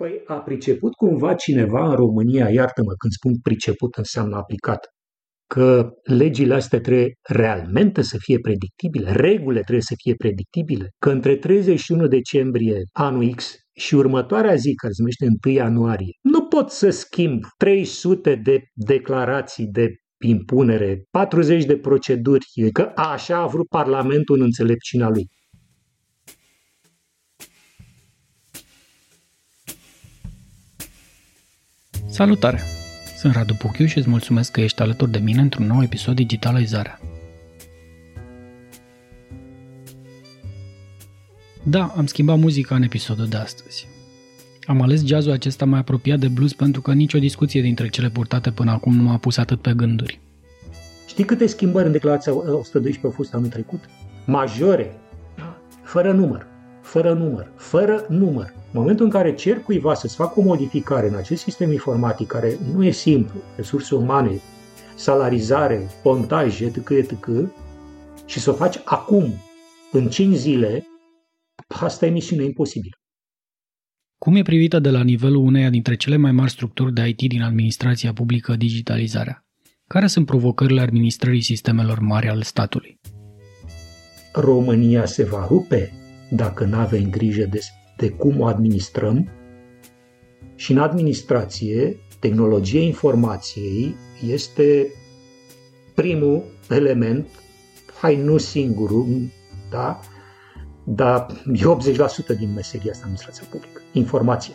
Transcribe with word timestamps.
Păi 0.00 0.22
a 0.26 0.34
priceput 0.34 0.92
cumva 0.94 1.34
cineva 1.34 1.88
în 1.88 1.94
România, 1.94 2.48
iartă-mă, 2.48 2.92
când 2.98 3.12
spun 3.12 3.32
priceput 3.42 3.94
înseamnă 3.94 4.36
aplicat, 4.36 4.78
că 5.46 5.88
legile 6.02 6.54
astea 6.54 6.80
trebuie 6.80 7.12
realmente 7.28 8.02
să 8.02 8.16
fie 8.18 8.38
predictibile, 8.38 9.12
regulile 9.12 9.60
trebuie 9.60 9.80
să 9.80 9.94
fie 10.02 10.14
predictibile, 10.14 10.88
că 10.98 11.10
între 11.10 11.36
31 11.36 12.06
decembrie 12.06 12.76
anul 12.92 13.34
X 13.34 13.54
și 13.76 13.94
următoarea 13.94 14.54
zi, 14.54 14.74
care 14.74 14.92
se 14.92 15.02
numește 15.02 15.26
1 15.46 15.54
ianuarie, 15.54 16.12
nu 16.22 16.46
pot 16.46 16.70
să 16.70 16.90
schimb 16.90 17.42
300 17.56 18.34
de 18.34 18.58
declarații 18.74 19.66
de 19.66 19.88
impunere, 20.24 21.02
40 21.10 21.64
de 21.64 21.78
proceduri, 21.78 22.46
că 22.72 22.92
așa 22.94 23.36
a 23.36 23.46
vrut 23.46 23.68
Parlamentul 23.68 24.36
în 24.36 24.42
înțelepciunea 24.42 25.08
lui. 25.08 25.26
Salutare! 32.10 32.60
Sunt 33.16 33.34
Radu 33.34 33.54
Puchiu 33.54 33.84
și 33.84 33.98
îți 33.98 34.08
mulțumesc 34.08 34.50
că 34.50 34.60
ești 34.60 34.82
alături 34.82 35.10
de 35.10 35.18
mine 35.18 35.40
într-un 35.40 35.66
nou 35.66 35.82
episod 35.82 36.14
Digitalizarea. 36.14 37.00
Da, 41.62 41.92
am 41.96 42.06
schimbat 42.06 42.38
muzica 42.38 42.74
în 42.74 42.82
episodul 42.82 43.26
de 43.26 43.36
astăzi. 43.36 43.86
Am 44.64 44.82
ales 44.82 45.04
jazzul 45.04 45.32
acesta 45.32 45.64
mai 45.64 45.78
apropiat 45.78 46.18
de 46.18 46.28
blues 46.28 46.52
pentru 46.52 46.80
că 46.80 46.92
nicio 46.92 47.18
discuție 47.18 47.60
dintre 47.60 47.88
cele 47.88 48.08
purtate 48.08 48.50
până 48.50 48.70
acum 48.70 48.94
nu 48.94 49.02
m-a 49.02 49.18
pus 49.18 49.36
atât 49.36 49.60
pe 49.60 49.72
gânduri. 49.76 50.20
Știi 51.06 51.24
câte 51.24 51.46
schimbări 51.46 51.86
în 51.86 51.92
declarația 51.92 52.34
112 52.34 53.00
au 53.06 53.10
fost 53.10 53.34
anul 53.34 53.48
trecut? 53.48 53.80
Majore, 54.26 54.92
fără 55.82 56.12
număr, 56.12 56.46
fără 56.82 57.12
număr, 57.12 57.52
fără 57.56 58.06
număr. 58.08 58.54
În 58.72 58.80
momentul 58.80 59.04
în 59.04 59.10
care 59.10 59.34
cer 59.34 59.60
cuiva 59.60 59.94
să-ți 59.94 60.14
facă 60.14 60.40
o 60.40 60.42
modificare 60.42 61.08
în 61.08 61.14
acest 61.14 61.42
sistem 61.42 61.72
informatic, 61.72 62.26
care 62.26 62.58
nu 62.74 62.84
e 62.84 62.90
simplu, 62.90 63.40
resurse 63.56 63.94
umane, 63.94 64.40
salarizare, 64.94 65.88
pontaj, 66.02 66.60
etc., 66.60 66.88
etc., 66.88 67.28
și 68.26 68.40
să 68.40 68.50
o 68.50 68.54
faci 68.54 68.80
acum, 68.84 69.32
în 69.92 70.08
5 70.08 70.36
zile, 70.36 70.86
asta 71.68 72.06
e 72.06 72.10
misiune 72.10 72.44
imposibilă. 72.44 72.94
Cum 74.18 74.36
e 74.36 74.42
privită 74.42 74.78
de 74.78 74.90
la 74.90 75.02
nivelul 75.02 75.44
uneia 75.44 75.70
dintre 75.70 75.96
cele 75.96 76.16
mai 76.16 76.32
mari 76.32 76.50
structuri 76.50 76.92
de 76.92 77.08
IT 77.08 77.28
din 77.28 77.42
administrația 77.42 78.12
publică 78.12 78.56
digitalizarea? 78.56 79.44
Care 79.86 80.06
sunt 80.06 80.26
provocările 80.26 80.80
administrării 80.80 81.42
sistemelor 81.42 81.98
mari 81.98 82.28
ale 82.28 82.42
statului? 82.42 83.00
România 84.32 85.04
se 85.04 85.24
va 85.24 85.46
rupe 85.46 85.92
dacă 86.30 86.64
nu 86.64 86.76
avem 86.76 87.10
grijă 87.10 87.44
de, 87.44 87.60
de 88.00 88.10
cum 88.10 88.40
o 88.40 88.46
administrăm 88.46 89.28
și 90.54 90.72
în 90.72 90.78
administrație, 90.78 91.96
tehnologia 92.18 92.78
informației 92.78 93.94
este 94.26 94.86
primul 95.94 96.42
element, 96.68 97.28
hai 98.00 98.16
nu 98.16 98.36
singurul, 98.36 99.30
da? 99.70 100.00
dar 100.84 101.26
e 101.52 101.94
80% 102.34 102.38
din 102.38 102.52
meseria 102.54 102.90
asta 102.90 103.02
administrația 103.02 103.46
publică. 103.50 103.80
Informația 103.92 104.54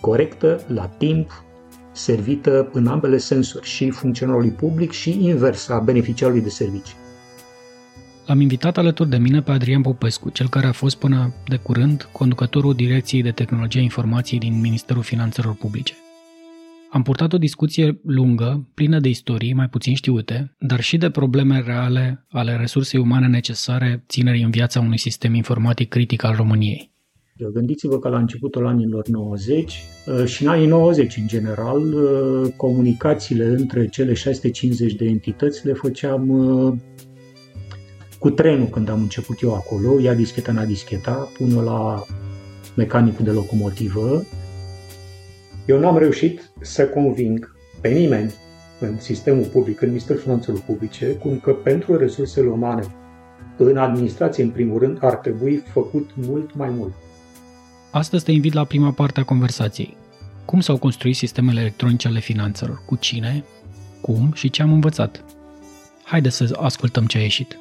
corectă, 0.00 0.64
la 0.66 0.86
timp, 0.86 1.44
servită 1.92 2.70
în 2.72 2.86
ambele 2.86 3.18
sensuri, 3.18 3.66
și 3.66 3.90
funcționarului 3.90 4.50
public 4.50 4.90
și 4.90 5.24
invers 5.24 5.68
a 5.68 5.78
beneficiarului 5.78 6.42
de 6.42 6.48
servicii. 6.48 6.96
Am 8.30 8.40
invitat 8.40 8.78
alături 8.78 9.08
de 9.08 9.16
mine 9.16 9.42
pe 9.42 9.50
Adrian 9.50 9.82
Popescu, 9.82 10.30
cel 10.30 10.48
care 10.48 10.66
a 10.66 10.72
fost 10.72 10.98
până 10.98 11.34
de 11.48 11.56
curând 11.56 12.08
conducătorul 12.12 12.74
Direcției 12.74 13.22
de 13.22 13.30
Tehnologie 13.30 13.80
Informației 13.80 14.40
din 14.40 14.60
Ministerul 14.60 15.02
Finanțelor 15.02 15.54
Publice. 15.54 15.94
Am 16.90 17.02
purtat 17.02 17.32
o 17.32 17.38
discuție 17.38 18.00
lungă, 18.02 18.68
plină 18.74 19.00
de 19.00 19.08
istorii 19.08 19.52
mai 19.52 19.68
puțin 19.68 19.94
știute, 19.94 20.56
dar 20.58 20.80
și 20.80 20.96
de 20.96 21.10
probleme 21.10 21.62
reale 21.66 22.26
ale 22.28 22.56
resursei 22.56 23.00
umane 23.00 23.26
necesare 23.26 24.04
ținerii 24.08 24.42
în 24.42 24.50
viața 24.50 24.80
unui 24.80 24.98
sistem 24.98 25.34
informatic 25.34 25.88
critic 25.88 26.24
al 26.24 26.34
României. 26.34 26.90
Gândiți-vă 27.48 27.98
că 27.98 28.08
la 28.08 28.18
începutul 28.18 28.66
anilor 28.66 29.08
90 29.08 29.82
uh, 30.06 30.24
și 30.24 30.42
în 30.42 30.48
anii 30.48 30.66
90 30.66 31.16
în 31.16 31.26
general, 31.26 31.94
uh, 31.94 32.52
comunicațiile 32.56 33.44
între 33.44 33.88
cele 33.88 34.12
650 34.12 34.94
de 34.94 35.04
entități 35.04 35.66
le 35.66 35.72
făceam 35.72 36.28
uh, 36.28 36.72
cu 38.20 38.30
trenul 38.30 38.66
când 38.66 38.88
am 38.88 39.00
început 39.00 39.42
eu 39.42 39.54
acolo, 39.54 40.00
ia 40.00 40.14
discheta, 40.14 40.52
na 40.52 40.64
discheta, 40.64 41.30
pun 41.38 41.64
la 41.64 42.04
mecanicul 42.74 43.24
de 43.24 43.30
locomotivă. 43.30 44.24
Eu 45.66 45.78
n-am 45.78 45.98
reușit 45.98 46.50
să 46.60 46.86
conving 46.86 47.56
pe 47.80 47.88
nimeni 47.88 48.32
în 48.80 48.98
sistemul 48.98 49.44
public, 49.44 49.80
în 49.80 49.88
Ministerul 49.88 50.20
Finanțelor 50.20 50.60
Publice, 50.60 51.06
cum 51.06 51.38
că 51.38 51.52
pentru 51.52 51.96
resursele 51.96 52.48
umane 52.48 52.82
în 53.56 53.76
administrație, 53.76 54.44
în 54.44 54.50
primul 54.50 54.78
rând, 54.78 54.98
ar 55.00 55.14
trebui 55.14 55.56
făcut 55.56 56.10
mult 56.14 56.54
mai 56.54 56.68
mult. 56.68 56.92
Astăzi 57.90 58.24
te 58.24 58.32
invit 58.32 58.52
la 58.52 58.64
prima 58.64 58.90
parte 58.90 59.20
a 59.20 59.24
conversației. 59.24 59.96
Cum 60.44 60.60
s-au 60.60 60.76
construit 60.76 61.16
sistemele 61.16 61.60
electronice 61.60 62.08
ale 62.08 62.20
finanțelor? 62.20 62.82
Cu 62.86 62.96
cine? 62.96 63.44
Cum 64.00 64.32
și 64.34 64.50
ce 64.50 64.62
am 64.62 64.72
învățat? 64.72 65.24
Haideți 66.04 66.36
să 66.36 66.58
ascultăm 66.60 67.06
ce 67.06 67.18
a 67.18 67.20
ieșit. 67.20 67.58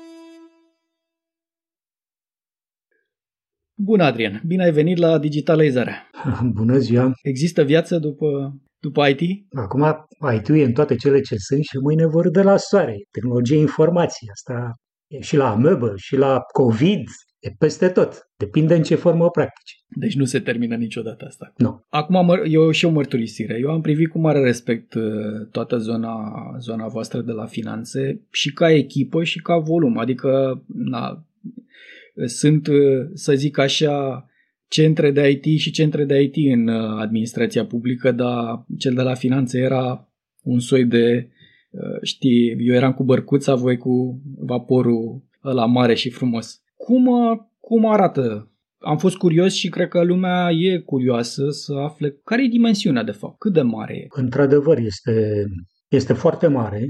Bună, 3.81 4.03
Adrian! 4.03 4.41
Bine 4.45 4.63
ai 4.63 4.71
venit 4.71 4.97
la 4.97 5.17
Digitalizarea! 5.17 6.09
Bună 6.59 6.77
ziua! 6.77 7.11
Există 7.21 7.63
viață 7.63 7.97
după, 7.97 8.57
după 8.79 9.07
IT? 9.07 9.45
Acum 9.51 10.07
IT 10.35 10.47
e 10.47 10.63
în 10.63 10.73
toate 10.73 10.95
cele 10.95 11.21
ce 11.21 11.35
sunt 11.37 11.63
și 11.63 11.77
mâine 11.81 12.05
vor 12.05 12.29
de 12.29 12.41
la 12.41 12.57
soare. 12.57 12.95
Tehnologie 13.11 13.57
informației. 13.57 14.29
Asta 14.31 14.73
e 15.07 15.21
și 15.21 15.35
la 15.35 15.49
amebă, 15.49 15.93
și 15.95 16.15
la 16.15 16.39
COVID, 16.53 17.03
e 17.39 17.49
peste 17.57 17.89
tot. 17.89 18.27
Depinde 18.37 18.75
în 18.75 18.83
ce 18.83 18.95
formă 18.95 19.25
o 19.25 19.29
practici. 19.29 19.77
Deci 19.87 20.15
nu 20.15 20.25
se 20.25 20.39
termină 20.39 20.75
niciodată 20.75 21.25
asta. 21.25 21.53
Nu. 21.57 21.85
Acum 21.89 22.41
eu 22.45 22.71
și 22.71 22.85
o 22.85 22.89
mărturisire. 22.89 23.57
Eu 23.61 23.69
am 23.69 23.81
privit 23.81 24.09
cu 24.09 24.19
mare 24.19 24.39
respect 24.39 24.93
uh, 24.93 25.03
toată 25.51 25.77
zona, 25.77 26.15
zona 26.59 26.87
voastră 26.87 27.21
de 27.21 27.31
la 27.31 27.45
finanțe 27.45 28.21
și 28.31 28.53
ca 28.53 28.71
echipă 28.71 29.23
și 29.23 29.39
ca 29.39 29.57
volum. 29.57 29.97
Adică 29.97 30.61
na, 30.67 31.23
sunt, 32.25 32.67
uh, 32.67 33.09
să 33.13 33.33
zic 33.33 33.57
așa, 33.57 34.25
centre 34.67 35.11
de 35.11 35.29
IT 35.29 35.59
și 35.59 35.71
centre 35.71 36.05
de 36.05 36.21
IT 36.21 36.35
în 36.53 36.67
uh, 36.67 36.99
administrația 36.99 37.65
publică, 37.65 38.11
dar 38.11 38.65
cel 38.77 38.93
de 38.93 39.01
la 39.01 39.13
finanțe 39.13 39.59
era 39.59 40.09
un 40.43 40.59
soi 40.59 40.85
de, 40.85 41.29
uh, 41.69 42.01
știi, 42.01 42.55
eu 42.59 42.75
eram 42.75 42.93
cu 42.93 43.03
bărcuța, 43.03 43.55
voi 43.55 43.77
cu 43.77 44.21
vaporul 44.37 45.23
la 45.41 45.65
mare 45.65 45.93
și 45.93 46.09
frumos. 46.09 46.61
Cum, 46.75 47.09
cum 47.59 47.85
arată? 47.85 48.51
Am 48.77 48.97
fost 48.97 49.17
curios 49.17 49.53
și 49.53 49.69
cred 49.69 49.87
că 49.87 50.03
lumea 50.03 50.51
e 50.51 50.77
curioasă 50.77 51.49
să 51.49 51.73
afle 51.73 52.19
care 52.23 52.43
e 52.43 52.47
dimensiunea 52.47 53.03
de 53.03 53.11
fapt, 53.11 53.39
cât 53.39 53.53
de 53.53 53.61
mare 53.61 53.95
e. 53.95 54.07
Într-adevăr, 54.09 54.77
este, 54.77 55.45
este 55.87 56.13
foarte 56.13 56.47
mare. 56.47 56.89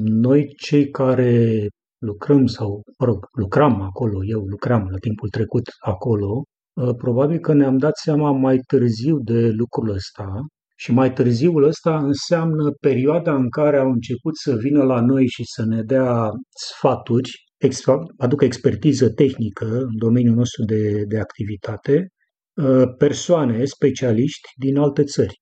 Noi, 0.00 0.54
cei 0.56 0.90
care 0.90 1.66
lucrăm 1.98 2.46
sau, 2.46 2.82
mă 2.98 3.06
rog, 3.06 3.26
lucram 3.32 3.80
acolo, 3.80 4.24
eu 4.24 4.40
lucram 4.40 4.88
la 4.90 4.98
timpul 4.98 5.28
trecut 5.28 5.62
acolo, 5.84 6.42
ă, 6.76 6.94
probabil 6.94 7.38
că 7.38 7.52
ne-am 7.52 7.76
dat 7.76 7.96
seama 7.96 8.30
mai 8.30 8.58
târziu 8.58 9.18
de 9.18 9.48
lucrul 9.48 9.88
ăsta 9.90 10.26
și 10.76 10.92
mai 10.92 11.12
târziul 11.12 11.62
ăsta 11.62 11.98
înseamnă 11.98 12.70
perioada 12.80 13.34
în 13.34 13.48
care 13.48 13.78
au 13.78 13.90
început 13.90 14.36
să 14.36 14.56
vină 14.56 14.82
la 14.82 15.00
noi 15.00 15.26
și 15.26 15.42
să 15.44 15.64
ne 15.64 15.82
dea 15.82 16.30
sfaturi, 16.50 17.30
aducă 18.16 18.44
expertiză 18.44 19.10
tehnică 19.10 19.66
în 19.66 19.96
domeniul 19.98 20.34
nostru 20.34 20.64
de, 20.64 21.04
de 21.08 21.18
activitate, 21.18 22.08
ă, 22.56 22.86
persoane, 22.86 23.64
specialiști 23.64 24.48
din 24.56 24.76
alte 24.76 25.04
țări. 25.04 25.34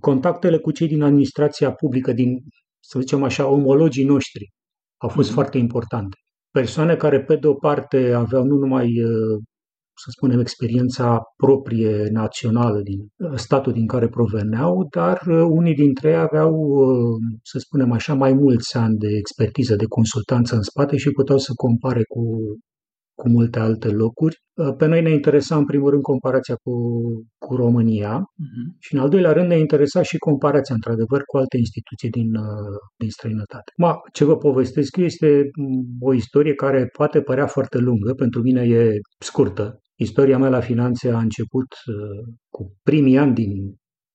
Contactele 0.00 0.58
cu 0.58 0.70
cei 0.70 0.88
din 0.88 1.02
administrația 1.02 1.72
publică, 1.72 2.12
din, 2.12 2.38
să 2.80 3.00
zicem 3.00 3.22
așa, 3.22 3.46
omologii 3.46 4.04
noștri, 4.04 4.50
au 4.98 5.08
fost 5.08 5.30
mm-hmm. 5.30 5.34
foarte 5.34 5.58
importante. 5.58 6.16
Persoane 6.50 6.96
care, 6.96 7.22
pe 7.22 7.36
de 7.36 7.46
o 7.46 7.54
parte, 7.54 8.12
aveau 8.12 8.44
nu 8.44 8.56
numai, 8.56 8.84
uh, 8.84 9.38
să 10.04 10.10
spunem, 10.10 10.40
experiența 10.40 11.22
proprie 11.36 12.08
națională 12.10 12.80
din 12.80 12.98
uh, 13.00 13.36
statul 13.38 13.72
din 13.72 13.86
care 13.86 14.08
proveneau, 14.08 14.86
dar 14.96 15.20
uh, 15.26 15.46
unii 15.50 15.74
dintre 15.74 16.08
ei 16.08 16.16
aveau, 16.16 16.52
să 17.42 17.58
spunem 17.58 17.92
așa, 17.92 18.14
mai 18.14 18.32
mulți 18.32 18.76
ani 18.76 18.96
de 18.96 19.08
expertiză, 19.18 19.76
de 19.76 19.84
consultanță 19.84 20.54
în 20.54 20.62
spate 20.62 20.96
și 20.96 21.10
puteau 21.10 21.38
să 21.38 21.52
compare 21.56 22.02
cu 22.08 22.22
cu 23.20 23.28
multe 23.28 23.58
alte 23.58 23.88
locuri. 23.88 24.36
Uh, 24.54 24.74
pe 24.78 24.86
noi 24.86 25.02
ne 25.02 25.10
interesa 25.10 25.56
în 25.56 25.64
primul 25.64 25.90
rând 25.90 26.02
comparația 26.02 26.54
cu, 26.62 26.72
cu 27.44 27.54
România 27.56 28.12
uh-huh. 28.18 28.66
și 28.78 28.94
în 28.94 29.00
al 29.00 29.08
doilea 29.08 29.32
rând 29.32 29.48
ne 29.48 29.58
interesa 29.58 30.02
și 30.02 30.16
comparația 30.16 30.74
într-adevăr 30.74 31.20
cu 31.26 31.36
alte 31.36 31.56
instituții 31.56 32.10
din, 32.10 32.34
uh, 32.34 32.76
din 32.96 33.10
străinătate. 33.10 33.72
Ma, 33.76 33.92
ce 34.12 34.24
vă 34.24 34.36
povestesc 34.36 34.96
eu 34.96 35.04
este 35.04 35.28
mm, 35.58 35.82
o 36.00 36.12
istorie 36.14 36.54
care 36.54 36.86
poate 36.86 37.20
părea 37.20 37.46
foarte 37.46 37.78
lungă, 37.78 38.12
pentru 38.12 38.40
mine 38.42 38.62
e 38.62 38.92
scurtă, 39.18 39.80
Istoria 40.00 40.38
mea 40.38 40.48
la 40.48 40.60
finanțe 40.60 41.10
a 41.10 41.18
început 41.18 41.66
cu 42.48 42.76
primii 42.82 43.18
ani 43.18 43.34
din 43.34 43.50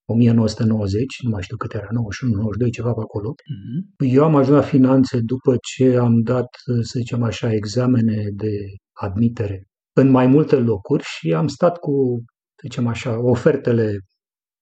1990, 0.05 1.05
nu 1.23 1.29
mai 1.29 1.41
știu 1.41 1.57
cât 1.57 1.73
era, 1.73 1.87
91, 1.91 2.35
92, 2.35 2.71
ceva 2.71 2.93
pe 2.93 2.99
acolo. 2.99 3.29
Uh-huh. 3.33 4.13
Eu 4.13 4.23
am 4.23 4.35
ajuns 4.35 4.57
la 4.57 4.63
finanțe 4.63 5.19
după 5.19 5.55
ce 5.61 5.95
am 5.95 6.21
dat, 6.21 6.47
să 6.81 6.97
zicem 6.97 7.23
așa, 7.23 7.53
examene 7.53 8.23
de 8.33 8.51
admitere 8.91 9.67
în 9.93 10.09
mai 10.09 10.27
multe 10.27 10.55
locuri 10.55 11.03
și 11.03 11.33
am 11.33 11.47
stat 11.47 11.77
cu, 11.77 12.23
să 12.55 12.61
zicem 12.63 12.87
așa, 12.87 13.19
ofertele 13.23 13.97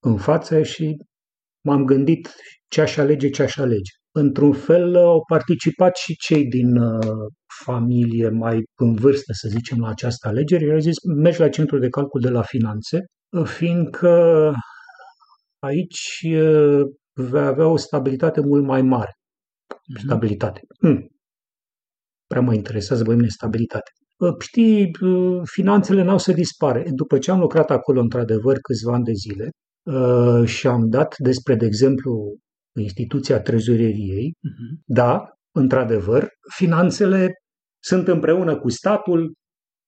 în 0.03 0.17
față 0.17 0.63
și 0.63 0.97
m-am 1.61 1.85
gândit 1.85 2.29
ce 2.67 2.81
aș 2.81 2.97
alege, 2.97 3.29
ce 3.29 3.43
aș 3.43 3.57
alege. 3.57 3.91
Într-un 4.13 4.53
fel 4.53 4.95
au 4.95 5.23
participat 5.27 5.95
și 5.95 6.15
cei 6.15 6.47
din 6.47 6.77
uh, 6.77 7.07
familie 7.65 8.29
mai 8.29 8.59
în 8.75 8.95
vârstă, 8.95 9.31
să 9.33 9.47
zicem, 9.49 9.79
la 9.79 9.87
această 9.87 10.27
alegere. 10.27 10.65
Eu 10.65 10.73
au 10.73 10.79
zis, 10.79 10.95
mergi 11.17 11.39
la 11.39 11.49
centrul 11.49 11.79
de 11.79 11.89
calcul 11.89 12.21
de 12.21 12.29
la 12.29 12.41
finanțe, 12.41 12.99
fiindcă 13.43 14.53
aici 15.61 16.21
uh, 16.23 16.81
vei 17.13 17.41
avea 17.41 17.67
o 17.67 17.77
stabilitate 17.77 18.41
mult 18.41 18.63
mai 18.63 18.81
mare. 18.81 19.11
Mm-hmm. 19.11 20.03
Stabilitate. 20.03 20.61
Hm. 20.79 21.07
Prea 22.27 22.41
mă 22.41 22.53
interesează 22.53 23.03
pe 23.03 23.15
mine 23.15 23.27
stabilitate. 23.27 23.91
Uh, 24.17 24.35
știi, 24.39 24.91
finanțele 25.43 26.03
n-au 26.03 26.17
să 26.17 26.31
dispare. 26.31 26.85
După 26.89 27.17
ce 27.17 27.31
am 27.31 27.39
lucrat 27.39 27.69
acolo, 27.69 27.99
într-adevăr, 27.99 28.57
câțiva 28.59 28.93
ani 28.93 29.03
de 29.03 29.13
zile, 29.13 29.49
Uh, 29.85 30.47
și 30.47 30.67
am 30.67 30.89
dat 30.89 31.15
despre, 31.17 31.55
de 31.55 31.65
exemplu, 31.65 32.37
instituția 32.79 33.41
trezoreriei, 33.41 34.31
uh-huh. 34.31 34.83
da, 34.85 35.23
într-adevăr, 35.55 36.29
finanțele 36.55 37.33
sunt 37.83 38.07
împreună 38.07 38.59
cu 38.59 38.69
statul, 38.69 39.33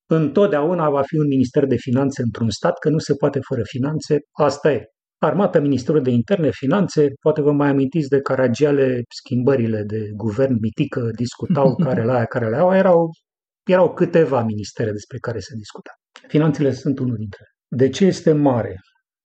întotdeauna 0.10 0.90
va 0.90 1.02
fi 1.02 1.16
un 1.16 1.28
minister 1.28 1.66
de 1.66 1.76
finanțe 1.76 2.22
într-un 2.22 2.50
stat, 2.50 2.78
că 2.78 2.90
nu 2.90 2.98
se 2.98 3.16
poate 3.16 3.40
fără 3.48 3.62
finanțe, 3.64 4.18
asta 4.32 4.72
e. 4.72 4.86
Armata, 5.26 5.60
Ministerul 5.60 6.02
de 6.02 6.10
Interne, 6.10 6.50
Finanțe, 6.52 7.08
poate 7.22 7.42
vă 7.42 7.52
mai 7.52 7.70
amintiți 7.70 8.10
de 8.10 8.22
caragiale, 8.22 9.02
schimbările 9.20 9.84
de 9.84 10.10
guvern 10.16 10.58
mitică, 10.62 11.10
discutau 11.16 11.76
care 11.86 12.04
la 12.04 12.14
aia, 12.14 12.26
care 12.26 12.50
la 12.50 12.68
aia, 12.68 12.78
erau, 12.78 13.10
erau 13.70 13.94
câteva 13.94 14.44
ministere 14.44 14.92
despre 14.92 15.18
care 15.18 15.40
se 15.40 15.56
discuta. 15.56 15.92
Finanțele 16.28 16.72
sunt 16.72 17.00
unul 17.00 17.16
dintre 17.16 17.40
ele. 17.42 17.84
De 17.84 17.90
ce 17.90 18.06
este 18.06 18.32
mare? 18.32 18.76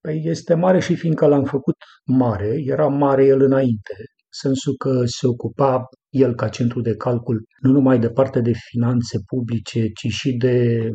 Păi 0.01 0.23
este 0.25 0.55
mare 0.55 0.81
și 0.81 0.95
fiindcă 0.97 1.27
l-am 1.27 1.45
făcut 1.45 1.77
mare, 2.07 2.57
era 2.65 2.87
mare 2.87 3.25
el 3.25 3.41
înainte, 3.41 3.95
sensul 4.29 4.75
că 4.77 5.03
se 5.05 5.27
ocupa 5.27 5.85
el 6.09 6.35
ca 6.35 6.49
centru 6.49 6.81
de 6.81 6.97
calcul 6.97 7.43
nu 7.63 7.71
numai 7.71 7.99
de 7.99 8.11
parte 8.11 8.41
de 8.41 8.53
finanțe 8.71 9.19
publice, 9.27 9.89
ci 9.89 10.07
și 10.13 10.33
de 10.33 10.89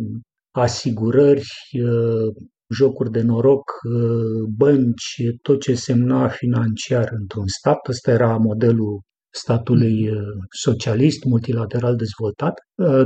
asigurări, 0.51 1.47
uh, 1.83 2.33
jocuri 2.73 3.11
de 3.11 3.21
noroc, 3.21 3.71
uh, 3.83 4.49
bănci, 4.57 5.15
tot 5.41 5.61
ce 5.61 5.75
semna 5.75 6.27
financiar 6.27 7.09
într-un 7.19 7.47
stat. 7.47 7.87
Ăsta 7.87 8.11
era 8.11 8.37
modelul 8.37 9.01
statului 9.33 10.09
uh, 10.09 10.17
socialist, 10.63 11.23
multilateral 11.23 11.95
dezvoltat. 11.95 12.53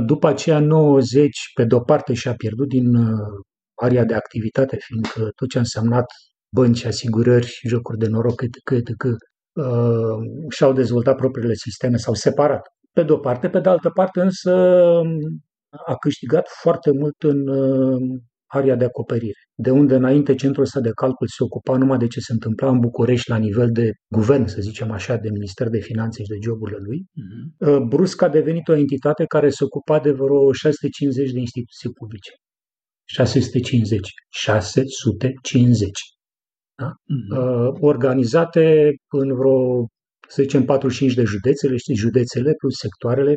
După 0.06 0.26
aceea 0.28 0.58
90, 0.58 1.30
pe 1.54 1.64
de-o 1.64 1.80
parte 1.80 2.14
și-a 2.14 2.34
pierdut 2.34 2.68
din 2.68 2.86
aria 3.82 4.04
de 4.04 4.14
activitate, 4.14 4.76
fiindcă 4.80 5.30
tot 5.34 5.48
ce 5.48 5.56
a 5.56 5.60
însemnat 5.60 6.04
bănci, 6.54 6.84
asigurări, 6.84 7.58
jocuri 7.68 7.98
de 7.98 8.08
noroc, 8.08 8.42
etc., 8.42 8.70
etc., 8.70 9.04
uh, 9.04 10.18
și-au 10.48 10.72
dezvoltat 10.72 11.16
propriile 11.16 11.54
sisteme, 11.54 11.96
s-au 11.96 12.14
separat. 12.14 12.62
Pe 12.92 13.02
de 13.02 13.12
o 13.12 13.18
parte, 13.18 13.48
pe 13.48 13.60
de 13.60 13.68
altă 13.68 13.90
parte 13.90 14.20
însă 14.20 14.52
a 15.86 15.94
câștigat 16.00 16.46
foarte 16.62 16.90
mult 16.92 17.22
în 17.22 17.48
uh, 18.54 18.58
aria 18.60 18.76
de 18.76 18.84
acoperire, 18.84 19.40
de 19.54 19.70
unde 19.70 19.94
înainte 19.94 20.34
centrul 20.34 20.64
ăsta 20.64 20.80
de 20.80 20.90
calcul 20.90 21.26
se 21.26 21.42
ocupa 21.44 21.76
numai 21.76 21.98
de 21.98 22.06
ce 22.06 22.20
se 22.20 22.32
întâmpla 22.32 22.68
în 22.68 22.78
București 22.78 23.30
la 23.30 23.36
nivel 23.36 23.70
de 23.72 23.90
guvern, 24.14 24.46
să 24.46 24.60
zicem 24.60 24.90
așa, 24.90 25.16
de 25.16 25.30
Minister 25.30 25.68
de 25.68 25.78
Finanțe 25.78 26.22
și 26.22 26.28
de 26.28 26.38
joburile 26.44 26.78
lui. 26.80 26.98
Uh-huh. 26.98 27.78
Brusc 27.88 28.22
a 28.22 28.28
devenit 28.28 28.68
o 28.68 28.76
entitate 28.76 29.24
care 29.24 29.48
se 29.48 29.64
ocupa 29.64 30.00
de 30.00 30.10
vreo 30.10 30.52
650 30.52 31.30
de 31.30 31.38
instituții 31.38 31.90
publice. 31.90 32.30
650. 33.04 34.08
650. 34.28 35.90
Da? 36.76 36.90
Mm-hmm. 36.90 37.80
Organizate 37.80 38.94
în 39.08 39.34
vreo, 39.34 39.86
să 40.28 40.42
zicem, 40.42 40.64
45 40.64 41.14
de 41.14 41.22
județele, 41.22 41.76
știi, 41.76 41.94
județele 41.94 42.52
plus 42.52 42.74
sectoarele. 42.74 43.36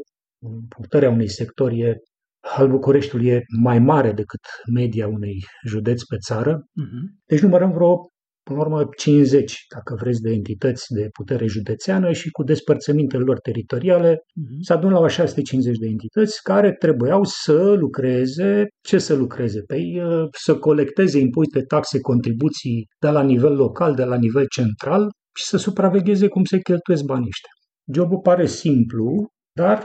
Puterea 0.70 1.10
unui 1.10 1.30
sector 1.30 1.72
e, 1.72 1.96
al 2.42 2.70
Bucureștiului 2.70 3.28
e 3.28 3.44
mai 3.62 3.80
mare 3.80 4.12
decât 4.12 4.40
media 4.74 5.08
unei 5.08 5.44
județ 5.68 6.04
pe 6.04 6.18
țară. 6.18 6.58
Mm-hmm. 6.58 7.24
Deci 7.26 7.40
numărăm 7.40 7.72
vreo 7.72 8.12
până 8.44 8.60
la 8.60 8.66
urmă 8.66 8.90
50, 8.98 9.66
dacă 9.76 9.96
vreți, 10.00 10.22
de 10.22 10.32
entități 10.32 10.94
de 10.94 11.08
putere 11.12 11.46
județeană 11.46 12.12
și 12.12 12.30
cu 12.30 12.44
despărțămintele 12.44 13.24
lor 13.24 13.40
teritoriale 13.40 14.16
uh-huh. 14.16 14.60
se 14.62 14.74
adună 14.74 15.00
la 15.00 15.08
650 15.08 15.78
de 15.78 15.88
entități 15.88 16.42
care 16.44 16.72
trebuiau 16.72 17.24
să 17.24 17.74
lucreze, 17.80 18.68
ce 18.82 18.98
să 18.98 19.16
lucreze? 19.16 19.62
Păi 19.62 20.02
să 20.44 20.58
colecteze 20.58 21.20
impozite, 21.20 21.62
taxe, 21.62 22.00
contribuții 22.00 22.88
de 23.00 23.10
la 23.10 23.24
nivel 23.24 23.56
local, 23.56 23.96
de 23.96 24.04
la 24.04 24.16
nivel 24.16 24.46
central 24.48 25.10
și 25.38 25.46
să 25.46 25.58
supravegheze 25.58 26.28
cum 26.28 26.44
se 26.44 26.60
cheltuiesc 26.60 27.04
banii 27.04 27.28
ăștia. 27.28 27.52
Jobul 27.94 28.20
pare 28.20 28.46
simplu, 28.46 29.28
dar 29.58 29.84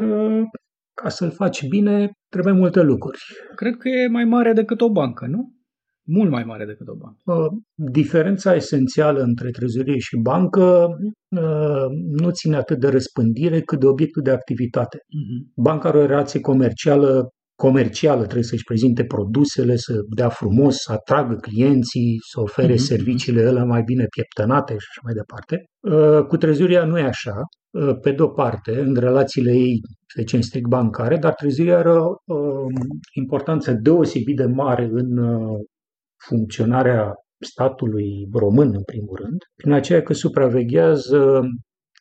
ca 1.03 1.09
să-l 1.09 1.31
faci 1.31 1.67
bine, 1.69 2.11
trebuie 2.29 2.55
multe 2.55 2.83
lucruri. 2.83 3.19
Cred 3.55 3.77
că 3.77 3.89
e 3.89 4.07
mai 4.09 4.25
mare 4.25 4.53
decât 4.53 4.81
o 4.81 4.91
bancă, 4.91 5.27
nu? 5.27 5.57
mult 6.07 6.31
mai 6.31 6.45
mare 6.45 6.65
decât 6.65 6.89
o 6.89 6.95
bancă. 6.95 7.43
Uh, 7.43 7.59
diferența 7.75 8.55
esențială 8.55 9.21
între 9.21 9.51
trezorie 9.51 9.99
și 9.99 10.17
bancă 10.23 10.89
uh, 11.37 11.87
nu 12.21 12.31
ține 12.31 12.57
atât 12.57 12.79
de 12.81 12.89
răspândire 12.89 13.61
cât 13.61 13.81
de 13.81 13.87
obiectul 13.87 14.23
de 14.23 14.31
activitate. 14.31 14.97
Uh-huh. 14.97 15.53
Banca 15.57 15.89
are 15.89 15.99
o 15.99 16.07
relație 16.07 16.41
comercială 16.41 17.31
comercială, 17.63 18.23
trebuie 18.23 18.43
să-și 18.43 18.65
prezinte 18.65 19.05
produsele, 19.05 19.77
să 19.77 19.93
dea 20.17 20.29
frumos, 20.29 20.77
să 20.77 20.93
atragă 20.93 21.35
clienții, 21.35 22.17
să 22.33 22.41
ofere 22.41 22.73
uh-huh. 22.73 22.89
serviciile 22.93 23.41
ele 23.41 23.65
mai 23.65 23.83
bine 23.83 24.05
pieptănate 24.15 24.73
și 24.73 24.87
așa 24.91 25.01
mai 25.03 25.15
departe. 25.15 25.65
Uh, 25.81 26.27
cu 26.27 26.37
trezoria 26.37 26.85
nu 26.85 26.99
e 26.99 27.03
așa. 27.03 27.35
Pe 28.01 28.13
de-o 28.13 28.29
parte, 28.29 28.81
în 28.81 28.95
relațiile 28.95 29.53
ei, 29.53 29.81
să 30.07 30.17
zicem, 30.19 30.41
strict 30.41 30.69
bancare, 30.69 31.17
dar 31.17 31.35
trezoria 31.35 31.79
are 31.79 31.91
o 31.91 32.15
importanță 33.15 33.73
deosebit 33.73 34.37
de 34.37 34.47
mare 34.47 34.89
în 34.93 35.19
funcționarea 36.29 37.13
statului 37.39 38.29
român, 38.33 38.71
în 38.75 38.83
primul 38.83 39.17
rând, 39.23 39.39
prin 39.55 39.73
aceea 39.73 40.03
că 40.03 40.13
supraveghează 40.13 41.43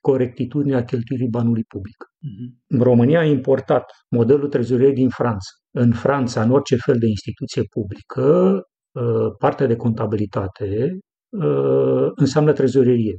corectitudinea 0.01 0.84
cheltuirii 0.84 1.29
banului 1.29 1.63
public. 1.63 1.96
Uh-huh. 2.03 2.48
În 2.67 2.79
România 2.79 3.20
a 3.20 3.24
importat 3.24 3.86
modelul 4.10 4.50
trezoriei 4.50 4.94
din 4.94 5.10
Franța. 5.10 5.50
În 5.72 5.91
Franța, 5.91 6.41
în 6.41 6.51
orice 6.51 6.75
fel 6.75 6.98
de 7.00 7.08
instituție 7.08 7.62
publică, 7.70 8.62
ă, 8.96 9.29
partea 9.39 9.67
de 9.67 9.75
contabilitate 9.75 10.98
ă, 11.41 12.12
înseamnă 12.15 12.53
trezorerie. 12.53 13.15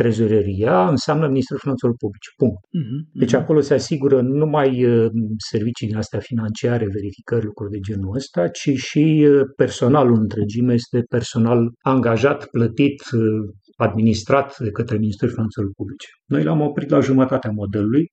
Trezoreria 0.00 0.88
înseamnă 0.88 1.26
Ministerul 1.26 1.60
Finanțelor 1.64 1.94
Publice. 2.02 2.28
Punct. 2.36 2.60
Uh-huh, 2.64 2.82
uh-huh. 2.82 3.00
Deci 3.22 3.34
acolo 3.40 3.60
se 3.60 3.74
asigură 3.74 4.20
nu 4.20 4.34
numai 4.44 4.70
uh, 4.84 5.10
servicii 5.50 5.86
din 5.86 5.96
astea 5.96 6.20
financiare, 6.30 6.86
verificări, 6.96 7.44
lucruri 7.44 7.70
de 7.70 7.78
genul 7.88 8.14
ăsta, 8.14 8.48
ci 8.48 8.70
și 8.88 9.04
uh, 9.28 9.40
personalul 9.56 10.18
întregime 10.24 10.72
este 10.72 10.98
personal 11.16 11.60
angajat, 11.94 12.46
plătit, 12.46 12.98
uh, 13.12 13.20
administrat 13.76 14.58
de 14.58 14.70
către 14.70 14.96
Ministerul 14.96 15.34
Finanțelor 15.34 15.70
Publice. 15.76 16.08
Noi 16.32 16.42
l-am 16.42 16.60
oprit 16.60 16.88
la 16.90 17.00
jumătatea 17.00 17.50
modelului. 17.50 18.04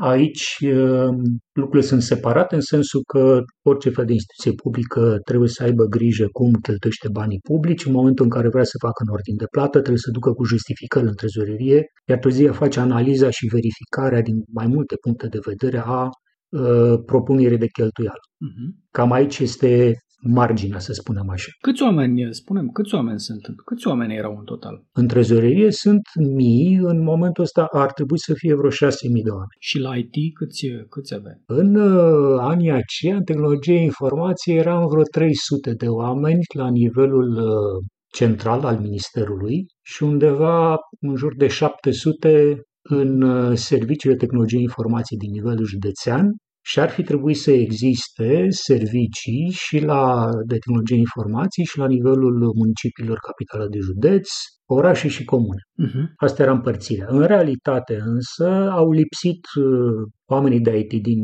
Aici 0.00 0.58
um, 0.62 1.16
lucrurile 1.52 1.88
sunt 1.88 2.02
separate 2.02 2.54
în 2.54 2.60
sensul 2.60 3.02
că 3.12 3.42
orice 3.62 3.90
fel 3.90 4.04
de 4.04 4.12
instituție 4.12 4.52
publică 4.62 5.18
trebuie 5.24 5.48
să 5.48 5.62
aibă 5.62 5.84
grijă 5.84 6.26
cum 6.32 6.52
cheltuiește 6.52 7.08
banii 7.12 7.40
publici. 7.42 7.84
În 7.84 7.92
momentul 7.92 8.24
în 8.24 8.30
care 8.30 8.48
vrea 8.48 8.64
să 8.64 8.78
facă 8.80 9.02
în 9.06 9.12
ordine 9.12 9.36
de 9.38 9.46
plată, 9.50 9.78
trebuie 9.78 10.06
să 10.06 10.10
ducă 10.10 10.30
cu 10.32 10.44
justificări 10.44 11.06
în 11.06 11.14
trezorerie, 11.14 11.84
iar 12.08 12.18
trezoreria 12.18 12.52
face 12.52 12.80
analiza 12.80 13.30
și 13.30 13.46
verificarea 13.46 14.22
din 14.22 14.36
mai 14.52 14.66
multe 14.66 14.94
puncte 15.00 15.26
de 15.26 15.38
vedere 15.44 15.82
a 15.84 16.08
uh, 16.48 16.94
propunerii 17.06 17.58
de 17.58 17.66
cheltuială. 17.66 18.24
Uh-huh. 18.46 18.68
Cam 18.90 19.12
aici 19.12 19.38
este 19.38 19.94
marginea, 20.22 20.78
să 20.78 20.92
spunem 20.92 21.30
așa. 21.30 21.50
Câți 21.60 21.82
oameni, 21.82 22.34
spunem, 22.34 22.68
câți 22.68 22.94
oameni 22.94 23.20
sunt? 23.20 23.40
Câți 23.64 23.86
oameni 23.86 24.14
erau 24.14 24.36
în 24.38 24.44
total? 24.44 24.84
În 24.92 25.06
trezorerie 25.06 25.70
sunt 25.70 26.02
mii, 26.34 26.78
în 26.82 27.02
momentul 27.02 27.42
ăsta 27.42 27.66
ar 27.70 27.92
trebui 27.92 28.18
să 28.18 28.32
fie 28.34 28.54
vreo 28.54 28.70
șase 28.70 29.08
mii 29.08 29.22
de 29.22 29.30
oameni. 29.30 29.56
Și 29.58 29.78
la 29.78 29.96
IT 29.96 30.34
câți, 30.34 30.66
câți 30.88 31.14
avea? 31.14 31.36
În 31.46 31.74
uh, 31.74 32.38
anii 32.40 32.70
aceia, 32.70 33.16
în 33.16 33.24
tehnologie 33.24 33.80
informației, 33.80 34.56
eram 34.56 34.86
vreo 34.88 35.02
300 35.02 35.72
de 35.72 35.86
oameni 35.86 36.40
la 36.54 36.68
nivelul 36.70 37.36
uh, 37.36 37.84
central 38.14 38.64
al 38.64 38.78
Ministerului 38.78 39.66
și 39.82 40.02
undeva 40.02 40.76
în 41.00 41.16
jur 41.16 41.36
de 41.36 41.46
700 41.46 42.60
în 42.82 43.22
uh, 43.22 43.56
serviciile 43.56 44.14
de 44.14 44.26
tehnologie 44.26 44.60
informației 44.60 45.18
din 45.18 45.30
nivelul 45.30 45.64
județean 45.64 46.36
Și 46.68 46.80
ar 46.80 46.90
fi 46.90 47.02
trebuit 47.02 47.36
să 47.36 47.50
existe 47.50 48.46
servicii 48.48 49.50
și 49.50 49.78
la 49.78 50.28
de 50.46 50.56
tehnologie 50.56 50.96
informații 50.96 51.64
și 51.64 51.78
la 51.78 51.86
nivelul 51.86 52.52
municipiilor 52.60 53.18
capitală 53.18 53.66
de 53.70 53.78
județ, 53.78 54.28
orașe 54.68 55.08
și 55.08 55.24
comune. 55.24 55.62
Uh-huh. 55.84 56.04
Asta 56.16 56.42
era 56.42 56.52
împărțirea. 56.52 57.06
În 57.08 57.24
realitate 57.26 57.96
însă 58.14 58.48
au 58.70 58.90
lipsit 58.90 59.40
uh, 59.60 60.10
oamenii 60.26 60.60
de 60.60 60.78
IT 60.78 61.02
din 61.02 61.20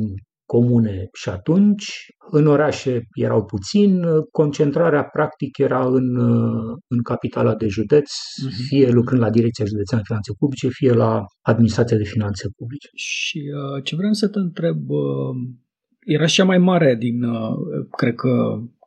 comune 0.54 1.08
și 1.12 1.28
atunci, 1.28 1.86
în 2.30 2.46
orașe 2.46 3.00
erau 3.14 3.44
puțin, 3.44 4.02
concentrarea 4.30 5.04
practic 5.04 5.58
era 5.58 5.86
în, 5.86 6.08
în 6.88 7.02
capitala 7.02 7.54
de 7.54 7.66
județ, 7.66 8.10
uh-huh. 8.10 8.66
fie 8.68 8.90
lucrând 8.90 9.22
la 9.22 9.30
Direcția 9.30 9.64
Județeană 9.64 10.02
de 10.02 10.08
Finanțe 10.08 10.32
Publice, 10.38 10.68
fie 10.68 10.92
la 10.92 11.24
Administrația 11.42 11.96
de 11.96 12.04
Finanțe 12.04 12.48
Publice. 12.56 12.88
Și 12.94 13.40
uh, 13.58 13.82
ce 13.84 13.96
vreau 13.96 14.12
să 14.12 14.28
te 14.28 14.38
întreb, 14.38 14.78
uh, 14.88 15.34
era 16.06 16.26
cea 16.26 16.44
mai 16.44 16.58
mare 16.58 16.96
din, 16.96 17.22
uh, 17.22 17.54
cred 17.96 18.14
că, 18.14 18.32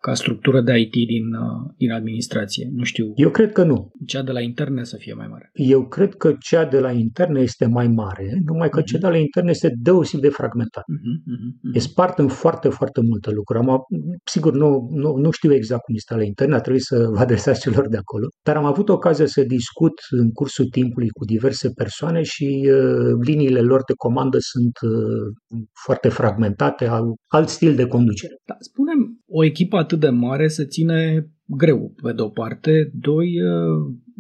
ca 0.06 0.14
structură 0.14 0.62
de 0.62 0.80
IT 0.80 0.92
din, 0.92 1.28
uh, 1.34 1.74
din 1.78 1.92
administrație? 1.92 2.70
Nu 2.72 2.84
știu. 2.84 3.12
Eu 3.16 3.30
cred 3.30 3.52
că 3.52 3.64
nu. 3.64 3.92
Cea 4.06 4.24
de 4.24 4.32
la 4.32 4.42
interne 4.42 4.84
să 4.84 4.96
fie 5.00 5.14
mai 5.14 5.28
mare. 5.28 5.50
Eu 5.54 5.88
cred 5.88 6.16
că 6.16 6.36
cea 6.40 6.66
de 6.66 6.80
la 6.80 6.92
interne 6.92 7.40
este 7.40 7.66
mai 7.66 7.88
mare, 7.88 8.42
numai 8.46 8.70
că 8.70 8.82
uh-huh. 8.82 8.86
cea 8.86 8.98
de 8.98 9.08
la 9.08 9.18
interne 9.18 9.50
este 9.50 9.74
deosebit 9.82 10.26
de 10.26 10.32
fragmentată. 10.32 10.92
Uh-huh, 10.94 11.16
uh-huh, 11.32 11.50
uh-huh. 11.54 11.76
E 11.76 11.80
spart 11.80 12.20
în 12.20 12.28
foarte, 12.28 12.70
foarte 12.70 13.02
multe 13.10 13.32
lucruri. 13.32 13.60
Am, 13.66 13.82
sigur, 14.26 14.54
nu, 14.54 14.88
nu, 14.92 15.16
nu 15.16 15.32
știu 15.32 15.54
exact 15.54 15.82
cum 15.84 15.96
este 15.96 16.16
la 16.16 16.24
interne, 16.24 16.56
a 16.56 16.60
trebuit 16.60 16.84
să 16.84 17.08
vă 17.14 17.20
adresați 17.20 17.60
celor 17.60 17.88
de 17.88 17.98
acolo, 17.98 18.28
dar 18.44 18.56
am 18.58 18.66
avut 18.66 18.90
ocazia 18.90 19.26
să 19.26 19.44
discut 19.44 19.94
în 20.10 20.32
cursul 20.32 20.66
timpului 20.66 21.10
cu 21.10 21.26
diverse 21.26 21.70
persoane 21.70 22.22
și 22.22 22.70
uh, 22.72 23.12
liniile 23.26 23.62
lor 23.62 23.82
de 23.88 23.94
comandă 23.98 24.38
sunt 24.40 24.76
uh, 24.82 25.62
foarte 25.86 26.10
fragmentate, 26.10 26.88
au 26.88 27.16
alt 27.28 27.50
stil 27.50 27.76
de 27.76 27.88
conducere. 27.88 28.36
Da, 28.46 28.56
spunem, 28.60 29.00
o 29.38 29.44
echipă 29.44 29.78
atât 29.78 30.00
de 30.00 30.10
mare 30.10 30.48
se 30.48 30.66
ține 30.66 31.30
greu, 31.46 31.94
pe 32.04 32.14
de-o 32.14 32.30
parte. 32.30 32.92
Doi, 32.94 33.34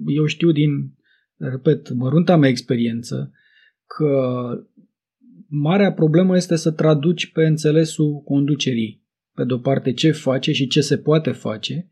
eu 0.05 0.25
știu 0.25 0.51
din, 0.51 0.69
repet, 1.37 1.93
mărunta 1.93 2.37
mea 2.37 2.49
experiență, 2.49 3.31
că 3.85 4.39
marea 5.47 5.93
problemă 5.93 6.35
este 6.35 6.55
să 6.55 6.71
traduci 6.71 7.31
pe 7.31 7.45
înțelesul 7.45 8.21
conducerii, 8.21 9.03
pe 9.33 9.43
de-o 9.43 9.57
parte 9.57 9.93
ce 9.93 10.11
face 10.11 10.51
și 10.51 10.67
ce 10.67 10.81
se 10.81 10.97
poate 10.97 11.31
face 11.31 11.89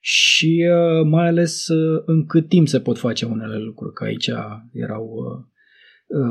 și 0.00 0.64
mai 1.04 1.26
ales 1.26 1.66
în 2.04 2.26
cât 2.26 2.48
timp 2.48 2.68
se 2.68 2.80
pot 2.80 2.98
face 2.98 3.24
unele 3.24 3.58
lucruri, 3.58 3.94
că 3.94 4.04
aici 4.04 4.30
erau 4.72 5.20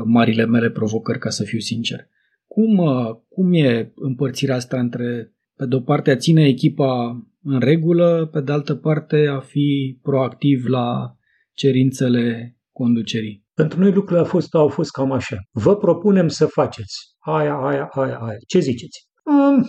marile 0.04 0.46
mele 0.46 0.70
provocări, 0.70 1.18
ca 1.18 1.30
să 1.30 1.44
fiu 1.44 1.58
sincer. 1.58 2.08
Cum, 2.46 2.80
cum 3.28 3.52
e 3.52 3.92
împărțirea 3.94 4.54
asta 4.54 4.80
între 4.80 5.30
pe 5.56 5.66
de 5.66 5.74
o 5.74 5.80
parte 5.80 6.10
a 6.10 6.16
ține 6.16 6.46
echipa 6.46 7.22
în 7.42 7.60
regulă, 7.60 8.28
pe 8.32 8.40
de 8.40 8.52
altă 8.52 8.74
parte 8.74 9.26
a 9.26 9.40
fi 9.40 9.98
proactiv 10.02 10.64
la 10.66 11.16
cerințele 11.52 12.56
conducerii. 12.72 13.44
Pentru 13.54 13.80
noi 13.80 13.92
lucrurile 13.92 14.18
au 14.18 14.24
fost, 14.24 14.54
au 14.54 14.68
fost 14.68 14.90
cam 14.90 15.12
așa. 15.12 15.36
Vă 15.50 15.76
propunem 15.76 16.28
să 16.28 16.46
faceți 16.46 17.14
aia, 17.18 17.54
aia, 17.54 17.88
aia, 17.92 18.18
aia. 18.18 18.38
Ce 18.46 18.58
ziceți? 18.58 19.06
Um, 19.24 19.66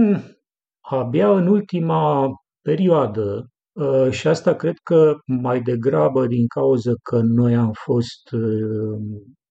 um, 0.00 0.22
abia 0.80 1.36
în 1.36 1.46
ultima 1.46 2.30
perioadă, 2.62 3.50
uh, 3.72 4.10
și 4.10 4.28
asta 4.28 4.54
cred 4.54 4.74
că 4.82 5.14
mai 5.26 5.60
degrabă 5.60 6.26
din 6.26 6.46
cauza 6.46 6.92
că 7.02 7.20
noi 7.22 7.54
am 7.54 7.70
fost 7.72 8.32
uh, 8.32 8.98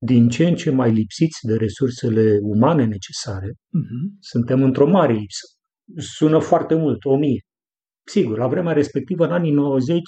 din 0.03 0.29
ce 0.29 0.47
în 0.47 0.55
ce 0.55 0.69
mai 0.69 0.91
lipsiți 0.91 1.39
de 1.47 1.55
resursele 1.55 2.37
umane 2.41 2.85
necesare, 2.85 3.47
uh-huh. 3.49 4.19
suntem 4.19 4.63
într-o 4.63 4.87
mare 4.87 5.13
lipsă. 5.13 5.45
Sună 5.97 6.39
foarte 6.39 6.75
mult, 6.75 7.05
o 7.05 7.17
mie. 7.17 7.41
Sigur, 8.07 8.37
la 8.37 8.47
vremea 8.47 8.73
respectivă, 8.73 9.25
în 9.25 9.31
anii 9.31 9.51
90, 9.51 10.01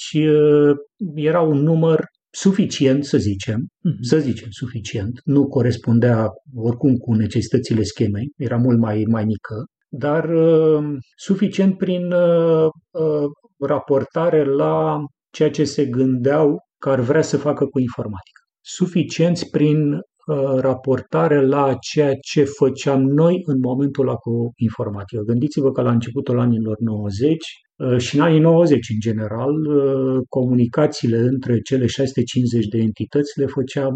era 1.15 1.41
un 1.41 1.57
număr 1.57 2.05
suficient, 2.29 3.05
să 3.05 3.17
zicem, 3.17 3.59
uh-huh. 3.59 3.99
să 4.01 4.17
zicem 4.19 4.47
suficient, 4.49 5.21
nu 5.23 5.47
corespundea 5.47 6.27
oricum 6.55 6.95
cu 6.95 7.13
necesitățile 7.13 7.83
schemei, 7.83 8.31
era 8.37 8.57
mult 8.57 8.79
mai, 8.79 9.03
mai 9.09 9.25
mică, 9.25 9.65
dar 9.89 10.29
uh, 10.29 10.97
suficient 11.15 11.77
prin 11.77 12.11
uh, 12.11 12.65
uh, 12.91 13.29
raportare 13.59 14.43
la 14.43 14.97
ceea 15.31 15.51
ce 15.51 15.63
se 15.63 15.85
gândeau 15.85 16.57
că 16.77 16.89
ar 16.89 16.99
vrea 16.99 17.21
să 17.21 17.37
facă 17.37 17.65
cu 17.65 17.79
informatică 17.79 18.42
suficienți 18.63 19.49
prin 19.49 19.93
uh, 19.93 20.59
raportare 20.59 21.45
la 21.45 21.75
ceea 21.91 22.13
ce 22.15 22.43
făceam 22.43 23.01
noi 23.01 23.41
în 23.45 23.59
momentul 23.59 24.07
ăla 24.07 24.15
cu 24.15 24.51
informatică. 24.55 25.21
Gândiți-vă 25.21 25.71
că 25.71 25.81
la 25.81 25.91
începutul 25.91 26.39
anilor 26.39 26.77
90 26.79 27.35
uh, 27.75 27.97
și 27.97 28.15
în 28.15 28.21
anii 28.21 28.39
90 28.39 28.89
în 28.89 28.99
general, 28.99 29.53
uh, 29.53 30.21
comunicațiile 30.29 31.17
între 31.17 31.59
cele 31.59 31.85
650 31.85 32.65
de 32.65 32.77
entități 32.77 33.39
le 33.39 33.45
făceam 33.45 33.95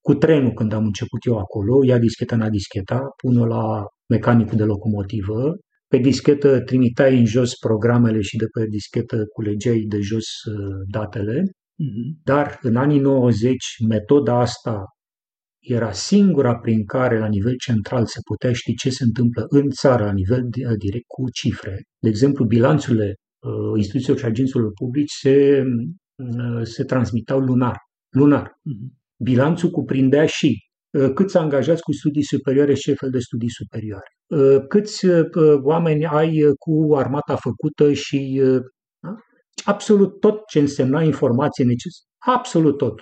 cu 0.00 0.14
trenul 0.14 0.52
când 0.52 0.72
am 0.72 0.84
început 0.84 1.24
eu 1.26 1.38
acolo, 1.38 1.84
ia 1.84 1.98
discheta 1.98 2.36
na 2.36 2.48
discheta, 2.48 3.00
pun 3.22 3.46
la 3.48 3.84
mecanicul 4.08 4.56
de 4.56 4.64
locomotivă, 4.64 5.56
pe 5.88 5.96
dischetă 5.96 6.60
trimiteai 6.60 7.18
în 7.18 7.24
jos 7.24 7.50
programele 7.58 8.20
și 8.20 8.36
de 8.36 8.44
pe 8.52 8.66
dischetă 8.66 9.24
culegeai 9.34 9.84
de 9.88 9.98
jos 10.00 10.24
datele 10.90 11.42
Mhm. 11.42 11.63
Dar 12.24 12.58
în 12.62 12.76
anii 12.76 13.00
90, 13.00 13.56
metoda 13.88 14.40
asta 14.40 14.84
era 15.66 15.92
singura 15.92 16.58
prin 16.58 16.84
care 16.84 17.18
la 17.18 17.26
nivel 17.26 17.56
central 17.56 18.06
se 18.06 18.18
putea 18.24 18.52
ști 18.52 18.74
ce 18.74 18.90
se 18.90 19.04
întâmplă 19.04 19.44
în 19.48 19.70
țară 19.70 20.04
la 20.04 20.12
nivel 20.12 20.48
direct 20.78 21.04
cu 21.06 21.30
cifre. 21.30 21.82
De 21.98 22.08
exemplu, 22.08 22.44
bilanțurile 22.44 23.14
uh, 23.14 23.76
instituțiilor 23.76 24.18
și 24.18 24.24
agenților 24.24 24.72
publici 24.72 25.10
se, 25.10 25.62
uh, 26.14 26.62
se 26.62 26.84
transmitau 26.84 27.38
lunar. 27.38 27.76
lunar. 28.16 28.46
Uh-huh. 28.46 29.02
Bilanțul 29.22 29.70
cuprindea 29.70 30.26
și 30.26 30.58
uh, 30.98 31.12
câți 31.14 31.36
angajați 31.36 31.82
cu 31.82 31.92
studii 31.92 32.24
superioare 32.24 32.74
și 32.74 32.94
fel 32.94 33.10
de 33.10 33.18
studii 33.18 33.50
superioare, 33.50 34.08
uh, 34.26 34.66
câți 34.68 35.06
uh, 35.06 35.26
oameni 35.62 36.06
ai 36.06 36.40
cu 36.58 36.94
armata 36.94 37.36
făcută 37.36 37.92
și 37.92 38.42
absolut 39.64 40.20
tot 40.20 40.46
ce 40.46 40.58
însemna 40.58 41.02
informație 41.02 41.64
necesară. 41.64 42.08
Absolut 42.38 42.78
tot. 42.78 42.94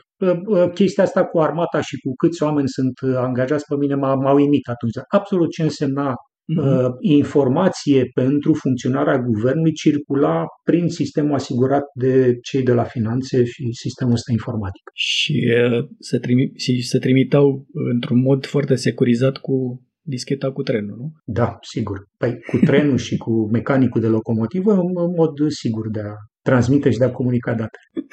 Chestia 0.75 1.04
asta 1.04 1.25
cu 1.25 1.38
armata 1.40 1.81
și 1.81 1.97
cu 1.97 2.14
câți 2.14 2.42
oameni 2.42 2.69
sunt 2.69 3.16
angajați 3.16 3.64
pe 3.69 3.76
mine 3.76 3.95
m-a, 3.95 4.14
m-a 4.14 4.33
uimit 4.33 4.69
atunci. 4.69 4.92
Absolut 5.09 5.50
ce 5.50 5.62
însemna 5.62 6.12
uh-huh. 6.12 6.88
informație 7.00 8.04
pentru 8.14 8.52
funcționarea 8.54 9.19
guvernului 9.19 9.73
circula 9.73 10.45
prin 10.64 10.88
sistemul 10.88 11.35
asigurat 11.35 11.83
de 11.95 12.38
cei 12.42 12.62
de 12.62 12.73
la 12.73 12.85
finanțe 12.85 13.45
și 13.45 13.73
sistemul 13.73 14.12
ăsta 14.12 14.33
informatic. 14.33 14.83
Și 14.95 15.54
uh, 15.71 15.85
se, 15.99 16.19
trimi- 16.19 16.52
și 16.57 16.83
se 16.83 16.99
trimitau 16.99 17.66
într-un 17.92 18.21
mod 18.21 18.47
foarte 18.47 18.75
securizat 18.75 19.37
cu 19.37 19.83
discheta 20.04 20.52
cu 20.52 20.62
trenul, 20.62 20.97
nu? 20.97 21.12
Da, 21.25 21.59
sigur. 21.61 22.07
Păi 22.16 22.38
cu 22.50 22.57
trenul 22.64 22.97
și 22.97 23.16
cu 23.16 23.50
mecanicul 23.50 24.00
de 24.00 24.07
locomotivă, 24.07 24.73
în 24.73 25.14
mod 25.16 25.50
sigur 25.50 25.90
de 25.90 26.00
a 26.00 26.14
transmite 26.42 26.90
și 26.90 26.99
de 26.99 27.04
a 27.04 27.11
comunica 27.11 27.50
datele. 27.50 28.06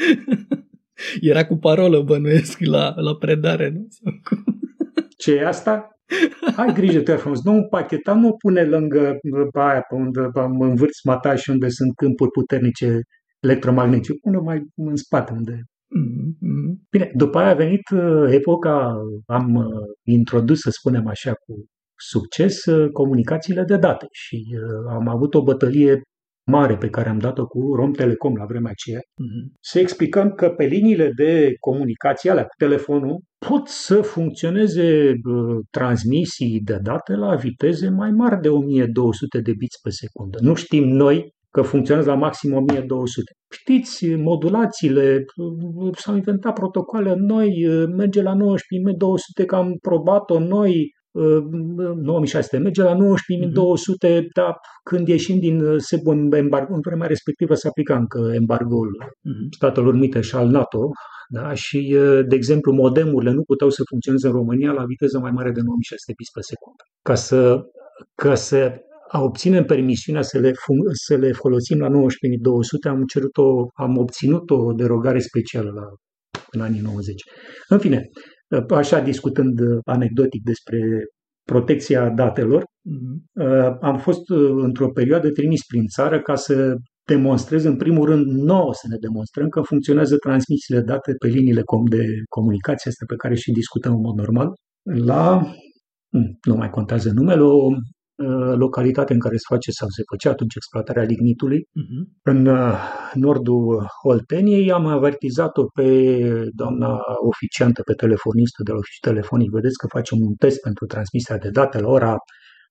Era 1.32 1.46
cu 1.46 1.56
parolă, 1.56 2.02
bănuiesc, 2.02 2.60
la, 2.60 2.94
la 2.96 3.16
predare, 3.16 3.70
nu? 3.70 3.88
Ce 5.18 5.36
e 5.36 5.48
asta? 5.48 5.88
Ai 6.56 6.74
grijă, 6.74 7.02
te 7.02 7.16
frumos, 7.16 7.44
nu 7.44 7.52
împacheta, 7.52 8.14
nu 8.14 8.32
pune 8.32 8.64
lângă 8.64 9.18
aia 9.54 9.82
pe 9.90 9.96
unde 9.96 10.20
mă 10.34 10.66
învârt 10.66 11.04
mata 11.04 11.36
și 11.36 11.50
unde 11.50 11.70
sunt 11.70 11.96
câmpuri 11.96 12.30
puternice 12.30 13.00
electromagnetice, 13.40 14.14
pune 14.22 14.38
mai 14.38 14.64
în 14.76 14.96
spate 14.96 15.34
unde 15.34 15.62
Mm-hmm. 15.90 16.88
Bine, 16.90 17.12
după 17.16 17.38
aia 17.38 17.50
a 17.50 17.54
venit 17.54 17.90
uh, 17.90 18.34
epoca, 18.34 18.96
am 19.26 19.56
uh, 19.56 19.66
introdus, 20.04 20.60
să 20.60 20.70
spunem 20.72 21.08
așa, 21.08 21.34
cu 21.34 21.66
succes 21.96 22.66
uh, 22.66 22.92
comunicațiile 22.92 23.64
de 23.64 23.78
date 23.78 24.08
și 24.12 24.44
am 24.90 25.08
avut 25.08 25.34
o 25.34 25.44
bătălie 25.44 26.02
mare 26.50 26.78
pe 26.78 26.90
care 26.90 27.10
am 27.10 27.20
dat-o 27.20 27.46
cu 27.48 27.74
Rom 27.76 27.92
Telecom 27.92 28.36
la 28.36 28.46
vremea 28.46 28.72
aceea, 28.72 29.00
uh-huh. 29.00 29.44
să 29.60 29.80
explicăm 29.80 30.32
că 30.32 30.50
pe 30.50 30.66
liniile 30.66 31.12
de 31.16 31.54
comunicație 31.60 32.30
alea 32.30 32.44
cu 32.44 32.56
telefonul 32.58 33.22
pot 33.48 33.68
să 33.68 34.02
funcționeze 34.02 35.10
uh, 35.10 35.66
transmisii 35.70 36.62
de 36.64 36.80
date 36.82 37.14
la 37.16 37.36
viteze 37.36 37.90
mai 37.90 38.12
mari 38.12 38.42
de 38.42 38.50
1200 38.50 39.40
de 39.40 39.54
bits 39.58 39.80
pe 39.80 39.90
secundă. 39.90 40.38
Nu 40.42 40.54
știm 40.54 40.88
noi 40.88 41.38
că 41.52 41.62
funcționează 41.62 42.10
la 42.10 42.16
maxim 42.16 42.54
1200. 42.54 43.32
Știți, 43.54 44.06
modulațiile, 44.16 45.26
s-au 45.98 46.16
inventat 46.16 46.54
protocoale 46.54 47.14
noi, 47.18 47.68
merge 47.96 48.22
la 48.22 48.34
19.200 48.34 49.46
că 49.46 49.56
am 49.56 49.78
probat-o 49.82 50.40
noi, 50.40 50.92
9600 51.12 52.58
merge 52.58 52.82
la 52.82 52.94
19200, 52.94 54.20
uh-huh. 54.20 54.26
dar 54.36 54.58
când 54.84 55.08
ieșim 55.08 55.40
din 55.40 55.62
embargo, 56.32 56.74
în 56.74 56.82
vremea 56.82 57.08
respectivă 57.08 57.54
se 57.54 57.68
aplica 57.68 57.98
încă 57.98 58.32
embargoul 58.34 58.90
uh-huh. 59.00 59.56
Statelor 59.56 59.94
Unite 59.94 60.22
și 60.22 60.36
al 60.36 60.48
NATO, 60.48 60.80
da? 61.30 61.54
și, 61.54 61.98
de 62.28 62.36
exemplu, 62.36 62.74
modemurile 62.74 63.32
nu 63.32 63.44
puteau 63.44 63.70
să 63.70 63.82
funcționeze 63.90 64.28
în 64.28 64.34
România 64.34 64.72
la 64.72 64.86
viteză 64.86 65.20
mai 65.20 65.32
mare 65.32 65.52
de 65.52 65.62
9600 65.62 66.14
bits 66.18 66.32
pe 66.32 66.42
secundă. 66.42 66.84
Ca 67.02 67.16
să, 67.16 67.60
ca 68.16 68.36
să 68.36 68.74
obținem 69.12 69.64
permisiunea 69.66 70.22
să 70.22 70.40
le, 70.40 70.52
fun- 70.52 70.92
să 70.92 71.16
le 71.16 71.32
folosim 71.32 71.80
la 71.80 71.88
19200, 71.88 72.88
am, 72.88 73.04
cerut 73.06 73.38
o, 73.38 73.66
am 73.74 73.98
obținut 73.98 74.50
o 74.50 74.74
derogare 74.74 75.20
specială 75.20 75.72
la, 75.72 75.86
în 76.52 76.62
anii 76.62 76.82
90. 76.82 77.22
În 77.68 77.80
fine, 77.80 78.10
așa 78.70 79.00
discutând 79.00 79.60
anecdotic 79.86 80.44
despre 80.44 80.80
protecția 81.44 82.10
datelor, 82.10 82.62
uh-huh. 82.62 83.80
am 83.82 83.98
fost 83.98 84.30
într-o 84.62 84.92
perioadă 84.92 85.30
trimis 85.30 85.66
prin 85.66 85.86
țară 85.86 86.22
ca 86.22 86.36
să 86.36 86.76
demonstrez, 87.06 87.64
în 87.64 87.78
primul 87.78 88.06
rând, 88.06 88.26
nouă 88.26 88.74
să 88.74 88.86
ne 88.90 88.98
demonstrăm 89.00 89.48
că 89.50 89.62
funcționează 89.62 90.16
transmisiile 90.18 90.82
date 90.82 91.14
pe 91.20 91.28
liniile 91.28 91.64
de 91.90 92.04
comunicație, 92.30 92.90
astea 92.90 93.08
pe 93.08 93.16
care 93.16 93.36
și 93.36 93.52
discutăm 93.52 93.94
în 93.94 94.02
mod 94.02 94.16
normal, 94.16 94.50
la, 95.10 95.42
hm, 96.12 96.38
nu 96.48 96.56
mai 96.56 96.70
contează 96.70 97.12
numele, 97.14 97.42
o 97.42 97.70
Uh, 97.70 97.99
localitate 98.56 99.14
în 99.14 99.20
care 99.20 99.36
se 99.36 99.54
face 99.54 99.72
sau 99.72 99.88
se 99.90 100.04
făcea 100.12 100.30
atunci 100.30 100.56
exploatarea 100.56 101.04
lignitului. 101.04 101.60
Uh-huh. 101.60 102.02
În 102.24 102.46
uh, 102.46 102.74
nordul 103.14 103.86
Olteniei 104.02 104.72
am 104.72 104.86
avertizat-o 104.86 105.64
pe 105.66 105.90
doamna 106.56 106.98
oficiantă, 107.30 107.82
pe 107.82 107.94
telefonistă 107.94 108.64
de 108.64 108.72
la 108.72 108.78
oficiul 108.78 109.12
telefonic. 109.12 109.50
Vedeți 109.52 109.78
că 109.78 109.88
facem 109.88 110.18
un 110.22 110.34
test 110.34 110.60
pentru 110.62 110.86
transmisia 110.86 111.38
de 111.38 111.50
date 111.50 111.80
la 111.80 111.88
ora 111.88 112.16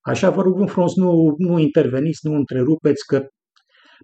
Așa, 0.00 0.30
vă 0.30 0.42
rog 0.42 0.68
frumos, 0.68 0.94
nu, 0.94 1.34
nu 1.38 1.58
interveniți, 1.58 2.26
nu 2.26 2.34
întrerupeți, 2.34 3.06
că 3.06 3.26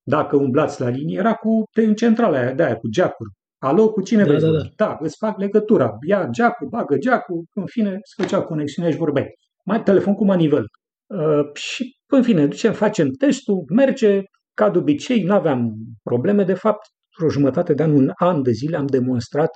dacă 0.03 0.37
umblați 0.37 0.81
la 0.81 0.89
linie, 0.89 1.19
era 1.19 1.35
cu 1.35 1.63
în 1.73 1.95
centrala 1.95 2.39
aia, 2.39 2.53
de 2.53 2.63
aia, 2.63 2.77
cu 2.77 2.89
geacuri. 2.89 3.31
Alo, 3.59 3.91
cu 3.91 4.03
cine 4.03 4.23
da, 4.23 4.29
vreți? 4.29 4.45
Da, 4.45 4.51
da. 4.51 4.63
da, 4.77 4.97
îți 5.01 5.17
fac 5.19 5.39
legătura. 5.39 5.97
Ia 6.07 6.29
geacul, 6.31 6.69
bagă 6.69 6.97
geacul, 6.97 7.45
în 7.55 7.67
fine, 7.67 7.99
se 8.03 8.23
făcea 8.23 8.43
conexiunea 8.43 8.91
și 8.91 8.97
vorbeai. 8.97 9.27
Mai 9.65 9.83
telefon 9.83 10.15
cu 10.15 10.25
manivel. 10.25 10.67
Uh, 11.07 11.55
și, 11.55 11.97
în 12.07 12.23
fine, 12.23 12.47
ducem, 12.47 12.73
facem 12.73 13.11
testul, 13.11 13.65
merge 13.75 14.23
ca 14.55 14.71
de 14.71 14.79
obicei, 14.79 15.23
nu 15.23 15.35
aveam 15.35 15.75
probleme. 16.03 16.45
De 16.45 16.55
fapt, 16.55 16.87
o 17.25 17.31
jumătate 17.31 17.75
de 17.75 17.83
an, 17.83 17.91
un 17.91 18.11
an 18.15 18.43
de 18.43 18.51
zile 18.51 18.77
am 18.77 18.87
demonstrat 18.87 19.51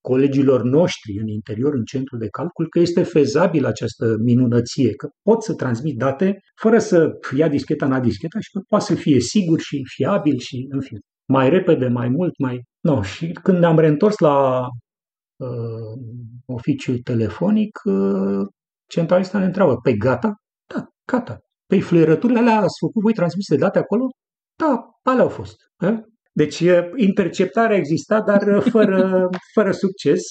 colegilor 0.00 0.62
noștri 0.62 1.18
în 1.20 1.28
interior, 1.28 1.74
în 1.74 1.84
centru 1.84 2.16
de 2.16 2.28
calcul, 2.28 2.68
că 2.68 2.78
este 2.78 3.02
fezabil 3.02 3.64
această 3.64 4.16
minunăție, 4.24 4.94
că 4.94 5.08
pot 5.22 5.42
să 5.42 5.54
transmit 5.54 5.96
date 5.96 6.38
fără 6.60 6.78
să 6.78 7.10
ia 7.36 7.48
discheta 7.48 7.86
la 7.86 8.00
discheta 8.00 8.38
și 8.40 8.50
că 8.50 8.60
poate 8.68 8.84
să 8.84 8.94
fie 8.94 9.20
sigur 9.20 9.60
și 9.60 9.82
fiabil 9.96 10.38
și, 10.38 10.66
în 10.70 10.80
fine, 10.80 10.98
mai 11.32 11.48
repede, 11.48 11.88
mai 11.88 12.08
mult, 12.08 12.38
mai... 12.38 12.60
No, 12.80 13.02
și 13.02 13.32
când 13.42 13.58
ne-am 13.58 13.78
reîntors 13.78 14.18
la 14.18 14.60
uh, 15.36 16.02
oficiul 16.46 16.98
telefonic, 16.98 17.80
uh, 17.84 18.46
centralista 18.86 19.38
ne 19.38 19.44
întreabă, 19.44 19.76
pe 19.76 19.92
gata? 19.92 20.34
Da, 21.04 21.18
gata. 21.18 21.38
Păi 21.66 21.80
fluierăturile 21.80 22.38
alea 22.38 22.56
ați 22.56 22.78
făcut 22.80 23.02
voi 23.02 23.12
transmise 23.12 23.56
date 23.56 23.78
acolo? 23.78 24.04
Da, 24.58 24.84
alea 25.02 25.22
au 25.22 25.28
fost. 25.28 25.56
A? 25.76 26.00
Deci 26.36 26.64
interceptarea 26.96 27.76
exista, 27.76 28.20
dar 28.20 28.62
fără, 28.70 29.28
fără 29.54 29.70
succes. 29.70 30.22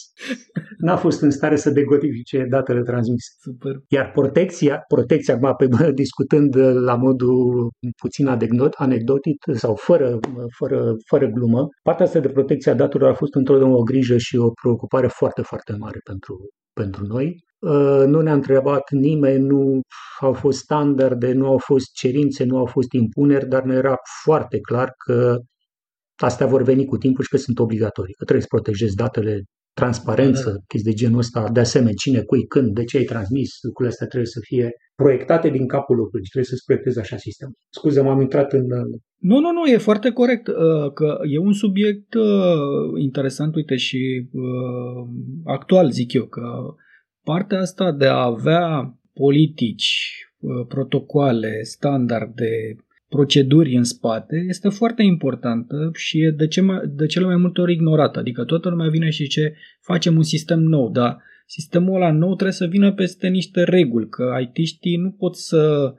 N-a 0.77 0.95
fost 0.95 1.21
în 1.21 1.31
stare 1.31 1.55
să 1.55 1.69
decodifice 1.69 2.45
datele 2.49 2.81
transmise. 2.81 3.29
Super. 3.39 3.75
Iar 3.87 4.11
protecția, 4.11 4.83
protecția 4.87 5.33
acum, 5.33 5.55
pe, 5.57 5.91
discutând 5.91 6.55
la 6.57 6.95
modul 6.95 7.69
puțin 8.01 8.27
anecdotic 8.75 9.37
sau 9.53 9.75
fără, 9.75 10.19
fără, 10.57 10.93
fără 11.07 11.27
glumă, 11.27 11.67
partea 11.83 12.05
asta 12.05 12.19
de 12.19 12.29
protecție 12.29 12.71
a 12.71 12.75
datelor 12.75 13.09
a 13.09 13.13
fost 13.13 13.35
într-o 13.35 13.77
o 13.77 13.83
grijă 13.83 14.17
și 14.17 14.37
o 14.37 14.49
preocupare 14.61 15.07
foarte, 15.07 15.41
foarte 15.41 15.75
mare 15.79 15.99
pentru, 16.03 16.35
pentru 16.73 17.05
noi. 17.05 17.35
Uh, 17.63 18.03
nu 18.08 18.22
ne-a 18.22 18.34
întrebat 18.34 18.91
nimeni, 18.91 19.46
nu 19.46 19.82
au 20.20 20.34
fost 20.34 20.60
standarde, 20.60 21.34
nu 21.34 21.48
au 21.48 21.58
fost 21.58 21.86
cerințe, 21.93 22.43
nu 22.43 22.58
au 22.58 22.65
fost 22.65 22.91
impuneri, 22.91 23.48
dar 23.48 23.63
ne 23.63 23.75
era 23.75 23.96
foarte 24.24 24.60
clar 24.60 24.91
că 25.05 25.38
astea 26.15 26.46
vor 26.46 26.63
veni 26.63 26.86
cu 26.86 26.98
timpul 26.98 27.24
și 27.24 27.29
că 27.29 27.38
sunt 27.38 27.60
obligatorii, 27.60 28.13
că 28.13 28.24
trebuie 28.24 28.46
să 28.48 28.55
protejezi 28.55 28.96
datele, 28.96 29.43
transparență, 29.74 30.49
da. 30.49 30.56
chestii 30.67 30.91
de 30.91 30.97
genul 30.97 31.17
ăsta, 31.17 31.49
de 31.54 31.60
asemenea, 31.60 31.93
cine, 31.93 32.21
cui, 32.21 32.45
când, 32.47 32.73
de 32.73 32.84
ce 32.84 32.97
ai 32.97 33.04
transmis, 33.04 33.49
lucrurile 33.62 33.93
astea 33.93 34.08
trebuie 34.08 34.30
să 34.30 34.39
fie 34.41 34.69
proiectate 34.95 35.49
din 35.49 35.67
capul 35.67 35.95
locului 35.95 36.26
și 36.26 36.32
trebuie 36.32 36.52
să-ți 36.52 36.65
proiectezi 36.65 36.99
așa 36.99 37.17
sistemul. 37.17 37.56
Scuze, 37.69 38.02
m-am 38.02 38.21
intrat 38.21 38.54
în... 38.54 38.65
Uh, 38.71 38.99
nu, 39.17 39.39
nu, 39.39 39.52
nu, 39.52 39.65
e 39.65 39.78
foarte 39.78 40.12
corect, 40.12 40.47
uh, 40.47 40.91
că 40.93 41.17
e 41.34 41.38
un 41.38 41.54
subiect 41.54 42.13
interesant, 42.97 43.56
uite, 43.56 43.76
și 43.76 44.30
actual, 45.45 45.91
zic 45.91 46.13
eu, 46.13 46.26
că 46.26 46.41
partea 47.23 47.59
asta 47.59 47.91
de 47.91 48.05
a 48.05 48.23
avea 48.23 48.97
politici, 49.13 50.13
uh, 50.39 50.65
protocoale, 50.67 51.59
standarde, 51.62 52.75
proceduri 53.09 53.75
în 53.75 53.83
spate 53.83 54.45
este 54.47 54.69
foarte 54.69 55.03
importantă 55.03 55.89
și 55.93 56.21
e 56.21 56.29
de, 56.29 56.47
ce 56.47 56.62
mai, 56.62 56.79
de 56.88 57.05
cele 57.05 57.25
mai 57.25 57.36
multe 57.36 57.62
ori 57.62 57.73
ignorată. 57.73 58.19
Adică 58.19 58.43
toată 58.43 58.69
lumea 58.69 58.88
vine 58.88 59.09
și 59.09 59.27
ce 59.27 59.53
facem 59.81 60.15
un 60.15 60.23
sistem 60.23 60.59
nou, 60.59 60.89
dar 60.89 61.21
sistemul 61.45 61.95
ăla 61.95 62.12
nou 62.12 62.33
trebuie 62.33 62.51
să 62.51 62.65
vină 62.65 62.93
peste 62.93 63.27
niște 63.27 63.63
reguli, 63.63 64.09
că 64.09 64.36
IT-știi 64.41 64.95
nu 64.95 65.12
pot 65.12 65.36
să 65.36 65.93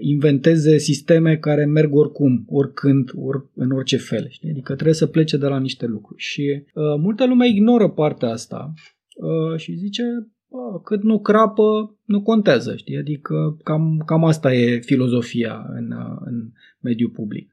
inventeze 0.00 0.78
sisteme 0.78 1.36
care 1.36 1.64
merg 1.64 1.94
oricum, 1.94 2.44
oricând, 2.48 3.10
or, 3.14 3.50
în 3.54 3.70
orice 3.70 3.96
fel. 3.96 4.26
Știi? 4.28 4.50
Adică 4.50 4.72
trebuie 4.72 4.94
să 4.94 5.06
plece 5.06 5.36
de 5.36 5.46
la 5.46 5.58
niște 5.58 5.86
lucruri. 5.86 6.22
Și 6.22 6.62
uh, 6.74 6.82
multă 6.98 7.26
lume 7.26 7.48
ignoră 7.48 7.88
partea 7.88 8.28
asta 8.28 8.72
uh, 9.14 9.58
și 9.58 9.76
zice, 9.76 10.02
bă, 10.50 10.80
cât 10.84 11.02
nu 11.02 11.20
crapă, 11.20 11.96
nu 12.04 12.22
contează, 12.22 12.76
știi? 12.76 12.96
Adică 12.96 13.56
cam, 13.62 14.02
cam 14.06 14.24
asta 14.24 14.54
e 14.54 14.78
filozofia 14.80 15.66
în, 15.74 15.92
în 16.24 16.50
mediul 16.80 17.10
public. 17.10 17.50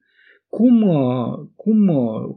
Cum, 0.50 0.92
cum, 1.56 1.88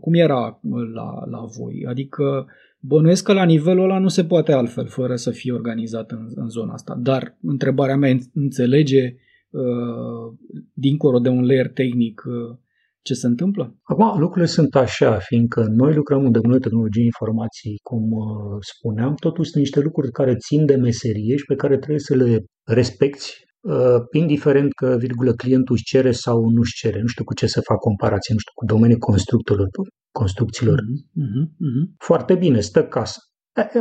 cum 0.00 0.14
era 0.14 0.60
la, 0.94 1.24
la 1.30 1.44
voi? 1.58 1.84
Adică 1.88 2.46
bănuiesc 2.80 3.24
că 3.24 3.32
la 3.32 3.44
nivelul 3.44 3.84
ăla 3.84 3.98
nu 3.98 4.08
se 4.08 4.24
poate 4.24 4.52
altfel 4.52 4.86
fără 4.86 5.16
să 5.16 5.30
fie 5.30 5.52
organizat 5.52 6.10
în, 6.10 6.28
în 6.34 6.48
zona 6.48 6.72
asta. 6.72 6.98
Dar 7.02 7.36
întrebarea 7.42 7.96
mea 7.96 8.16
înțelege 8.34 9.14
uh, 9.50 10.32
dincolo 10.72 11.18
de 11.18 11.28
un 11.28 11.44
layer 11.44 11.68
tehnic 11.68 12.22
uh, 12.26 12.56
ce 13.02 13.14
se 13.14 13.26
întâmplă? 13.26 13.74
Acum, 13.82 14.18
lucrurile 14.18 14.46
sunt 14.46 14.74
așa, 14.74 15.18
fiindcă 15.18 15.64
noi 15.68 15.94
lucrăm 15.94 16.24
în 16.24 16.32
domeniul 16.32 16.60
tehnologiei 16.60 17.04
informații, 17.04 17.78
cum 17.82 18.10
uh, 18.10 18.58
spuneam, 18.60 19.14
totuși 19.14 19.50
sunt 19.50 19.62
niște 19.62 19.80
lucruri 19.80 20.10
care 20.10 20.36
țin 20.36 20.66
de 20.66 20.76
meserie 20.76 21.36
și 21.36 21.44
pe 21.44 21.54
care 21.54 21.76
trebuie 21.76 21.98
să 21.98 22.14
le 22.14 22.44
respecti 22.64 23.28
uh, 23.60 24.00
indiferent 24.12 24.72
că, 24.72 24.96
virgulă, 24.98 25.32
clientul 25.32 25.74
își 25.74 25.84
cere 25.84 26.12
sau 26.12 26.36
nu 26.48 26.60
își 26.60 26.78
cere. 26.80 27.00
Nu 27.00 27.06
știu 27.06 27.24
cu 27.24 27.34
ce 27.34 27.46
să 27.46 27.60
fac 27.60 27.78
comparație, 27.78 28.34
nu 28.34 28.40
știu, 28.40 28.52
cu 28.54 28.64
domeniul 28.64 28.98
constructorilor, 28.98 29.68
construcțiilor. 30.10 30.78
Uh-huh, 30.78 31.44
uh-huh. 31.66 31.84
Foarte 31.98 32.34
bine, 32.34 32.60
stă 32.60 32.84
casa. 32.84 33.18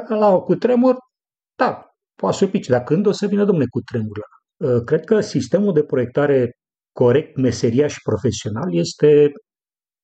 La 0.07 0.33
o 0.33 0.41
cutremur, 0.41 0.95
da, 1.55 1.85
poate 2.15 2.37
să 2.37 2.47
pici, 2.47 2.67
dar 2.67 2.83
când 2.83 3.05
o 3.05 3.11
să 3.11 3.27
vină, 3.27 3.45
domne, 3.45 3.65
cu 3.69 3.79
tremurul 3.79 4.23
uh, 4.57 4.83
Cred 4.83 5.03
că 5.03 5.19
sistemul 5.19 5.73
de 5.73 5.83
proiectare 5.83 6.51
corect, 6.91 7.37
meseria 7.37 7.87
și 7.87 7.99
profesional 8.03 8.75
este 8.75 9.31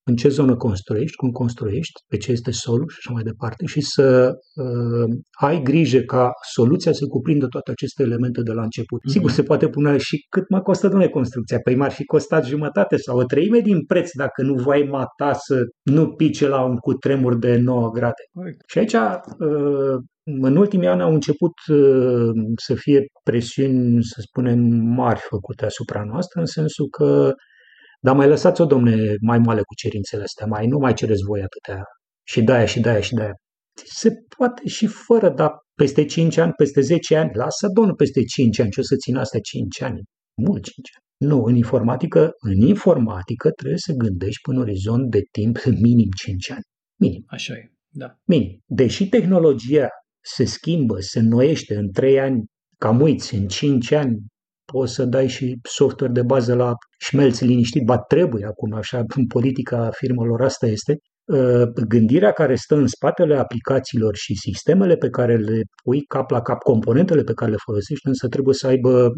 în 0.07 0.15
ce 0.15 0.29
zonă 0.29 0.55
construiești, 0.55 1.15
cum 1.15 1.29
construiești, 1.29 2.01
pe 2.07 2.17
ce 2.17 2.31
este 2.31 2.51
solul 2.51 2.89
și 2.89 2.97
așa 2.99 3.13
mai 3.13 3.23
departe 3.23 3.65
și 3.65 3.81
să 3.81 4.31
uh, 4.55 5.09
ai 5.41 5.61
grijă 5.61 5.99
ca 5.99 6.31
soluția 6.53 6.91
să 6.91 7.05
cuprindă 7.05 7.47
toate 7.47 7.71
aceste 7.71 8.03
elemente 8.03 8.41
de 8.41 8.51
la 8.51 8.63
început. 8.63 8.99
Mm-hmm. 8.99 9.11
Sigur, 9.11 9.31
se 9.31 9.43
poate 9.43 9.69
pune 9.69 9.97
și 9.97 10.25
cât 10.29 10.49
mă 10.49 10.61
costă, 10.61 10.87
domnule, 10.87 11.09
construcția. 11.09 11.59
Păi 11.59 11.75
m-ar 11.75 11.91
fi 11.91 12.05
costat 12.05 12.45
jumătate 12.45 12.97
sau 12.97 13.17
o 13.17 13.23
treime 13.23 13.59
din 13.59 13.85
preț 13.85 14.09
dacă 14.13 14.41
nu 14.41 14.53
voi 14.53 14.87
mata 14.87 15.33
să 15.33 15.61
nu 15.83 16.13
pice 16.13 16.47
la 16.47 16.63
un 16.63 16.75
cutremur 16.75 17.37
de 17.37 17.57
9 17.57 17.89
grade. 17.89 18.23
Correct. 18.31 18.61
Și 18.67 18.77
aici 18.77 18.93
uh, 18.93 19.97
în 20.25 20.55
ultimii 20.55 20.87
ani 20.87 21.01
au 21.01 21.13
început 21.13 21.53
uh, 21.67 22.31
să 22.65 22.75
fie 22.75 23.05
presiuni, 23.23 24.03
să 24.03 24.21
spunem, 24.21 24.59
mari 24.99 25.19
făcute 25.19 25.65
asupra 25.65 26.03
noastră, 26.03 26.39
în 26.39 26.45
sensul 26.45 26.87
că, 26.89 27.33
dar 28.01 28.15
mai 28.15 28.27
lăsați-o, 28.27 28.65
domne, 28.65 28.95
mai 29.21 29.37
moale 29.37 29.61
cu 29.61 29.75
cerințele 29.75 30.23
astea, 30.23 30.45
mai 30.45 30.67
nu 30.67 30.77
mai 30.77 30.93
cereți 30.93 31.23
voi 31.23 31.41
atâtea 31.41 31.83
și 32.27 32.41
de 32.41 32.65
și 32.65 32.79
de 32.79 33.01
și 33.01 33.13
de 33.13 33.31
Se 33.73 34.09
poate 34.37 34.67
și 34.67 34.87
fără, 34.87 35.29
dar 35.29 35.51
peste 35.75 36.05
5 36.05 36.37
ani, 36.37 36.51
peste 36.51 36.81
10 36.81 37.15
ani, 37.15 37.31
lasă, 37.33 37.67
domnul, 37.73 37.95
peste 37.95 38.23
5 38.23 38.59
ani, 38.59 38.69
ce 38.69 38.79
o 38.79 38.83
să 38.83 38.95
țină 38.95 39.19
astea 39.19 39.39
5 39.39 39.81
ani? 39.81 40.01
Mult 40.47 40.63
5 40.63 40.89
ani. 40.95 41.31
Nu, 41.31 41.43
în 41.43 41.55
informatică, 41.55 42.31
în 42.39 42.67
informatică 42.67 43.49
trebuie 43.51 43.79
să 43.79 43.93
gândești 43.93 44.41
până 44.41 44.59
orizont 44.59 45.09
de 45.09 45.21
timp 45.31 45.63
minim 45.63 46.09
5 46.17 46.51
ani. 46.51 46.63
Minim. 46.99 47.23
Așa 47.27 47.53
e, 47.53 47.71
da. 47.89 48.15
Minim. 48.27 48.59
Deși 48.65 49.09
tehnologia 49.09 49.87
se 50.33 50.45
schimbă, 50.45 50.95
se 50.99 51.19
înnoiește 51.19 51.75
în 51.75 51.91
trei 51.91 52.19
ani, 52.19 52.43
cam 52.77 53.01
uiți, 53.01 53.35
în 53.35 53.47
5 53.47 53.91
ani 53.91 54.17
poți 54.71 54.93
să 54.93 55.05
dai 55.05 55.27
și 55.27 55.59
software 55.61 56.13
de 56.13 56.21
bază 56.21 56.55
la 56.55 56.73
șmelți 56.99 57.45
liniștit, 57.45 57.85
ba 57.85 57.97
trebuie 57.97 58.45
acum, 58.45 58.73
așa, 58.73 59.03
în 59.15 59.27
politica 59.27 59.89
firmelor 59.91 60.41
asta 60.41 60.65
este, 60.67 60.97
ă, 61.33 61.65
gândirea 61.87 62.31
care 62.31 62.55
stă 62.55 62.75
în 62.75 62.87
spatele 62.87 63.37
aplicațiilor 63.37 64.15
și 64.15 64.35
sistemele 64.35 64.95
pe 64.95 65.09
care 65.09 65.37
le 65.37 65.61
pui 65.83 66.01
cap 66.01 66.29
la 66.29 66.41
cap, 66.41 66.57
componentele 66.57 67.23
pe 67.23 67.33
care 67.33 67.51
le 67.51 67.57
folosești, 67.65 68.07
însă 68.07 68.27
trebuie 68.27 68.53
să 68.53 68.67
aibă 68.67 69.11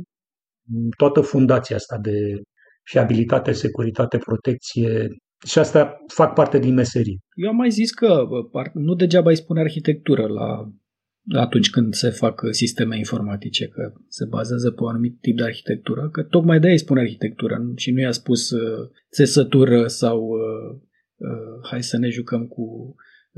toată 0.98 1.22
fundația 1.22 1.76
asta 1.76 1.98
de 1.98 2.41
fiabilitate, 2.84 3.52
securitate, 3.52 4.17
protecție. 4.17 5.08
Și 5.46 5.60
asta 5.60 5.98
fac 6.08 6.34
parte 6.34 6.60
din 6.60 6.74
meserie. 6.74 7.17
Eu 7.36 7.50
am 7.50 7.56
mai 7.56 7.70
zis 7.70 7.91
că 7.91 8.24
nu 8.74 8.93
degeaba 8.93 9.30
îi 9.30 9.36
spune 9.36 9.60
arhitectură 9.60 10.28
la 10.28 10.70
atunci 11.36 11.70
când 11.70 11.94
se 11.94 12.10
fac 12.10 12.42
sisteme 12.50 12.98
informatice, 12.98 13.68
că 13.68 13.94
se 14.08 14.26
bazează 14.26 14.72
pe 14.72 14.84
un 14.84 14.90
anumit 14.90 15.18
tip 15.22 15.38
de 15.38 15.44
arhitectură, 15.44 16.10
că 16.12 16.24
tocmai 16.24 16.60
de-aia 16.60 16.74
îi 16.74 16.82
spune 16.82 17.00
arhitectură 17.00 17.72
și 17.76 17.92
nu 17.92 18.00
i-a 18.00 18.12
spus 18.12 18.50
uh, 18.50 18.90
țesătură 19.12 19.88
sau 19.88 20.28
uh, 20.28 20.80
uh, 21.16 21.70
hai 21.70 21.84
să 21.84 21.98
ne 21.98 22.10
jucăm 22.10 22.46
cu 22.46 22.96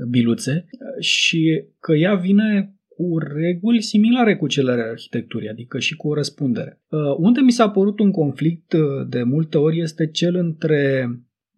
biluțe 0.08 0.66
și 0.98 1.64
că 1.80 1.94
ea 1.94 2.14
vine 2.14 2.74
cu 2.88 3.18
reguli 3.18 3.82
similare 3.82 4.36
cu 4.36 4.46
cele 4.46 4.70
ale 4.70 4.82
arhitecturii, 4.82 5.48
adică 5.48 5.78
și 5.78 5.96
cu 5.96 6.08
o 6.08 6.14
răspundere. 6.14 6.80
Unde 7.18 7.40
mi 7.40 7.50
s-a 7.50 7.70
părut 7.70 7.98
un 7.98 8.10
conflict 8.10 8.74
de 9.08 9.22
multe 9.22 9.58
ori 9.58 9.80
este 9.80 10.06
cel 10.06 10.34
între 10.34 11.10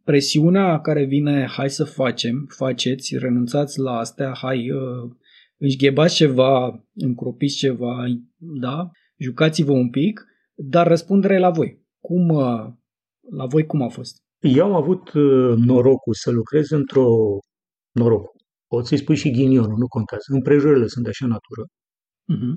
presiunea 0.04 0.80
care 0.80 1.04
vine, 1.04 1.46
hai 1.48 1.70
să 1.70 1.84
facem, 1.84 2.46
faceți, 2.56 3.16
renunțați 3.18 3.80
la 3.80 3.90
astea, 3.90 4.32
hai, 4.40 4.70
înșghebați 5.62 6.14
ceva, 6.14 6.84
încropiți 6.94 7.56
ceva, 7.56 8.04
da, 8.36 8.90
jucați-vă 9.18 9.72
un 9.72 9.90
pic, 9.90 10.24
dar 10.54 10.86
răspunderea 10.86 11.36
e 11.36 11.40
la 11.40 11.50
voi. 11.50 11.80
Cum, 12.00 12.28
uh, 12.28 12.72
la 13.30 13.46
voi 13.46 13.66
cum 13.66 13.82
a 13.82 13.88
fost? 13.88 14.16
Eu 14.40 14.64
am 14.64 14.74
avut 14.74 15.12
uh, 15.12 15.54
norocul 15.56 16.14
să 16.14 16.30
lucrez 16.30 16.70
într-o 16.70 17.06
noroc. 17.92 18.30
Poți 18.66 18.88
să-i 18.88 18.98
spui 18.98 19.16
și 19.16 19.30
ghinionul, 19.30 19.78
nu 19.78 19.86
contează. 19.86 20.24
Împrejurările 20.28 20.86
sunt 20.86 21.04
de 21.04 21.10
așa 21.10 21.26
natură. 21.26 21.66
Uh-huh. 22.30 22.54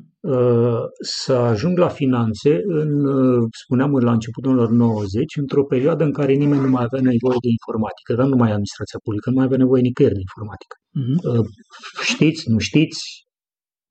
Să 1.00 1.34
ajung 1.34 1.78
la 1.78 1.88
finanțe, 1.88 2.62
în, 2.64 3.06
uh, 3.06 3.48
spuneam 3.64 3.96
la 3.98 4.12
începutul 4.12 4.52
anilor 4.52 4.70
90, 4.70 5.36
într-o 5.36 5.66
perioadă 5.66 6.04
în 6.04 6.12
care 6.12 6.34
nimeni 6.34 6.62
nu 6.62 6.70
mai 6.70 6.84
avea 6.84 7.02
nevoie 7.02 7.38
de 7.42 7.50
informatică, 7.58 8.14
dar 8.14 8.28
nu 8.28 8.36
mai 8.36 8.50
administrația 8.50 9.00
publică, 9.04 9.30
nu 9.30 9.36
mai 9.36 9.46
avea 9.46 9.58
nevoie 9.58 9.82
nicăieri 9.82 10.14
de 10.14 10.26
informatică. 10.28 10.76
Uh-huh. 11.00 11.46
Știți, 12.12 12.50
nu 12.50 12.58
știți, 12.58 13.02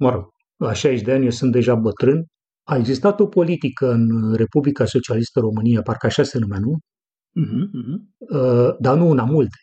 mă 0.01 0.11
rog, 0.11 0.25
la 0.57 0.73
60 0.73 1.05
de 1.05 1.13
ani 1.13 1.25
eu 1.25 1.31
sunt 1.31 1.53
deja 1.53 1.75
bătrân, 1.75 2.25
a 2.69 2.77
existat 2.77 3.21
o 3.21 3.27
politică 3.27 3.91
în 3.93 4.35
Republica 4.35 4.85
Socialistă 4.85 5.41
România, 5.41 5.83
parcă 5.83 6.07
așa 6.07 6.23
se 6.23 6.39
numea, 6.39 6.59
nu? 6.59 6.73
Uh-huh, 7.43 7.65
uh-huh. 7.81 7.99
Dar 8.79 8.97
nu 8.97 9.09
una, 9.09 9.25
multe. 9.25 9.57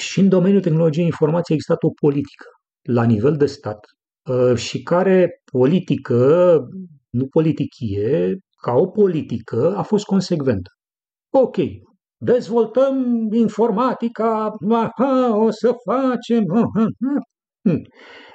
Și 0.00 0.20
în 0.20 0.28
domeniul 0.28 0.60
tehnologiei 0.60 1.04
informației 1.04 1.56
a 1.56 1.60
existat 1.60 1.82
o 1.82 1.90
politică 2.00 2.46
la 2.82 3.04
nivel 3.04 3.36
de 3.36 3.46
stat 3.46 3.78
Uh, 3.78 4.05
și 4.54 4.82
care 4.82 5.42
politică, 5.52 6.58
nu 7.10 7.26
politichie, 7.26 8.38
ca 8.62 8.72
o 8.72 8.86
politică, 8.86 9.76
a 9.76 9.82
fost 9.82 10.04
consecventă. 10.04 10.70
Ok, 11.30 11.56
dezvoltăm 12.16 13.28
informatica, 13.32 14.52
aha, 14.70 15.36
o 15.36 15.50
să 15.50 15.74
facem, 15.84 16.44
aha, 16.50 16.86
hm. 17.62 17.82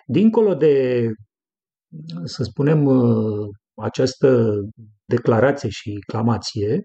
Dincolo 0.06 0.54
de, 0.56 1.06
să 2.24 2.44
spunem, 2.44 2.86
uh, 2.86 3.48
această 3.76 4.60
declarație 5.06 5.70
și 5.70 6.00
clamație, 6.08 6.74
uh, 6.76 6.82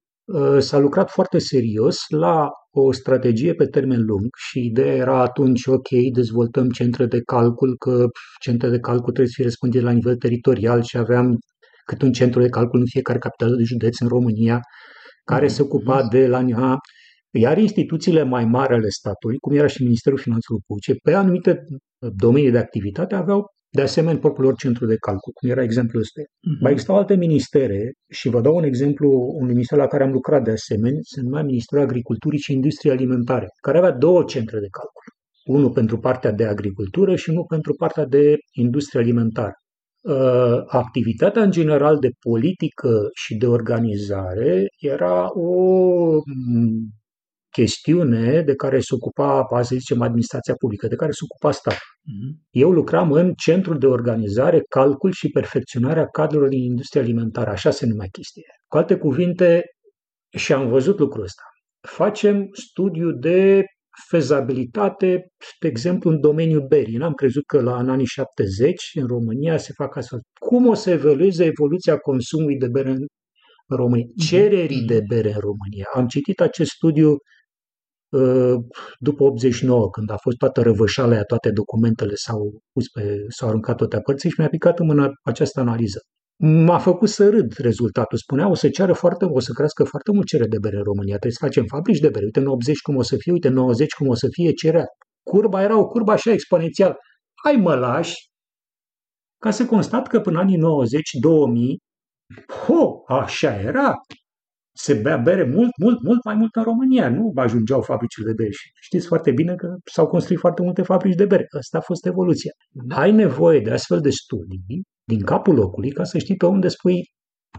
s-a 0.59 0.79
lucrat 0.79 1.11
foarte 1.11 1.39
serios 1.39 1.97
la 2.09 2.49
o 2.71 2.93
strategie 2.93 3.55
pe 3.55 3.67
termen 3.67 4.05
lung 4.05 4.29
și 4.37 4.65
ideea 4.65 4.95
era 4.95 5.21
atunci, 5.21 5.67
ok, 5.67 5.89
dezvoltăm 6.13 6.71
centre 6.71 7.07
de 7.07 7.21
calcul, 7.21 7.77
că 7.77 8.07
centre 8.41 8.69
de 8.69 8.79
calcul 8.79 9.13
trebuie 9.13 9.27
să 9.27 9.33
fie 9.35 9.45
răspândite 9.45 9.83
la 9.83 9.91
nivel 9.91 10.17
teritorial 10.17 10.83
și 10.83 10.97
aveam 10.97 11.39
cât 11.85 12.03
un 12.03 12.13
centru 12.13 12.41
de 12.41 12.49
calcul 12.49 12.79
în 12.79 12.87
fiecare 12.87 13.19
capitală 13.19 13.57
de 13.57 13.63
județ 13.63 14.01
în 14.01 14.09
România, 14.09 14.61
care 15.25 15.49
se 15.49 15.63
ocupa 15.63 15.99
mhm. 15.99 16.11
de 16.11 16.27
la 16.27 16.41
NIA, 16.41 16.77
iar 17.31 17.59
instituțiile 17.59 18.23
mai 18.23 18.45
mari 18.45 18.75
ale 18.75 18.89
statului, 18.89 19.37
cum 19.39 19.57
era 19.57 19.67
și 19.67 19.83
Ministerul 19.83 20.19
Finanțelor 20.19 20.61
Publice, 20.67 20.95
pe 21.03 21.15
anumite 21.15 21.65
domenii 21.99 22.51
de 22.51 22.59
activitate 22.59 23.15
aveau 23.15 23.45
de 23.77 23.83
asemenea, 23.83 24.19
propriul 24.19 24.47
lor 24.47 24.57
centru 24.57 24.87
de 24.87 24.97
calcul, 25.07 25.33
cum 25.33 25.51
era 25.51 25.63
exemplul 25.63 26.03
ăsta. 26.03 26.21
Uh-huh. 26.23 26.61
Mai 26.63 26.73
existau 26.73 26.97
alte 26.97 27.17
ministere 27.17 27.93
și 28.19 28.29
vă 28.29 28.41
dau 28.41 28.55
un 28.57 28.65
exemplu, 28.65 29.09
un 29.41 29.47
minister 29.47 29.79
la 29.79 29.87
care 29.87 30.03
am 30.05 30.13
lucrat 30.13 30.43
de 30.45 30.51
asemenea, 30.51 31.01
se 31.03 31.21
numea 31.21 31.43
Ministerul 31.43 31.85
Agriculturii 31.85 32.39
și 32.39 32.53
Industriei 32.53 32.95
Alimentare, 32.95 33.47
care 33.61 33.79
avea 33.79 33.93
două 33.93 34.23
centre 34.33 34.59
de 34.65 34.71
calcul. 34.79 35.05
Unul 35.57 35.71
pentru 35.71 35.99
partea 35.99 36.33
de 36.33 36.45
agricultură 36.45 37.17
și 37.17 37.31
unul 37.31 37.45
pentru 37.49 37.73
partea 37.75 38.05
de 38.05 38.35
industrie 38.53 39.01
alimentară. 39.01 39.55
Uh, 40.03 40.63
activitatea 40.67 41.43
în 41.43 41.51
general 41.51 41.99
de 41.99 42.11
politică 42.29 43.09
și 43.15 43.37
de 43.37 43.47
organizare 43.47 44.67
era 44.79 45.29
o 45.39 45.51
chestiune 47.59 48.43
de 48.43 48.55
care 48.55 48.81
se 48.81 48.95
ocupa, 48.95 49.63
să 49.63 49.75
zicem, 49.75 50.01
administrația 50.03 50.55
publică, 50.55 50.87
de 50.87 50.95
care 50.95 51.11
se 51.11 51.25
ocupa 51.29 51.53
statul. 51.53 51.89
Uh-huh. 52.11 52.33
Eu 52.51 52.71
lucram 52.71 53.13
în 53.13 53.33
Centrul 53.35 53.79
de 53.79 53.87
Organizare, 53.87 54.61
Calcul 54.69 55.13
și 55.13 55.29
Perfecționarea 55.29 56.07
Cadrelor 56.07 56.49
din 56.49 56.63
Industria 56.63 57.03
Alimentară, 57.03 57.51
așa 57.51 57.71
se 57.71 57.87
numea 57.87 58.07
chestia. 58.13 58.43
Cu 58.67 58.77
alte 58.77 58.97
cuvinte, 58.97 59.65
și 60.37 60.53
am 60.53 60.69
văzut 60.69 60.99
lucrul 60.99 61.23
ăsta. 61.23 61.43
Facem 61.81 62.49
studiu 62.53 63.13
de 63.13 63.65
fezabilitate, 64.09 65.27
de 65.61 65.69
exemplu, 65.69 66.11
în 66.11 66.21
domeniul 66.21 66.67
berii. 66.69 66.97
N-am 66.97 67.13
crezut 67.13 67.47
că 67.47 67.61
la 67.61 67.79
în 67.79 67.89
anii 67.89 68.07
70 68.07 68.91
în 69.01 69.07
România 69.07 69.57
se 69.57 69.73
fac 69.73 69.97
astfel. 69.97 70.21
Cum 70.41 70.67
o 70.67 70.75
să 70.75 70.91
evolueze 70.91 71.45
evoluția 71.45 71.97
consumului 71.97 72.57
de 72.57 72.69
bere 72.69 72.91
în 72.91 73.07
România, 73.69 74.07
mhm. 74.09 74.27
cererii 74.27 74.83
de 74.83 75.01
bere 75.09 75.33
în 75.33 75.41
România. 75.41 75.87
Am 75.95 76.07
citit 76.07 76.41
acest 76.41 76.71
studiu 76.71 77.11
Ă, 77.11 77.17
după 78.99 79.23
89, 79.23 79.91
când 79.91 80.11
a 80.11 80.17
fost 80.17 80.37
toată 80.37 80.63
răvășala 80.63 81.23
toate 81.23 81.51
documentele 81.51 82.13
s-au 82.15 82.61
pus 82.73 82.89
pe, 82.89 83.25
s-au 83.29 83.49
aruncat 83.49 83.77
toate 83.77 84.01
părții 84.01 84.31
și 84.31 84.37
mi-a 84.39 84.49
picat 84.49 84.79
în 84.79 84.87
mână 84.87 85.13
această 85.23 85.61
analiză. 85.61 86.01
M-a 86.43 86.79
făcut 86.79 87.09
să 87.09 87.29
râd 87.29 87.53
rezultatul. 87.53 88.19
Spunea, 88.19 88.49
o 88.49 88.55
să 88.55 88.69
ceară 88.69 88.93
foarte, 88.93 89.25
o 89.25 89.41
să 89.41 89.53
crească 89.53 89.85
foarte 89.85 90.11
mult 90.13 90.27
cerere 90.27 90.49
de 90.49 90.59
bere 90.59 90.77
în 90.77 90.83
România. 90.83 91.17
Trebuie 91.17 91.33
să 91.33 91.45
facem 91.45 91.65
fabrici 91.67 91.99
de 91.99 92.09
bere. 92.09 92.25
Uite, 92.25 92.41
în 92.41 92.47
80 92.47 92.81
cum 92.81 92.97
o 92.97 93.03
să 93.03 93.17
fie, 93.17 93.33
uite, 93.33 93.49
în 93.49 93.55
90 93.55 93.93
cum 93.93 94.09
o 94.09 94.15
să 94.15 94.27
fie 94.31 94.53
cererea. 94.53 94.87
Curba 95.31 95.63
era 95.63 95.79
o 95.79 95.87
curbă 95.87 96.13
așa 96.13 96.33
exponențial. 96.33 96.97
Hai 97.45 97.57
mă 97.57 97.75
lași 97.75 98.15
ca 99.43 99.51
să 99.51 99.67
constat 99.67 100.07
că 100.07 100.21
până 100.21 100.39
anii 100.39 100.59
90-2000, 100.59 100.63
ho, 102.67 103.03
așa 103.07 103.61
era 103.61 103.95
se 104.77 104.95
bea 104.95 105.17
bere 105.17 105.45
mult, 105.45 105.71
mult, 105.83 106.03
mult 106.03 106.25
mai 106.25 106.35
mult 106.35 106.55
în 106.55 106.63
România. 106.63 107.09
Nu 107.09 107.33
ajungeau 107.35 107.81
fabricile 107.83 108.27
de 108.27 108.33
bere. 108.37 108.51
Și 108.51 108.71
știți 108.81 109.07
foarte 109.07 109.33
bine 109.33 109.55
că 109.55 109.69
s-au 109.85 110.07
construit 110.07 110.39
foarte 110.39 110.63
multe 110.63 110.83
fabrici 110.83 111.15
de 111.15 111.27
bere. 111.27 111.47
Asta 111.59 111.79
a 111.79 111.81
fost 111.81 112.07
evoluția. 112.07 112.51
Ai 112.89 113.13
nevoie 113.13 113.61
de 113.61 113.71
astfel 113.71 114.01
de 114.01 114.11
studii 114.11 114.83
din 115.05 115.21
capul 115.21 115.55
locului 115.55 115.91
ca 115.91 116.05
să 116.05 116.19
știi 116.19 116.37
pe 116.37 116.47
unde 116.47 116.69
spui 116.69 117.03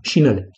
șinele, 0.01 0.49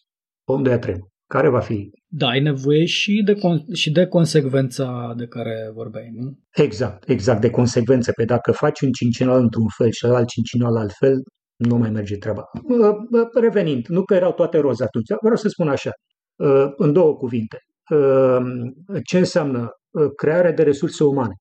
pe 0.43 0.51
unde 0.51 0.69
ia 0.69 0.79
trenul. 0.79 1.07
Care 1.27 1.49
va 1.49 1.59
fi? 1.59 1.89
Da, 2.07 2.27
ai 2.27 2.41
nevoie 2.41 2.85
și 2.85 3.21
de, 3.25 3.33
con- 3.33 3.73
și 3.73 3.91
de 3.91 4.05
consecvența 4.05 5.13
de 5.17 5.25
care 5.25 5.71
vorbeai, 5.73 6.09
nu? 6.13 6.39
Exact, 6.63 7.09
exact, 7.09 7.41
de 7.41 7.49
consecvență. 7.49 8.11
Pe 8.11 8.25
dacă 8.25 8.51
faci 8.51 8.81
un 8.81 8.91
cincinal 8.91 9.41
într-un 9.41 9.67
fel 9.77 9.91
și 9.91 10.05
alt 10.05 10.27
cincinal 10.27 10.77
altfel, 10.77 11.21
nu 11.55 11.77
mai 11.77 11.89
merge 11.89 12.17
treaba. 12.17 12.43
Revenind, 13.39 13.85
nu 13.87 14.03
că 14.03 14.13
erau 14.13 14.33
toate 14.33 14.57
roze 14.57 14.83
atunci, 14.83 15.07
vreau 15.21 15.35
să 15.35 15.47
spun 15.47 15.67
așa, 15.67 15.91
Uh, 15.91 16.08
în 16.77 16.93
două 16.93 17.15
cuvinte. 17.15 17.57
Uh, 17.89 18.37
ce 19.03 19.17
înseamnă 19.17 19.69
uh, 19.89 20.11
crearea 20.15 20.51
de 20.51 20.63
resurse 20.63 21.03
umane? 21.03 21.33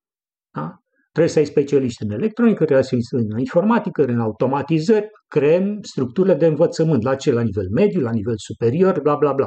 Da? 0.54 0.74
Trebuie 1.12 1.32
să 1.32 1.38
ai 1.38 1.44
specialiști 1.44 2.02
în 2.02 2.10
electronică, 2.10 2.64
trebuie 2.64 2.84
să 2.84 2.94
ai 2.94 3.00
în 3.10 3.38
informatică, 3.38 4.04
în 4.04 4.20
automatizări, 4.20 5.06
creăm 5.28 5.78
structurile 5.82 6.34
de 6.34 6.46
învățământ. 6.46 7.02
La 7.02 7.14
ce? 7.14 7.32
La 7.32 7.42
nivel 7.42 7.68
mediu, 7.74 8.00
la 8.00 8.10
nivel 8.10 8.34
superior, 8.36 9.00
bla 9.00 9.16
bla 9.16 9.32
bla. 9.32 9.46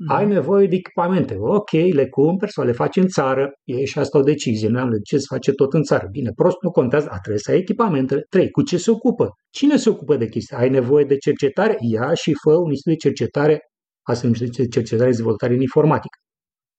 Mm. 0.00 0.16
Ai 0.16 0.26
nevoie 0.26 0.66
de 0.66 0.74
echipamente. 0.74 1.36
Ok, 1.38 1.70
le 1.70 2.08
cumperi 2.08 2.52
sau 2.52 2.64
le 2.64 2.72
faci 2.72 2.96
în 2.96 3.06
țară. 3.06 3.50
E 3.64 3.84
și 3.84 3.98
asta 3.98 4.18
o 4.18 4.22
decizie. 4.22 4.68
Noi 4.68 4.80
am 4.80 4.90
de 4.90 4.98
ce 4.98 5.18
să 5.18 5.26
face 5.28 5.52
tot 5.52 5.72
în 5.72 5.82
țară. 5.82 6.08
Bine, 6.10 6.30
prost 6.34 6.56
nu 6.62 6.70
contează. 6.70 7.08
A, 7.10 7.18
trebuie 7.18 7.38
să 7.38 7.50
ai 7.50 7.58
echipamentele. 7.58 8.24
Trei, 8.28 8.50
cu 8.50 8.62
ce 8.62 8.76
se 8.76 8.90
ocupă? 8.90 9.28
Cine 9.50 9.76
se 9.76 9.88
ocupă 9.88 10.16
de 10.16 10.28
chestia? 10.28 10.58
Ai 10.58 10.68
nevoie 10.68 11.04
de 11.04 11.16
cercetare? 11.16 11.76
Ia 11.80 12.14
și 12.14 12.32
fă 12.42 12.50
un 12.56 12.70
institut 12.70 12.92
de 12.92 13.08
cercetare 13.08 13.60
asta 14.10 14.20
se 14.20 14.26
numește 14.26 14.68
cercetare 14.68 15.10
și 15.10 15.16
dezvoltare 15.16 15.54
în 15.54 15.60
informatică. 15.60 16.18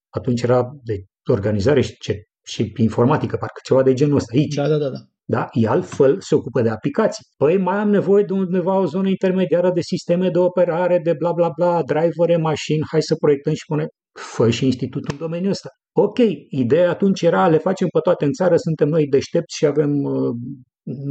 Atunci 0.10 0.42
era 0.42 0.70
de 0.84 1.04
organizare 1.32 1.82
și, 1.82 1.96
ce, 2.00 2.24
și 2.46 2.74
informatică, 2.78 3.38
parcă 3.38 3.60
ceva 3.64 3.84
de 3.84 3.94
genul 3.94 4.16
ăsta 4.16 4.32
aici. 4.38 4.56
Da, 4.56 4.68
da, 4.68 4.78
da. 4.78 4.90
da. 4.90 5.00
Da? 5.32 5.48
E 5.52 5.68
altfel 5.68 6.20
se 6.20 6.36
ocupă 6.36 6.62
de 6.62 6.70
aplicații. 6.70 7.26
Păi 7.38 7.58
mai 7.58 7.78
am 7.78 7.90
nevoie 7.90 8.24
de 8.24 8.34
undeva 8.34 8.78
o 8.78 8.86
zonă 8.86 9.10
intermediară 9.10 9.72
de 9.72 9.82
sisteme 9.82 10.30
de 10.30 10.38
operare, 10.38 11.00
de 11.04 11.14
bla 11.18 11.32
bla 11.32 11.50
bla, 11.56 11.84
drivere, 11.84 12.38
mașini, 12.38 12.88
hai 12.92 13.02
să 13.02 13.16
proiectăm 13.16 13.54
și 13.54 13.66
pune. 13.68 13.88
Fă 14.12 14.50
și 14.50 14.66
institutul 14.66 15.10
în 15.12 15.18
domeniul 15.18 15.52
ăsta. 15.52 15.70
Ok, 15.96 16.18
ideea 16.50 16.90
atunci 16.90 17.22
era, 17.22 17.48
le 17.48 17.58
facem 17.58 17.88
pe 17.88 18.00
toate 18.00 18.26
în 18.26 18.32
țară, 18.32 18.56
suntem 18.58 18.88
noi 18.88 19.08
deștepți 19.08 19.56
și 19.58 19.66
avem 19.66 19.92
uh, 20.04 20.36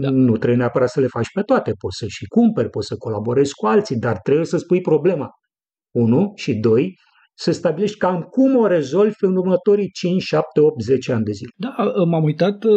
da. 0.00 0.10
Nu 0.10 0.36
trebuie 0.36 0.58
neapărat 0.58 0.88
să 0.88 1.00
le 1.00 1.06
faci 1.06 1.32
pe 1.34 1.42
toate, 1.42 1.72
poți 1.78 1.96
să 1.96 2.06
și 2.08 2.24
cumperi, 2.26 2.70
poți 2.70 2.86
să 2.86 2.96
colaborezi 2.96 3.54
cu 3.54 3.66
alții, 3.66 3.96
dar 3.96 4.18
trebuie 4.18 4.46
să 4.46 4.56
spui 4.56 4.80
problema. 4.80 5.28
Unu 5.98 6.32
și 6.36 6.54
doi, 6.54 6.98
să 7.40 7.50
stabilești 7.52 7.98
cam 7.98 8.20
cum 8.30 8.56
o 8.56 8.66
rezolvi 8.66 9.16
în 9.20 9.36
următorii 9.36 9.90
5, 9.90 10.22
7, 10.22 10.60
8, 10.60 10.82
10 10.82 11.12
ani 11.12 11.24
de 11.24 11.32
zile. 11.32 11.50
Da, 11.56 11.74
m-am 12.04 12.24
uitat 12.24 12.64
uh, 12.64 12.72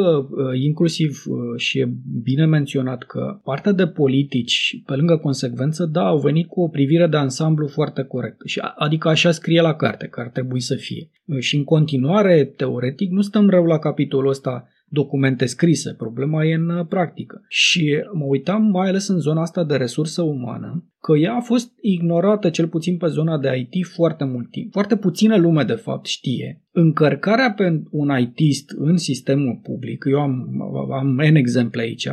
inclusiv 0.63 1.23
uh, 1.25 1.37
și 1.57 1.79
e 1.79 1.93
bine 2.23 2.45
menționat 2.45 3.03
că 3.03 3.39
partea 3.43 3.71
de 3.71 3.87
politici, 3.87 4.81
pe 4.85 4.95
lângă 4.95 5.17
consecvență, 5.17 5.85
da, 5.85 6.07
au 6.07 6.19
venit 6.19 6.47
cu 6.47 6.61
o 6.61 6.67
privire 6.67 7.07
de 7.07 7.17
ansamblu 7.17 7.67
foarte 7.67 8.03
corectă. 8.03 8.43
Și, 8.47 8.59
adică 8.75 9.07
așa 9.07 9.31
scrie 9.31 9.61
la 9.61 9.75
carte 9.75 10.07
că 10.07 10.19
ar 10.19 10.29
trebui 10.29 10.61
să 10.61 10.75
fie. 10.75 11.09
Uh, 11.25 11.39
și 11.39 11.55
în 11.55 11.63
continuare, 11.63 12.45
teoretic, 12.45 13.11
nu 13.11 13.21
stăm 13.21 13.49
rău 13.49 13.65
la 13.65 13.79
capitolul 13.79 14.29
ăsta 14.29 14.67
documente 14.93 15.45
scrise, 15.45 15.93
problema 15.93 16.45
e 16.45 16.53
în 16.53 16.69
uh, 16.69 16.85
practică. 16.87 17.45
Și 17.47 18.03
mă 18.13 18.25
uitam 18.25 18.63
mai 18.63 18.87
ales 18.87 19.07
în 19.07 19.19
zona 19.19 19.41
asta 19.41 19.63
de 19.63 19.75
resursă 19.75 20.21
umană, 20.21 20.91
că 20.99 21.17
ea 21.17 21.33
a 21.33 21.39
fost 21.39 21.71
ignorată 21.81 22.49
cel 22.49 22.67
puțin 22.67 22.97
pe 22.97 23.07
zona 23.07 23.37
de 23.37 23.67
IT 23.69 23.87
foarte 23.87 24.23
mult 24.23 24.51
timp. 24.51 24.71
Foarte 24.71 24.97
puțină 24.97 25.37
lume 25.37 25.63
de 25.63 25.73
fapt 25.73 26.05
știe. 26.05 26.63
Încărcarea 26.71 27.51
pe 27.51 27.83
un 27.91 28.17
ITist 28.19 28.69
în 28.77 28.97
sistemul 28.97 29.59
public, 29.63 30.05
eu 30.09 30.19
am, 30.19 30.61
am 30.91 31.07
N 31.07 31.35
exemple 31.35 31.81
aici, 31.81 32.07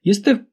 este 0.00 0.48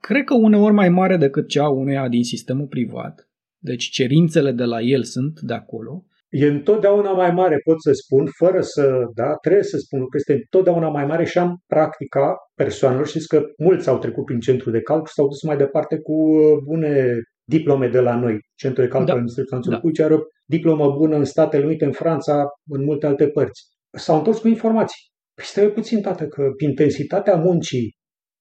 cred 0.00 0.24
că 0.24 0.34
uneori 0.34 0.74
mai 0.74 0.88
mare 0.88 1.16
decât 1.16 1.48
cea 1.48 1.68
uneia 1.68 2.08
din 2.08 2.24
sistemul 2.24 2.66
privat. 2.66 3.30
Deci 3.58 3.84
cerințele 3.84 4.52
de 4.52 4.64
la 4.64 4.80
el 4.80 5.02
sunt 5.02 5.40
de 5.40 5.52
acolo 5.52 6.06
e 6.40 6.46
întotdeauna 6.46 7.12
mai 7.12 7.30
mare, 7.30 7.56
pot 7.64 7.82
să 7.82 7.92
spun, 7.92 8.26
fără 8.38 8.60
să, 8.60 8.84
da, 9.14 9.34
trebuie 9.34 9.62
să 9.62 9.76
spun 9.78 10.00
că 10.00 10.16
este 10.16 10.32
întotdeauna 10.32 10.88
mai 10.88 11.06
mare 11.06 11.24
și 11.24 11.38
am 11.38 11.62
practica 11.66 12.36
persoanelor. 12.54 13.06
Știți 13.06 13.28
că 13.28 13.42
mulți 13.58 13.88
au 13.88 13.98
trecut 13.98 14.24
prin 14.24 14.40
centru 14.40 14.70
de 14.70 14.80
calcul 14.80 15.06
și 15.06 15.12
s-au 15.14 15.28
dus 15.28 15.42
mai 15.42 15.56
departe 15.56 15.98
cu 15.98 16.12
uh, 16.12 16.58
bune 16.64 17.14
diplome 17.44 17.88
de 17.88 18.00
la 18.00 18.14
noi. 18.16 18.38
Centrul 18.54 18.84
de 18.84 18.90
calcul 18.90 19.08
da. 19.08 19.12
al 19.12 19.18
Ministerului 19.18 19.92
da. 19.92 20.04
are 20.04 20.14
o 20.14 20.18
diplomă 20.44 20.90
bună 20.90 21.16
în 21.16 21.24
Statele 21.24 21.64
Unite, 21.64 21.84
în 21.84 21.92
Franța, 21.92 22.44
în 22.66 22.84
multe 22.84 23.06
alte 23.06 23.28
părți. 23.28 23.62
S-au 23.90 24.16
întors 24.16 24.38
cu 24.38 24.48
informații. 24.48 25.00
Păi 25.34 25.44
stai 25.44 25.70
puțin, 25.70 26.00
tată, 26.00 26.26
că 26.26 26.42
intensitatea 26.58 27.36
muncii 27.36 27.96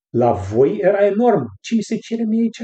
la 0.09 0.31
voi 0.31 0.77
era 0.81 1.05
enormă. 1.05 1.45
Ce 1.61 1.75
mi 1.75 1.81
se 1.81 1.97
cere 1.97 2.23
mie 2.23 2.41
aici 2.41 2.59
e... 2.59 2.63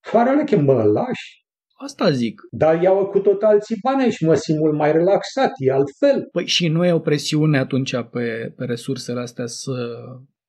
Farele 0.00 0.44
că 0.44 0.56
mă 0.56 0.82
lași, 0.82 1.43
Asta 1.84 2.10
zic. 2.10 2.40
Dar 2.50 2.82
iau 2.82 3.06
cu 3.06 3.18
tot 3.18 3.42
alții 3.42 3.76
bani 3.82 4.10
și 4.10 4.24
mă 4.24 4.34
simt 4.34 4.58
mult 4.58 4.74
mai 4.74 4.92
relaxat, 4.92 5.50
e 5.56 5.72
altfel. 5.72 6.28
Păi 6.32 6.46
și 6.46 6.68
nu 6.68 6.84
e 6.84 6.92
o 6.92 6.98
presiune 6.98 7.58
atunci 7.58 7.94
pe, 8.10 8.52
pe 8.56 8.64
resursele 8.64 9.20
astea 9.20 9.46
să... 9.46 9.72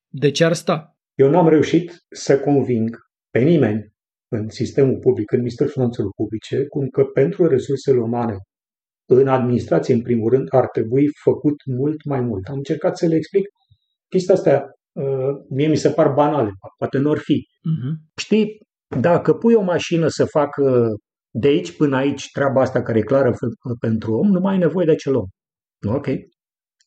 De 0.07 0.31
ce 0.31 0.43
ar 0.43 0.53
sta? 0.53 0.97
Eu 1.13 1.29
n-am 1.29 1.49
reușit 1.49 1.97
să 2.09 2.39
conving 2.39 2.97
pe 3.29 3.39
nimeni 3.39 3.93
în 4.27 4.49
sistemul 4.49 4.97
public, 4.97 5.31
în 5.31 5.37
Ministerul 5.37 5.71
Finanțelor 5.71 6.11
Publice, 6.15 6.65
cum 6.67 6.87
că 6.87 7.03
pentru 7.03 7.47
resursele 7.47 7.99
umane 7.99 8.35
în 9.05 9.27
administrație, 9.27 9.93
în 9.93 10.01
primul 10.01 10.29
rând, 10.29 10.47
ar 10.49 10.67
trebui 10.67 11.05
făcut 11.23 11.55
mult 11.77 12.05
mai 12.05 12.21
mult. 12.21 12.47
Am 12.47 12.55
încercat 12.55 12.97
să 12.97 13.05
le 13.05 13.15
explic 13.15 13.45
chestia 14.09 14.33
astea, 14.33 14.63
uh, 14.91 15.29
mie 15.49 15.67
mi 15.67 15.75
se 15.75 15.89
par 15.89 16.13
banale, 16.13 16.49
poate 16.77 16.97
nu 16.97 17.11
ar 17.11 17.17
fi. 17.17 17.33
Uh-huh. 17.33 17.93
Știi, 18.15 18.57
dacă 18.99 19.33
pui 19.33 19.53
o 19.53 19.61
mașină 19.61 20.07
să 20.07 20.25
facă 20.25 20.87
de 21.37 21.47
aici 21.47 21.75
până 21.77 21.95
aici, 21.95 22.29
treaba 22.31 22.61
asta 22.61 22.81
care 22.81 22.97
e 22.97 23.01
clară 23.01 23.33
pentru 23.79 24.13
om, 24.13 24.27
nu 24.27 24.39
mai 24.39 24.53
ai 24.53 24.59
nevoie 24.59 24.85
de 24.85 24.91
acel 24.91 25.15
om. 25.15 25.27
Ok? 25.87 26.07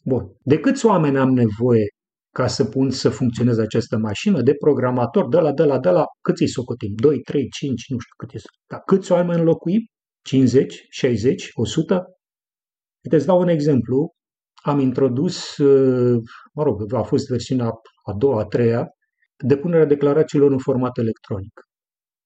Bun. 0.05 0.37
De 0.43 0.59
câți 0.59 0.87
oameni 0.87 1.19
am 1.19 1.31
nevoie 1.31 1.87
ca 2.35 2.47
să 2.47 2.65
pun 2.65 2.91
să 2.91 3.09
funcționeze 3.11 3.61
această 3.63 3.97
mașină? 3.99 4.43
De 4.43 4.55
programator, 4.55 5.29
de 5.29 5.39
la, 5.39 5.53
de 5.53 5.63
la, 5.63 5.79
de 5.79 5.89
la, 5.89 6.05
cât 6.21 6.39
îi 6.39 6.49
socotim? 6.49 6.93
2, 6.95 7.21
3, 7.21 7.49
5, 7.49 7.71
nu 7.89 7.99
știu 7.99 8.15
cât 8.17 8.35
e. 8.35 8.39
Dar 8.67 8.81
câți 8.87 9.13
oameni 9.13 9.39
înlocuim? 9.39 9.81
50, 10.23 10.87
60, 10.91 11.51
100? 11.55 12.05
Uite, 13.05 13.25
dau 13.25 13.41
un 13.41 13.49
exemplu. 13.49 14.13
Am 14.63 14.79
introdus, 14.79 15.57
uh, 15.57 16.23
mă 16.55 16.63
rog, 16.63 16.93
a 16.95 17.03
fost 17.03 17.29
versiunea 17.29 17.67
a 18.05 18.13
doua, 18.19 18.41
a 18.41 18.45
treia, 18.45 18.89
depunerea 19.45 19.87
declarațiilor 19.87 20.51
în 20.51 20.59
format 20.59 20.99
electronic. 20.99 21.61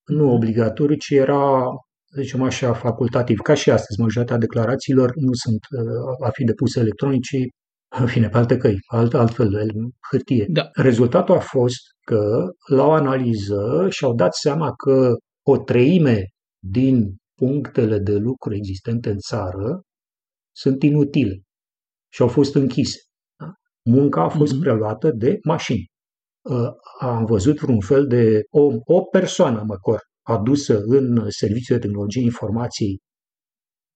Nu 0.04 0.32
obligatoriu, 0.32 0.96
ci 0.96 1.11
era 1.11 1.64
zicem 2.20 2.42
așa, 2.42 2.72
facultativ, 2.72 3.38
ca 3.38 3.55
și 3.55 3.70
astăzi, 3.70 4.01
majoritatea 4.01 4.40
declarațiilor 4.40 5.12
nu 5.14 5.33
sunt 5.33 5.61
uh, 5.70 6.27
a 6.27 6.31
fi 6.31 6.44
depuse 6.44 6.81
electronic, 6.81 7.22
ci 7.22 7.37
în 7.98 8.07
fine, 8.07 8.29
pe 8.29 8.37
alte 8.37 8.57
căi, 8.57 8.77
alt, 8.87 9.14
altfel, 9.14 9.72
hârtie. 10.11 10.46
Da. 10.48 10.68
Rezultatul 10.72 11.35
a 11.35 11.40
fost 11.40 11.81
că 12.07 12.48
la 12.68 12.87
o 12.87 12.92
analiză 12.92 13.87
și-au 13.90 14.14
dat 14.14 14.35
seama 14.35 14.72
că 14.85 15.14
o 15.46 15.57
treime 15.59 16.25
din 16.59 17.16
punctele 17.35 17.98
de 17.98 18.14
lucru 18.14 18.55
existente 18.55 19.11
în 19.11 19.18
țară 19.18 19.81
sunt 20.57 20.83
inutile 20.83 21.40
și 22.12 22.22
au 22.22 22.29
fost 22.29 22.55
închise. 22.55 22.98
Da? 23.38 23.53
Munca 23.90 24.22
a 24.22 24.29
fost 24.29 24.55
mm-hmm. 24.55 24.61
preluată 24.61 25.11
de 25.11 25.38
mașini. 25.44 25.87
Uh, 26.42 26.70
am 27.01 27.25
văzut 27.25 27.61
vreun 27.61 27.81
fel 27.81 28.07
de 28.07 28.42
o, 28.51 28.68
o 28.85 29.01
persoană, 29.01 29.62
măcar, 29.66 30.01
adusă 30.22 30.80
în 30.85 31.24
serviciul 31.28 31.76
de 31.76 31.87
tehnologie 31.87 32.22
informației 32.22 33.00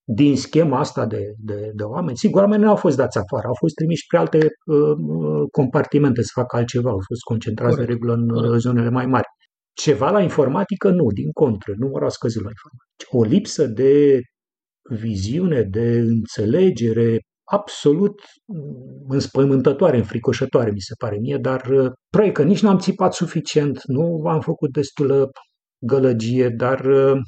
din 0.08 0.36
schema 0.36 0.78
asta 0.78 1.06
de, 1.06 1.34
de, 1.38 1.70
de 1.74 1.82
oameni. 1.82 2.16
Sigur, 2.16 2.40
oamenii 2.40 2.64
nu 2.64 2.70
au 2.70 2.76
fost 2.76 2.96
dați 2.96 3.18
afară, 3.18 3.46
au 3.46 3.56
fost 3.58 3.74
trimiși 3.74 4.06
pe 4.06 4.16
alte 4.16 4.38
uh, 4.38 5.48
compartimente 5.50 6.22
să 6.22 6.30
facă 6.34 6.56
altceva, 6.56 6.90
au 6.90 7.00
fost 7.06 7.20
concentrați 7.20 7.74
Corect. 7.74 7.88
de 7.88 7.92
regulă 7.92 8.12
în 8.12 8.28
Corect. 8.28 8.52
Uh, 8.52 8.58
zonele 8.58 8.90
mai 8.90 9.06
mari. 9.06 9.26
Ceva 9.72 10.10
la 10.10 10.20
informatică 10.20 10.90
nu, 10.90 11.06
din 11.10 11.30
contră, 11.32 11.72
nu 11.76 11.86
au 11.94 12.08
scăzut 12.08 12.42
la 12.42 12.48
informatică. 12.48 13.16
O 13.18 13.22
lipsă 13.22 13.66
de 13.66 14.20
viziune, 14.90 15.62
de 15.62 15.98
înțelegere 15.98 17.20
absolut 17.50 18.20
mm, 18.46 19.04
înspăimântătoare, 19.08 19.96
înfricoșătoare, 19.96 20.70
mi 20.70 20.80
se 20.80 20.94
pare 20.98 21.18
mie, 21.20 21.36
dar 21.36 21.60
uh, 21.66 21.90
probabil 22.08 22.34
că 22.34 22.42
nici 22.42 22.62
n-am 22.62 22.78
țipat 22.78 23.14
suficient, 23.14 23.80
nu 23.84 24.22
am 24.26 24.40
făcut 24.40 24.72
destulă 24.72 25.30
gălăgie, 25.86 26.48
dar 26.48 26.84
uh, 26.84 27.18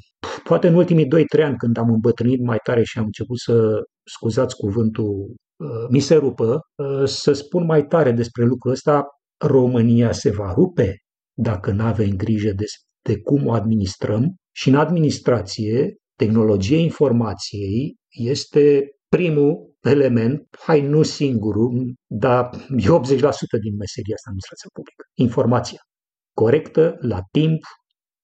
poate 0.43 0.67
în 0.67 0.73
ultimii 0.73 1.07
2-3 1.39 1.43
ani 1.43 1.57
când 1.57 1.77
am 1.77 1.89
îmbătrânit 1.89 2.41
mai 2.41 2.57
tare 2.63 2.83
și 2.83 2.97
am 2.97 3.05
început 3.05 3.37
să, 3.37 3.81
scuzați 4.03 4.55
cuvântul, 4.55 5.35
uh, 5.63 5.87
mi 5.89 5.99
se 5.99 6.15
rupă, 6.15 6.59
uh, 6.75 7.07
să 7.07 7.33
spun 7.33 7.65
mai 7.65 7.85
tare 7.85 8.11
despre 8.11 8.43
lucrul 8.43 8.71
ăsta, 8.71 9.05
România 9.45 10.11
se 10.11 10.31
va 10.31 10.53
rupe 10.53 10.95
dacă 11.37 11.71
nu 11.71 11.83
avem 11.83 12.09
grijă 12.09 12.51
de, 12.51 12.65
de 13.01 13.19
cum 13.21 13.47
o 13.47 13.53
administrăm 13.53 14.35
și 14.55 14.69
în 14.69 14.75
administrație, 14.75 15.95
tehnologia 16.15 16.75
informației 16.75 17.95
este 18.09 18.89
primul 19.09 19.73
element, 19.81 20.47
hai 20.59 20.81
nu 20.81 21.03
singurul, 21.03 21.93
dar 22.07 22.49
e 22.55 22.87
80% 22.87 23.59
din 23.65 23.75
meseria 23.83 24.15
asta 24.15 24.29
administrația 24.29 24.69
publică. 24.73 25.03
Informația 25.13 25.79
corectă, 26.33 26.95
la 26.99 27.19
timp, 27.31 27.61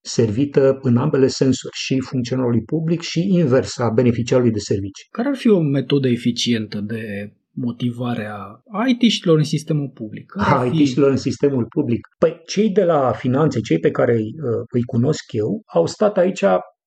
servită 0.07 0.77
în 0.81 0.97
ambele 0.97 1.27
sensuri, 1.27 1.73
și 1.75 1.99
funcționarului 1.99 2.63
public 2.63 3.01
și 3.01 3.27
invers 3.29 3.77
a 3.77 3.89
beneficiarului 3.89 4.51
de 4.51 4.59
servicii. 4.59 5.07
Care 5.11 5.27
ar 5.27 5.35
fi 5.35 5.49
o 5.49 5.59
metodă 5.59 6.07
eficientă 6.07 6.81
de 6.81 7.33
motivare 7.51 8.25
a 8.71 8.87
IT-știlor 8.87 9.37
în 9.37 9.43
sistemul 9.43 9.89
public? 9.93 10.33
A 10.37 10.69
IT-știlor 10.73 11.09
în 11.09 11.17
sistemul 11.17 11.65
public. 11.65 12.07
Păi 12.17 12.41
cei 12.45 12.69
de 12.69 12.83
la 12.83 13.11
finanțe, 13.11 13.59
cei 13.59 13.79
pe 13.79 13.91
care 13.91 14.13
îi, 14.13 14.21
uh, 14.21 14.63
îi 14.73 14.83
cunosc 14.83 15.31
eu, 15.31 15.61
au 15.73 15.85
stat 15.85 16.17
aici 16.17 16.43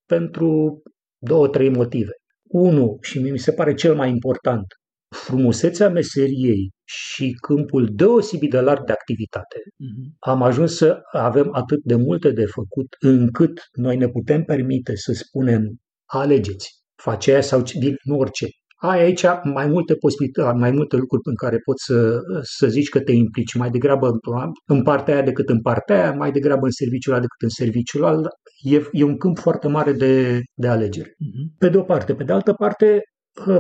pentru 0.07 0.83
două, 1.19 1.49
trei 1.49 1.71
motive. 1.71 2.13
Unu, 2.51 2.99
și 3.01 3.19
mi 3.19 3.39
se 3.39 3.53
pare 3.53 3.75
cel 3.75 3.95
mai 3.95 4.11
important, 4.11 4.65
frumusețea 5.17 5.89
meseriei 5.89 6.71
și 6.89 7.37
câmpul 7.41 7.89
deosebit 7.93 8.51
de 8.51 8.61
larg 8.61 8.85
de 8.85 8.93
activitate, 8.93 9.59
uh-huh. 9.59 10.17
am 10.19 10.43
ajuns 10.43 10.77
să 10.77 11.01
avem 11.13 11.49
atât 11.53 11.81
de 11.83 11.95
multe 11.95 12.31
de 12.31 12.45
făcut 12.45 12.87
încât 12.99 13.61
noi 13.73 13.97
ne 13.97 14.09
putem 14.09 14.43
permite 14.43 14.97
să 14.97 15.13
spunem 15.13 15.63
alegeți, 16.05 16.71
face 17.03 17.31
aia 17.31 17.41
sau 17.41 17.63
nu 18.05 18.17
orice. 18.17 18.47
Ai 18.81 19.01
aici 19.01 19.25
mai 19.45 19.67
multe 19.67 19.95
posibilități, 19.95 20.57
mai 20.57 20.71
multe 20.71 20.97
lucruri 20.97 21.23
în 21.25 21.35
care 21.35 21.59
poți 21.65 21.85
să, 21.85 22.21
să 22.43 22.69
zici 22.69 22.89
că 22.89 23.01
te 23.01 23.13
implici 23.13 23.55
mai 23.55 23.71
degrabă 23.71 24.11
în 24.67 24.83
partea 24.83 25.15
aia 25.15 25.23
decât 25.23 25.49
în 25.49 25.61
partea 25.61 26.03
aia, 26.03 26.13
mai 26.13 26.33
degrabă 26.33 26.65
în 26.65 26.71
serviciul 26.71 27.13
ăla 27.13 27.21
decât 27.21 27.43
în 27.43 27.49
serviciul 27.49 28.03
ăla. 28.03 28.29
E, 28.63 28.83
e 28.93 29.03
un 29.03 29.17
câmp 29.17 29.39
foarte 29.39 29.69
mare 29.69 29.93
de, 29.93 30.41
de 30.55 30.69
alegere. 30.69 31.09
Uh-huh. 31.09 31.59
Pe 31.59 31.69
de 31.69 31.77
o 31.77 31.83
parte. 31.83 32.15
Pe 32.15 32.25
de 32.25 32.33
altă 32.33 32.53
parte, 32.53 33.01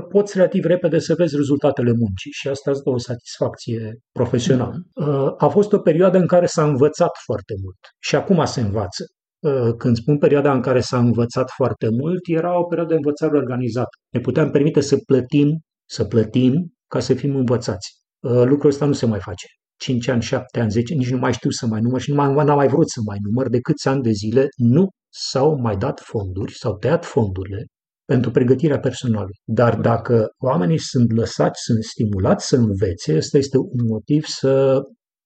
poți 0.08 0.36
relativ 0.36 0.64
repede 0.64 0.98
să 0.98 1.14
vezi 1.14 1.36
rezultatele 1.36 1.92
muncii 1.98 2.30
și 2.30 2.48
asta 2.48 2.70
îți 2.70 2.82
dă 2.82 2.90
o 2.90 2.98
satisfacție 2.98 3.98
profesională. 4.12 4.76
Uh, 4.94 5.34
a 5.36 5.48
fost 5.48 5.72
o 5.72 5.78
perioadă 5.78 6.18
în 6.18 6.26
care 6.26 6.46
s-a 6.46 6.64
învățat 6.64 7.10
foarte 7.24 7.54
mult 7.62 7.78
și 7.98 8.16
acum 8.16 8.44
se 8.44 8.60
învață. 8.60 9.04
Uh, 9.38 9.74
când 9.76 9.96
spun 9.96 10.18
perioada 10.18 10.52
în 10.52 10.60
care 10.60 10.80
s-a 10.80 10.98
învățat 10.98 11.50
foarte 11.56 11.88
mult, 12.00 12.20
era 12.28 12.58
o 12.58 12.64
perioadă 12.64 12.92
de 12.92 12.96
învățare 12.96 13.36
organizată. 13.36 13.96
Ne 14.14 14.20
puteam 14.20 14.50
permite 14.50 14.80
să 14.80 14.96
plătim, 15.06 15.58
să 15.88 16.04
plătim 16.04 16.72
ca 16.86 17.00
să 17.00 17.14
fim 17.14 17.36
învățați. 17.36 17.88
Uh, 18.18 18.42
lucrul 18.44 18.70
ăsta 18.70 18.84
nu 18.84 18.92
se 18.92 19.06
mai 19.06 19.20
face. 19.20 19.46
5 19.80 20.08
ani, 20.08 20.22
7 20.22 20.60
ani, 20.60 20.70
10, 20.70 20.94
nici 20.94 21.10
nu 21.10 21.18
mai 21.18 21.32
știu 21.32 21.50
să 21.50 21.66
mai 21.66 21.80
număr 21.80 22.00
și 22.00 22.10
nu 22.10 22.16
mai, 22.16 22.44
n-am 22.44 22.56
mai 22.56 22.68
vrut 22.68 22.88
să 22.88 23.00
mai 23.06 23.18
număr 23.20 23.48
de 23.48 23.60
câți 23.60 23.88
ani 23.88 24.02
de 24.02 24.10
zile 24.10 24.46
nu 24.56 24.88
s-au 25.08 25.58
mai 25.60 25.76
dat 25.76 26.00
fonduri, 26.00 26.52
s-au 26.52 26.76
tăiat 26.76 27.04
fondurile 27.04 27.64
pentru 28.12 28.30
pregătirea 28.30 28.78
personalului. 28.78 29.40
Dar 29.44 29.76
dacă 29.76 30.26
oamenii 30.38 30.78
sunt 30.78 31.12
lăsați, 31.12 31.60
sunt 31.62 31.84
stimulați 31.84 32.46
să 32.46 32.56
învețe, 32.56 33.16
ăsta 33.16 33.38
este 33.38 33.56
un 33.56 33.86
motiv 33.88 34.24
să, 34.24 34.80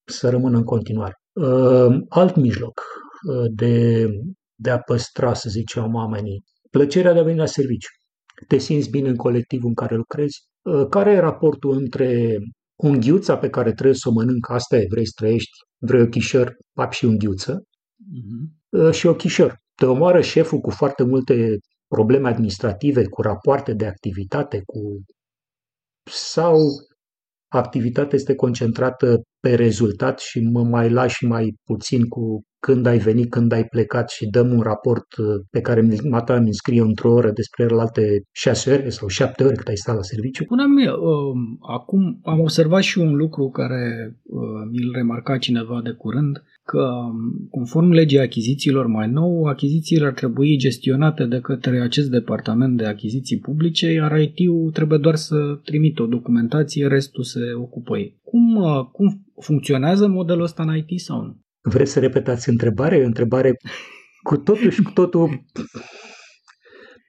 să 0.04 0.28
rămână 0.30 0.56
în 0.56 0.64
continuare. 0.64 1.14
Uh, 1.32 1.96
alt 2.08 2.36
mijloc 2.36 2.80
uh, 2.80 3.44
de, 3.54 4.06
de 4.54 4.70
a 4.70 4.78
păstra, 4.78 5.34
să 5.34 5.48
zicem, 5.50 5.94
oamenii, 5.94 6.42
plăcerea 6.70 7.12
de 7.12 7.18
a 7.18 7.22
veni 7.22 7.38
la 7.38 7.46
serviciu. 7.46 7.90
Te 8.48 8.58
simți 8.58 8.90
bine 8.90 9.08
în 9.08 9.16
colectivul 9.16 9.68
în 9.68 9.74
care 9.74 9.96
lucrezi? 9.96 10.38
Uh, 10.62 10.86
care 10.88 11.12
e 11.12 11.18
raportul 11.18 11.76
între 11.76 12.38
unghiuța 12.76 13.38
pe 13.38 13.48
care 13.48 13.72
trebuie 13.72 13.96
să 13.96 14.08
o 14.08 14.12
mănânc, 14.12 14.50
asta 14.50 14.76
e, 14.76 14.86
vrei 14.90 15.06
să 15.06 15.12
trăiești, 15.16 15.56
vrei 15.78 16.02
ochișor, 16.02 16.56
pap 16.72 16.92
și 16.92 17.04
unghiuță, 17.04 17.62
uh-huh. 17.62 18.92
și 18.92 19.06
ochișor. 19.06 19.56
Te 19.74 19.86
omoară 19.86 20.20
șeful 20.20 20.58
cu 20.58 20.70
foarte 20.70 21.04
multe 21.04 21.58
probleme 21.96 22.28
administrative, 22.28 23.02
cu 23.09 23.22
rapoarte 23.22 23.72
de 23.74 23.87
activitate, 23.87 24.62
cu 24.66 24.81
sau 26.11 26.59
activitatea 27.52 28.18
este 28.18 28.35
concentrată 28.35 29.22
pe 29.40 29.55
rezultat 29.55 30.18
și 30.18 30.40
mă 30.40 30.62
mai 30.62 30.90
lași 30.90 31.24
mai 31.24 31.55
puțin 31.64 32.09
cu 32.09 32.42
când 32.66 32.87
ai 32.87 32.98
venit, 32.98 33.31
când 33.31 33.52
ai 33.52 33.64
plecat 33.64 34.11
și 34.11 34.26
dăm 34.26 34.50
un 34.50 34.61
raport 34.61 35.16
uh, 35.16 35.26
pe 35.50 35.61
care 35.61 35.88
mata 36.11 36.35
îmi 36.37 36.55
scrie 36.55 36.81
într-o 36.81 37.12
oră 37.12 37.31
despre 37.31 37.66
alte 37.78 38.22
șase 38.33 38.72
ore 38.72 38.88
sau 38.88 39.09
șapte 39.09 39.44
ore 39.44 39.55
cât 39.55 39.68
ai 39.68 39.76
stat 39.76 39.94
la 39.94 40.02
serviciu? 40.02 40.44
Pune-mi, 40.44 40.87
uh, 40.88 41.35
acum 41.76 42.20
am 42.22 42.40
observat 42.40 42.83
și 42.83 42.98
un 42.98 43.14
lucru 43.14 43.48
care 43.50 43.83
uh, 44.22 44.62
mi-l 44.70 44.90
remarca 44.94 45.38
cineva 45.38 45.81
de 45.85 45.92
curând, 45.92 46.42
că 46.64 46.90
conform 47.51 47.90
legii 47.90 48.20
achizițiilor 48.20 48.87
mai 48.87 49.09
nou, 49.11 49.44
achizițiile 49.44 50.07
ar 50.07 50.12
trebui 50.12 50.57
gestionate 50.57 51.25
de 51.25 51.40
către 51.40 51.81
acest 51.81 52.11
departament 52.11 52.77
de 52.77 52.87
achiziții 52.87 53.38
publice, 53.38 53.92
iar 53.92 54.20
IT-ul 54.20 54.70
trebuie 54.72 54.98
doar 54.98 55.14
să 55.14 55.37
trimită 55.64 56.03
o 56.03 56.07
documentație, 56.07 56.87
restul 56.87 57.22
se 57.22 57.40
ocupă 57.55 57.98
ei. 57.98 58.18
Cum, 58.22 58.57
uh, 58.57 58.85
cum 58.92 59.27
funcționează 59.40 60.09
modelul 60.09 60.42
ăsta 60.42 60.62
în 60.62 60.77
IT 60.77 61.01
sau 61.01 61.22
nu? 61.22 61.40
Vreți 61.61 61.92
să 61.92 62.01
repetați 62.01 62.48
întrebare? 62.48 63.05
Întrebare 63.05 63.57
cu 64.22 64.37
totul 64.37 64.70
și 64.70 64.83
cu 64.83 64.90
totul... 64.90 65.44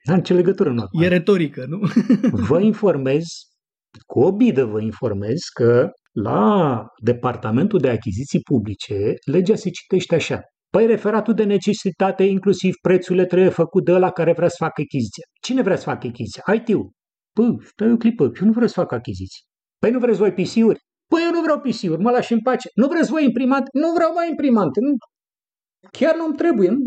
N-am 0.04 0.20
ce 0.20 0.34
legătură 0.34 0.70
nu. 0.70 1.02
E 1.02 1.08
retorică, 1.08 1.64
nu? 1.68 1.80
vă 2.48 2.60
informez, 2.60 3.24
cu 4.06 4.20
o 4.20 4.36
bidă 4.36 4.64
vă 4.64 4.80
informez 4.80 5.38
că 5.54 5.90
la 6.14 6.84
Departamentul 7.02 7.78
de 7.78 7.88
Achiziții 7.88 8.40
Publice, 8.40 9.12
legea 9.24 9.54
se 9.54 9.70
citește 9.70 10.14
așa. 10.14 10.40
Păi 10.70 10.86
referatul 10.86 11.34
de 11.34 11.44
necesitate, 11.44 12.22
inclusiv 12.22 12.74
prețurile, 12.82 13.24
trebuie 13.24 13.50
făcut 13.50 13.84
de 13.84 13.92
ăla 13.92 14.10
care 14.10 14.32
vrea 14.32 14.48
să 14.48 14.56
facă 14.58 14.80
achiziția. 14.80 15.24
Cine 15.42 15.62
vrea 15.62 15.76
să 15.76 15.82
facă 15.82 16.06
achiziția? 16.06 16.42
IT-ul. 16.54 16.90
Păi, 17.32 17.58
stai 17.64 17.92
o 17.92 17.96
clipă, 17.96 18.22
eu 18.22 18.46
nu 18.46 18.52
vreau 18.52 18.66
să 18.66 18.80
fac 18.80 18.92
achiziții. 18.92 19.42
Păi 19.78 19.90
nu 19.90 19.98
vreți 19.98 20.18
voi 20.18 20.32
PC-uri? 20.32 20.78
Păi 21.10 21.20
eu 21.24 21.30
nu 21.30 21.40
vreau 21.40 21.60
PC-uri, 21.60 22.02
mă 22.02 22.10
lași 22.10 22.32
în 22.32 22.40
pace. 22.40 22.68
Nu 22.74 22.86
vreți 22.88 23.10
voi 23.10 23.24
imprimant? 23.24 23.64
Nu 23.72 23.92
vreau 23.92 24.12
mai 24.12 24.28
imprimant. 24.28 24.76
Nu. 24.80 24.92
Chiar 25.90 26.16
nu-mi 26.16 26.36
trebuie. 26.36 26.68
Nu? 26.68 26.82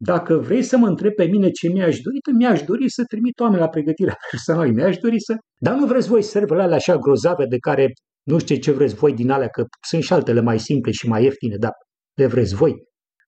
Dacă 0.00 0.34
vrei 0.36 0.62
să 0.62 0.76
mă 0.76 0.86
întrebi 0.86 1.14
pe 1.14 1.24
mine 1.24 1.50
ce 1.50 1.68
mi-aș 1.68 1.98
dori, 2.00 2.18
mi-aș 2.38 2.62
dori 2.62 2.90
să 2.90 3.04
trimit 3.04 3.40
oameni 3.40 3.60
la 3.60 3.68
pregătirea 3.68 4.16
personală. 4.30 4.70
Mi-aș 4.70 4.96
dori 4.96 5.20
să... 5.20 5.36
Dar 5.60 5.74
nu 5.74 5.86
vreți 5.86 6.08
voi 6.08 6.22
serverele 6.22 6.62
alea 6.62 6.76
așa 6.76 6.96
grozave 6.96 7.44
de 7.44 7.58
care 7.58 7.92
nu 8.28 8.38
știu 8.38 8.56
ce 8.56 8.72
vreți 8.72 8.94
voi 8.94 9.14
din 9.14 9.30
alea, 9.30 9.48
că 9.48 9.64
sunt 9.88 10.02
și 10.02 10.12
altele 10.12 10.40
mai 10.40 10.58
simple 10.58 10.90
și 10.92 11.08
mai 11.08 11.22
ieftine, 11.22 11.56
dar 11.56 11.72
le 12.14 12.26
vreți 12.26 12.54
voi. 12.54 12.74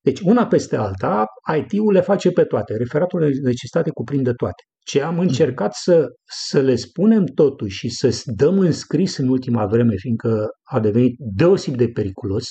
Deci 0.02 0.20
una 0.20 0.46
peste 0.46 0.76
alta, 0.76 1.24
IT-ul 1.56 1.92
le 1.92 2.00
face 2.00 2.30
pe 2.30 2.44
toate. 2.44 2.76
Referatul 2.76 3.20
de 3.20 3.26
necesitate 3.26 3.90
cuprinde 3.90 4.32
toate. 4.32 4.62
Ce 4.84 5.02
am 5.02 5.18
încercat 5.18 5.74
să, 5.74 6.06
să 6.48 6.60
le 6.60 6.74
spunem 6.74 7.24
totuși 7.24 7.76
și 7.76 7.88
să 7.88 8.22
dăm 8.24 8.58
în 8.58 8.72
scris 8.72 9.16
în 9.16 9.28
ultima 9.28 9.66
vreme, 9.66 9.94
fiindcă 9.96 10.48
a 10.62 10.80
devenit 10.80 11.14
deosebit 11.18 11.78
de 11.78 11.88
periculos, 11.88 12.44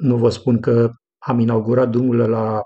nu 0.00 0.16
vă 0.16 0.28
spun 0.28 0.60
că 0.60 0.90
am 1.18 1.38
inaugurat 1.38 1.90
drumul 1.90 2.16
la 2.16 2.60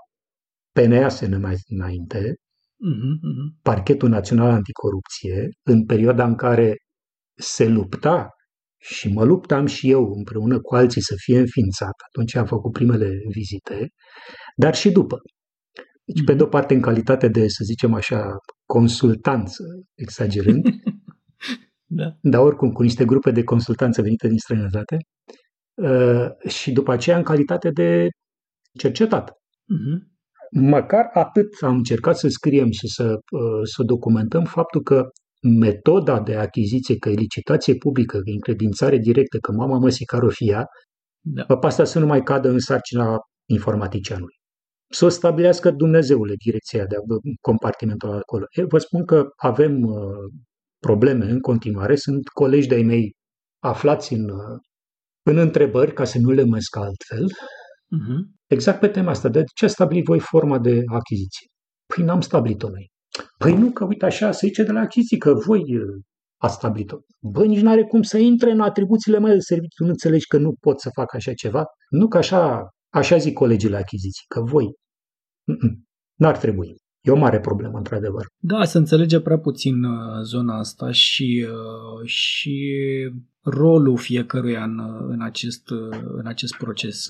PNAS 0.71 1.19
înainte, 1.67 2.19
uh-huh, 2.19 3.13
uh-huh. 3.29 3.61
Parchetul 3.61 4.09
Național 4.09 4.51
Anticorupție, 4.51 5.49
în 5.63 5.85
perioada 5.85 6.25
în 6.25 6.35
care 6.35 6.75
se 7.35 7.67
lupta 7.67 8.29
și 8.83 9.09
mă 9.09 9.23
luptam 9.23 9.65
și 9.65 9.89
eu 9.89 10.13
împreună 10.15 10.59
cu 10.61 10.75
alții 10.75 11.01
să 11.01 11.13
fie 11.17 11.39
înființat. 11.39 11.93
Atunci 12.07 12.35
am 12.35 12.45
făcut 12.45 12.71
primele 12.71 13.09
vizite, 13.29 13.87
dar 14.55 14.75
și 14.75 14.91
după. 14.91 15.21
Deci, 16.05 16.23
pe 16.23 16.33
de-o 16.33 16.47
parte, 16.47 16.73
în 16.73 16.81
calitate 16.81 17.27
de, 17.27 17.47
să 17.47 17.63
zicem 17.63 17.93
așa, 17.93 18.37
consultanță, 18.65 19.63
exagerând, 19.93 20.65
da. 21.99 22.17
dar 22.21 22.41
oricum 22.41 22.71
cu 22.71 22.81
niște 22.81 23.05
grupe 23.05 23.31
de 23.31 23.43
consultanță 23.43 24.01
venite 24.01 24.27
din 24.27 24.37
străinătate, 24.37 24.97
uh, 25.73 26.49
și 26.49 26.71
după 26.71 26.91
aceea 26.91 27.17
în 27.17 27.23
calitate 27.23 27.69
de 27.69 28.07
cercetat. 28.77 29.29
Uh-huh. 29.29 30.11
Măcar 30.51 31.09
atât 31.13 31.47
am 31.61 31.75
încercat 31.75 32.17
să 32.17 32.27
scriem 32.27 32.71
și 32.71 32.87
să, 32.87 33.03
uh, 33.03 33.61
să 33.75 33.83
documentăm 33.83 34.43
faptul 34.43 34.81
că 34.81 35.09
metoda 35.43 36.21
de 36.21 36.35
achiziție, 36.35 36.97
că 36.97 37.09
e 37.09 37.13
licitație 37.13 37.75
publică, 37.75 38.17
că 38.17 38.29
e 38.29 38.33
încredințare 38.33 38.97
directă, 38.97 39.37
că 39.37 39.51
mama 39.51 39.77
măsii 39.77 40.05
care 40.05 40.25
o 40.25 40.29
fia, 40.29 40.65
da. 41.19 41.43
pe 41.43 41.65
asta 41.65 41.83
să 41.83 41.99
nu 41.99 42.05
mai 42.05 42.23
cadă 42.23 42.49
în 42.49 42.59
sarcina 42.59 43.17
informaticianului. 43.49 44.35
Să 44.89 45.05
o 45.05 45.09
stabilească 45.09 45.71
Dumnezeule 45.71 46.33
direcția 46.45 46.85
de 46.85 46.95
compartimentul 47.41 48.11
acolo. 48.11 48.45
Eu 48.49 48.67
vă 48.67 48.77
spun 48.77 49.05
că 49.05 49.27
avem 49.35 49.81
uh, 49.81 49.97
probleme 50.79 51.25
în 51.25 51.39
continuare, 51.39 51.95
sunt 51.95 52.27
colegi 52.27 52.67
de-ai 52.67 52.83
mei 52.83 53.11
aflați 53.63 54.13
în, 54.13 54.29
uh, 54.29 54.59
în 55.29 55.37
întrebări, 55.37 55.93
ca 55.93 56.03
să 56.03 56.17
nu 56.19 56.31
le 56.31 56.43
măsc 56.43 56.75
altfel, 56.75 57.25
uh-huh. 57.25 58.19
exact 58.47 58.79
pe 58.79 58.87
tema 58.87 59.09
asta. 59.09 59.29
De 59.29 59.43
ce 59.55 59.67
stabilit 59.67 60.05
voi 60.05 60.19
forma 60.19 60.59
de 60.59 60.81
achiziție? 60.85 61.47
Păi 61.95 62.05
n-am 62.05 62.21
stabilit-o 62.21 62.69
noi. 62.69 62.92
Păi 63.37 63.53
nu, 63.53 63.71
că 63.71 63.85
uite 63.85 64.05
așa 64.05 64.31
se 64.31 64.47
zice 64.47 64.63
de 64.63 64.71
la 64.71 64.79
achiziții, 64.79 65.17
că 65.17 65.33
voi 65.33 65.59
uh, 65.59 66.01
a 66.37 66.47
stabilit-o. 66.47 66.97
Băi, 67.19 67.47
nici 67.47 67.61
nu 67.61 67.69
are 67.69 67.83
cum 67.83 68.01
să 68.01 68.17
intre 68.17 68.51
în 68.51 68.59
atribuțiile 68.59 69.19
mele 69.19 69.33
de 69.33 69.39
serviciu. 69.39 69.83
Nu 69.83 69.89
înțelegi 69.89 70.27
că 70.27 70.37
nu 70.37 70.55
pot 70.59 70.79
să 70.79 70.89
fac 70.93 71.13
așa 71.13 71.33
ceva? 71.33 71.65
Nu 71.89 72.07
că 72.07 72.17
așa, 72.17 72.69
așa 72.89 73.17
zic 73.17 73.33
colegii 73.33 73.69
la 73.69 73.77
achiziții, 73.77 74.25
că 74.27 74.41
voi. 74.41 74.71
N-ar 76.21 76.37
trebui. 76.37 76.75
E 77.01 77.11
o 77.11 77.15
mare 77.15 77.39
problemă, 77.39 77.77
într-adevăr. 77.77 78.25
Da, 78.37 78.63
se 78.63 78.77
înțelege 78.77 79.19
prea 79.19 79.39
puțin 79.39 79.83
uh, 79.83 80.21
zona 80.23 80.57
asta 80.57 80.91
și, 80.91 81.47
uh, 81.49 82.07
și 82.07 82.75
rolul 83.41 83.97
fiecăruia 83.97 84.63
în, 84.63 84.79
în, 85.07 85.21
acest, 85.21 85.69
în 85.91 86.25
acest 86.25 86.55
proces. 86.55 87.07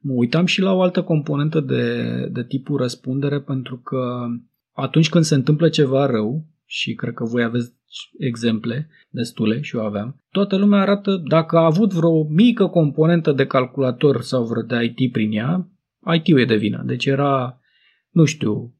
Mă 0.00 0.12
uitam 0.12 0.46
și 0.46 0.60
la 0.60 0.72
o 0.72 0.82
altă 0.82 1.02
componentă 1.02 1.60
de, 1.60 2.06
de 2.32 2.44
tipul 2.44 2.76
răspundere 2.76 3.40
pentru 3.40 3.76
că 3.76 4.26
atunci 4.72 5.08
când 5.08 5.24
se 5.24 5.34
întâmplă 5.34 5.68
ceva 5.68 6.06
rău, 6.06 6.46
și 6.66 6.94
cred 6.94 7.14
că 7.14 7.24
voi 7.24 7.42
aveți 7.42 7.74
exemple 8.18 8.88
destule 9.10 9.60
și 9.60 9.76
eu 9.76 9.84
aveam, 9.84 10.20
toată 10.30 10.56
lumea 10.56 10.80
arată 10.80 11.16
dacă 11.28 11.56
a 11.56 11.64
avut 11.64 11.92
vreo 11.92 12.24
mică 12.24 12.66
componentă 12.66 13.32
de 13.32 13.46
calculator 13.46 14.22
sau 14.22 14.44
vreo 14.44 14.62
de 14.62 14.84
IT 14.84 15.12
prin 15.12 15.32
ea, 15.32 15.68
IT-ul 16.14 16.40
e 16.40 16.44
de 16.44 16.56
vină. 16.56 16.82
Deci 16.86 17.06
era, 17.06 17.60
nu 18.10 18.24
știu, 18.24 18.74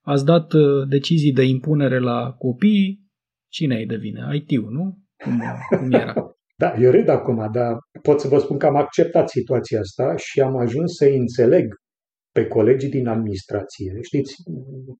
ați 0.00 0.24
dat 0.24 0.52
uh, 0.52 0.88
decizii 0.88 1.32
de 1.32 1.42
impunere 1.42 1.98
la 1.98 2.32
copii, 2.32 3.10
cine 3.48 3.76
e 3.76 3.86
de 3.86 3.96
vină? 3.96 4.34
IT-ul, 4.34 4.70
nu? 4.70 4.98
Cum, 5.16 5.42
cum 5.78 5.92
era? 5.92 6.14
Da, 6.58 6.74
eu 6.78 6.90
râd 6.90 7.08
acum, 7.08 7.50
dar 7.52 7.78
pot 8.02 8.20
să 8.20 8.28
vă 8.28 8.38
spun 8.38 8.58
că 8.58 8.66
am 8.66 8.76
acceptat 8.76 9.28
situația 9.28 9.80
asta 9.80 10.14
și 10.16 10.40
am 10.40 10.56
ajuns 10.56 10.96
să 10.96 11.04
înțeleg 11.04 11.74
pe 12.36 12.46
colegii 12.46 12.96
din 12.98 13.06
administrație. 13.06 13.90
Știți, 14.00 14.32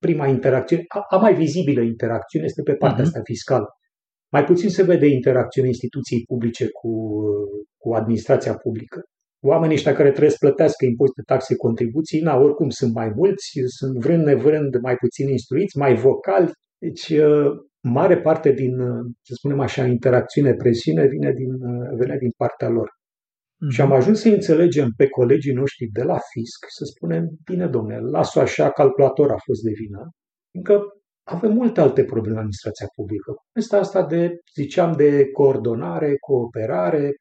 prima 0.00 0.26
interacțiune, 0.26 0.84
a, 0.88 1.00
a 1.16 1.16
mai 1.16 1.34
vizibilă 1.34 1.80
interacțiune 1.80 2.44
este 2.44 2.62
pe 2.62 2.74
partea 2.74 3.02
uh-huh. 3.02 3.06
asta 3.06 3.20
fiscală. 3.32 3.68
Mai 4.34 4.44
puțin 4.44 4.68
se 4.70 4.82
vede 4.82 5.06
interacțiunea 5.06 5.70
instituției 5.74 6.22
publice 6.30 6.66
cu, 6.78 6.90
cu 7.82 7.88
administrația 7.94 8.54
publică. 8.64 9.00
Oamenii 9.52 9.74
ăștia 9.74 9.94
care 9.94 10.10
trebuie 10.10 10.30
să 10.30 10.44
plătească 10.46 10.84
impozite, 10.84 11.22
taxe, 11.32 11.56
contribuții, 11.56 12.20
na, 12.20 12.36
oricum 12.36 12.68
sunt 12.68 12.92
mai 12.94 13.10
mulți, 13.16 13.46
sunt 13.78 13.94
vrând 14.04 14.24
nevrând 14.24 14.72
mai 14.82 14.96
puțin 14.96 15.28
instruiți, 15.28 15.78
mai 15.78 15.94
vocali, 15.94 16.50
Deci, 16.78 17.08
uh, 17.08 17.50
mare 17.80 18.20
parte 18.20 18.52
din, 18.52 18.78
uh, 18.80 19.04
să 19.22 19.32
spunem 19.34 19.60
așa, 19.60 19.86
interacțiune, 19.86 20.54
presiune 20.54 21.06
vine 21.06 21.32
din, 21.32 21.52
uh, 21.52 21.98
vine 22.00 22.16
din 22.18 22.30
partea 22.36 22.68
lor. 22.68 22.88
Mm-hmm. 23.66 23.74
Și 23.74 23.80
am 23.80 23.92
ajuns 23.92 24.20
să 24.20 24.28
înțelegem 24.28 24.88
pe 24.96 25.08
colegii 25.08 25.52
noștri 25.52 25.86
de 25.86 26.02
la 26.02 26.18
fisc, 26.32 26.66
să 26.68 26.84
spunem, 26.84 27.28
bine 27.44 27.66
domnule, 27.66 27.98
las-o 27.98 28.40
așa, 28.40 28.70
calculator 28.70 29.30
a 29.30 29.36
fost 29.44 29.62
de 29.62 29.70
vină, 29.70 30.10
încă 30.54 30.82
avem 31.28 31.52
multe 31.52 31.80
alte 31.80 32.04
probleme 32.04 32.34
în 32.34 32.38
administrația 32.38 32.86
publică. 32.94 33.34
Asta 33.58 33.78
asta 33.78 34.06
de, 34.06 34.30
ziceam, 34.54 34.92
de 34.92 35.30
coordonare, 35.30 36.16
cooperare, 36.16 37.14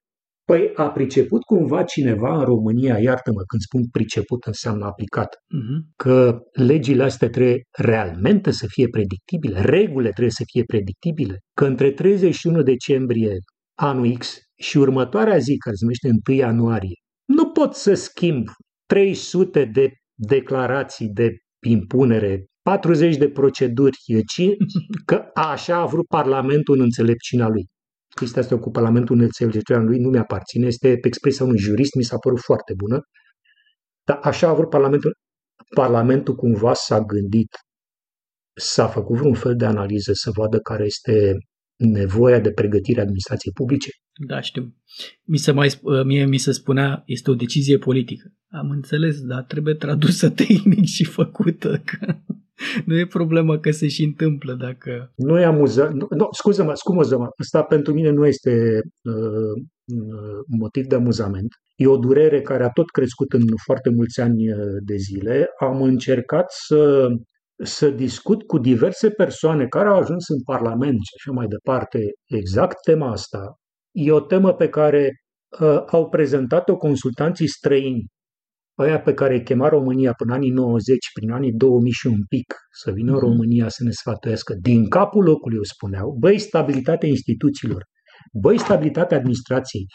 Păi 0.45 0.71
a 0.75 0.91
priceput 0.91 1.43
cumva 1.43 1.83
cineva 1.83 2.37
în 2.37 2.43
România, 2.43 2.99
iartă-mă 2.99 3.41
când 3.41 3.61
spun 3.61 3.87
priceput 3.91 4.43
înseamnă 4.43 4.85
aplicat, 4.85 5.35
uh-huh. 5.35 5.95
că 5.95 6.39
legile 6.51 7.03
astea 7.03 7.29
trebuie 7.29 7.61
realmente 7.71 8.51
să 8.51 8.65
fie 8.69 8.87
predictibile, 8.87 9.61
regulile 9.61 10.09
trebuie 10.09 10.29
să 10.29 10.43
fie 10.45 10.63
predictibile, 10.63 11.39
că 11.53 11.65
între 11.65 11.91
31 11.91 12.61
decembrie 12.61 13.31
anul 13.79 14.17
X 14.17 14.37
și 14.55 14.77
următoarea 14.77 15.37
zi, 15.37 15.57
care 15.57 15.75
se 15.75 15.83
numește 15.83 16.09
1 16.29 16.37
ianuarie, 16.37 16.95
nu 17.25 17.51
pot 17.51 17.73
să 17.73 17.93
schimb 17.93 18.47
300 18.85 19.65
de 19.65 19.91
declarații 20.13 21.09
de 21.09 21.35
impunere, 21.67 22.45
40 22.61 23.17
de 23.17 23.29
proceduri, 23.29 23.97
ci 24.27 24.41
că 25.05 25.29
așa 25.33 25.75
a 25.77 25.85
vrut 25.85 26.07
Parlamentul 26.07 26.75
în 26.75 26.81
înțelepciunea 26.81 27.47
lui 27.47 27.65
chestia 28.15 28.41
asta 28.41 28.59
cu 28.59 28.71
Parlamentul 28.71 29.19
Înțelepciunea 29.19 29.81
lui 29.83 29.99
nu 29.99 30.09
mi-aparține, 30.09 30.65
este 30.65 30.99
expresia 31.01 31.45
unui 31.45 31.57
jurist, 31.57 31.95
mi 31.95 32.03
s-a 32.03 32.17
părut 32.17 32.39
foarte 32.39 32.73
bună, 32.77 32.99
dar 34.03 34.19
așa 34.21 34.47
a 34.47 34.53
vrut 34.53 34.69
Parlamentul. 34.69 35.15
Parlamentul 35.75 36.35
cumva 36.35 36.73
s-a 36.73 36.99
gândit, 36.99 37.49
s-a 38.57 38.87
făcut 38.87 39.17
vreun 39.17 39.33
fel 39.33 39.55
de 39.55 39.65
analiză 39.65 40.11
să 40.13 40.31
vadă 40.35 40.59
care 40.59 40.85
este 40.85 41.33
nevoia 41.77 42.39
de 42.39 42.51
pregătire 42.51 42.99
a 42.99 43.01
administrației 43.01 43.53
publice? 43.53 43.89
Da, 44.27 44.41
știu. 44.41 44.75
Mi 45.23 45.37
se 45.37 45.51
mai, 45.51 45.79
mie 46.05 46.25
mi 46.25 46.37
se 46.37 46.51
spunea, 46.51 47.03
este 47.05 47.31
o 47.31 47.35
decizie 47.35 47.77
politică. 47.77 48.33
Am 48.49 48.69
înțeles, 48.69 49.21
dar 49.21 49.43
trebuie 49.43 49.73
tradusă 49.73 50.29
tehnic 50.45 50.85
și 50.85 51.03
făcută. 51.03 51.81
Că 51.85 52.15
nu 52.85 52.97
e 52.97 53.05
problemă 53.05 53.59
că 53.59 53.71
se 53.71 53.87
și 53.87 54.03
întâmplă 54.03 54.53
dacă... 54.53 55.11
Nu 55.15 55.39
e 55.39 55.45
amuză. 55.45 55.91
Nu, 55.93 56.07
no, 56.09 56.27
scuză-mă, 56.31 56.73
scuză-mă. 56.73 57.27
Asta 57.37 57.63
pentru 57.63 57.93
mine 57.93 58.09
nu 58.09 58.25
este 58.25 58.81
uh, 59.01 59.63
uh, 59.85 60.39
motiv 60.59 60.85
de 60.85 60.95
amuzament. 60.95 61.47
E 61.75 61.87
o 61.87 61.97
durere 61.97 62.41
care 62.41 62.63
a 62.63 62.69
tot 62.69 62.89
crescut 62.89 63.33
în 63.33 63.43
foarte 63.63 63.89
mulți 63.89 64.21
ani 64.21 64.51
uh, 64.51 64.57
de 64.85 64.95
zile. 64.95 65.47
Am 65.59 65.81
încercat 65.81 66.45
să, 66.67 67.07
să 67.63 67.89
discut 67.89 68.43
cu 68.43 68.57
diverse 68.57 69.09
persoane 69.09 69.67
care 69.67 69.87
au 69.87 69.97
ajuns 69.97 70.27
în 70.27 70.41
Parlament 70.43 70.99
și 71.03 71.13
așa 71.17 71.31
mai 71.31 71.47
departe 71.47 71.99
exact 72.25 72.81
tema 72.81 73.11
asta. 73.11 73.55
E 73.91 74.11
o 74.11 74.19
temă 74.19 74.53
pe 74.53 74.69
care 74.69 75.11
uh, 75.59 75.83
au 75.85 76.09
prezentat-o 76.09 76.77
consultanții 76.77 77.47
străini 77.47 78.05
Aia 78.77 79.01
pe 79.01 79.13
care 79.13 79.33
îi 79.33 79.43
chema 79.43 79.67
România 79.67 80.13
până 80.13 80.33
anii 80.33 80.49
90, 80.49 80.97
prin 81.13 81.31
anii 81.31 81.51
2000 81.51 81.91
și 81.91 82.07
un 82.07 82.23
pic, 82.27 82.55
să 82.81 82.91
vină 82.91 83.11
în 83.11 83.17
mhm. 83.17 83.25
România 83.25 83.69
să 83.69 83.83
ne 83.83 83.91
sfătuiască, 83.91 84.53
din 84.61 84.89
capul 84.89 85.23
locului, 85.23 85.55
eu 85.55 85.63
spuneau, 85.63 86.15
băi, 86.19 86.39
stabilitatea 86.39 87.09
instituțiilor, 87.09 87.83
băi, 88.33 88.59
stabilitatea 88.59 89.17
administrației, 89.17 89.85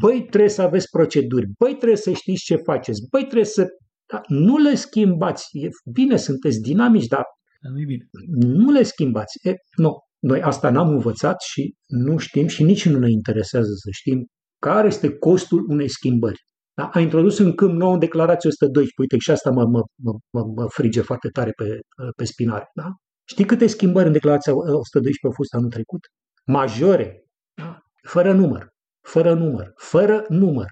băi, 0.00 0.26
trebuie 0.30 0.50
să 0.50 0.62
aveți 0.62 0.88
proceduri, 0.90 1.46
băi, 1.58 1.74
trebuie 1.74 1.96
să 1.96 2.12
știți 2.12 2.44
ce 2.44 2.56
faceți, 2.56 3.00
băi, 3.10 3.20
trebuie 3.20 3.44
să... 3.44 3.66
Da, 4.12 4.20
nu 4.26 4.56
le 4.56 4.74
schimbați. 4.74 5.48
E 5.52 5.68
bine, 5.92 6.16
sunteți 6.16 6.60
dinamici, 6.60 7.06
dar 7.06 7.24
nu, 7.60 7.84
bine. 7.86 8.08
nu 8.36 8.70
le 8.70 8.82
schimbați. 8.82 9.48
E, 9.48 9.54
nu, 9.76 9.98
noi 10.18 10.42
asta 10.42 10.70
n-am 10.70 10.88
învățat 10.88 11.40
și 11.40 11.74
nu 11.86 12.16
știm 12.16 12.46
și 12.46 12.62
nici 12.62 12.88
nu 12.88 12.98
ne 12.98 13.10
interesează 13.10 13.70
să 13.72 13.88
știm 13.90 14.26
care 14.58 14.86
este 14.86 15.16
costul 15.18 15.64
unei 15.68 15.88
schimbări. 15.88 16.44
Da? 16.74 16.88
A 16.92 17.00
introdus 17.00 17.38
în 17.38 17.54
câmp 17.54 17.72
nou 17.72 17.92
în 17.92 17.98
declarație 17.98 18.48
112. 18.48 19.00
Uite, 19.00 19.16
și 19.18 19.30
asta 19.30 19.50
mă, 19.50 19.64
mă, 19.64 19.82
mă, 20.30 20.42
mă 20.56 20.66
frige 20.68 21.00
foarte 21.00 21.28
tare 21.28 21.50
pe, 21.50 21.78
pe 22.16 22.24
spinare. 22.24 22.70
Da? 22.74 22.88
Știi 23.28 23.44
câte 23.44 23.66
schimbări 23.66 24.06
în 24.06 24.12
declarația 24.12 24.52
112 24.54 25.26
au 25.26 25.32
fost 25.32 25.54
anul 25.54 25.70
trecut? 25.70 26.00
Majore. 26.46 27.24
Da? 27.54 27.78
Fără 28.02 28.32
număr. 28.32 28.68
Fără 29.00 29.34
număr. 29.34 29.72
Fără 29.76 30.24
număr. 30.28 30.66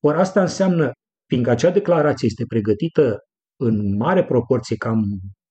Ori 0.00 0.18
asta 0.18 0.40
înseamnă, 0.40 0.90
fiindcă 1.30 1.50
acea 1.50 1.70
declarație 1.70 2.28
este 2.30 2.44
pregătită 2.48 3.18
în 3.60 3.96
mare 3.96 4.24
proporție, 4.24 4.76
cam 4.76 5.02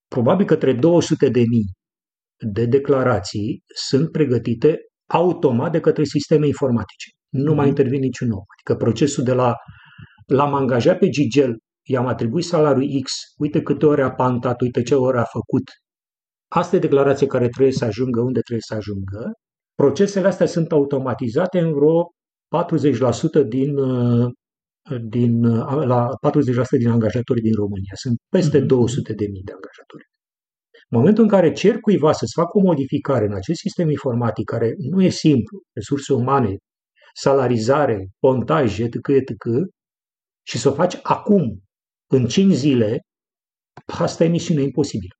probabil 0.07 0.45
către 0.45 0.73
200 0.73 1.29
de 1.29 1.39
mii 1.39 1.71
de 2.47 2.65
declarații 2.65 3.63
sunt 3.75 4.11
pregătite 4.11 4.77
automat 5.09 5.71
de 5.71 5.79
către 5.79 6.03
sisteme 6.03 6.47
informatice. 6.47 7.09
Nu 7.29 7.53
mai 7.53 7.67
mhm. 7.67 7.67
intervine 7.67 8.05
niciun 8.05 8.31
om. 8.31 8.43
Adică 8.57 8.83
procesul 8.83 9.23
de 9.23 9.33
la 9.33 9.53
L-am 10.29 10.53
angajat 10.53 10.97
pe 10.97 11.09
Gigel, 11.09 11.57
i-am 11.87 12.07
atribuit 12.07 12.45
salariul 12.45 13.01
X, 13.03 13.11
uite 13.37 13.61
câte 13.61 13.85
ore 13.85 14.03
a 14.03 14.11
pantat, 14.11 14.61
uite 14.61 14.81
ce 14.81 14.95
ore 14.95 15.19
a 15.19 15.23
făcut. 15.23 15.63
Asta 16.47 16.75
e 16.75 16.79
declarație 16.79 17.27
care 17.27 17.47
trebuie 17.47 17.73
să 17.73 17.85
ajungă 17.85 18.19
unde 18.21 18.39
trebuie 18.39 18.65
să 18.67 18.73
ajungă. 18.73 19.31
Procesele 19.75 20.27
astea 20.27 20.45
sunt 20.45 20.71
automatizate 20.71 21.59
în 21.59 21.73
vreo 21.73 22.11
40% 23.43 23.47
din, 23.47 23.75
din, 25.07 25.41
la 25.93 26.09
40% 26.27 26.77
din 26.77 26.89
angajatorii 26.89 27.41
din 27.41 27.53
România. 27.53 27.93
Sunt 27.93 28.17
peste 28.29 28.59
200.000 28.59 28.65
mhm. 28.65 29.15
de 29.15 29.27
mii 29.33 29.47
de 29.49 29.53
angajatori. 29.57 30.05
În 30.91 30.97
momentul 30.97 31.23
în 31.23 31.29
care 31.29 31.51
cer 31.51 31.79
cuiva 31.79 32.11
să-ți 32.11 32.33
facă 32.33 32.57
o 32.57 32.61
modificare 32.61 33.25
în 33.25 33.33
acest 33.33 33.59
sistem 33.59 33.89
informatic, 33.89 34.45
care 34.45 34.73
nu 34.77 35.03
e 35.03 35.09
simplu, 35.09 35.61
resurse 35.73 36.13
umane, 36.13 36.57
salarizare, 37.13 38.07
pontaj, 38.19 38.79
etc., 38.79 39.07
etc., 39.07 39.31
și 40.47 40.57
să 40.57 40.69
o 40.69 40.73
faci 40.73 40.99
acum, 41.01 41.63
în 42.11 42.27
5 42.27 42.53
zile, 42.53 42.99
asta 43.85 44.23
e 44.23 44.27
misiune 44.27 44.61
imposibilă. 44.61 45.13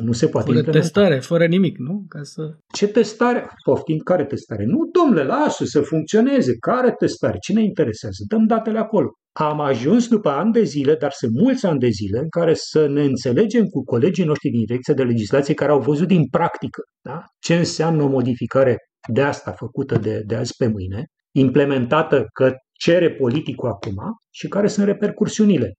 Nu 0.00 0.12
se 0.12 0.28
poate 0.28 0.46
Fără 0.46 0.58
implementa. 0.58 0.86
testare, 0.86 1.20
fără 1.20 1.46
nimic, 1.46 1.78
nu? 1.78 2.04
Ca 2.08 2.22
să... 2.22 2.56
Ce 2.74 2.88
testare? 2.88 3.46
Poftim, 3.64 3.98
care 3.98 4.24
testare? 4.24 4.64
Nu, 4.64 4.78
domnule, 4.92 5.24
lasă 5.24 5.64
să 5.64 5.80
funcționeze. 5.80 6.56
Care 6.56 6.92
testare? 6.98 7.36
Cine 7.38 7.62
interesează? 7.62 8.24
Dăm 8.28 8.46
datele 8.46 8.78
acolo. 8.78 9.10
Am 9.32 9.60
ajuns 9.60 10.08
după 10.08 10.28
ani 10.28 10.52
de 10.52 10.62
zile, 10.62 10.94
dar 10.94 11.10
sunt 11.10 11.32
mulți 11.32 11.66
ani 11.66 11.78
de 11.78 11.88
zile, 11.88 12.18
în 12.18 12.28
care 12.28 12.54
să 12.54 12.86
ne 12.86 13.02
înțelegem 13.02 13.64
cu 13.64 13.84
colegii 13.84 14.24
noștri 14.24 14.50
din 14.50 14.64
direcția 14.64 14.94
de 14.94 15.02
legislație 15.02 15.54
care 15.54 15.70
au 15.70 15.80
văzut 15.80 16.06
din 16.08 16.28
practică 16.28 16.82
da? 17.02 17.24
ce 17.38 17.54
înseamnă 17.54 18.02
o 18.02 18.08
modificare 18.08 18.76
de 19.12 19.22
asta 19.22 19.52
făcută 19.52 19.98
de, 19.98 20.22
de 20.26 20.34
azi 20.34 20.56
pe 20.56 20.66
mâine, 20.66 21.04
implementată 21.34 22.26
că 22.32 22.52
cere 22.72 23.10
politicul 23.14 23.68
acum 23.68 23.96
și 24.30 24.48
care 24.48 24.66
sunt 24.66 24.86
repercursiunile, 24.86 25.72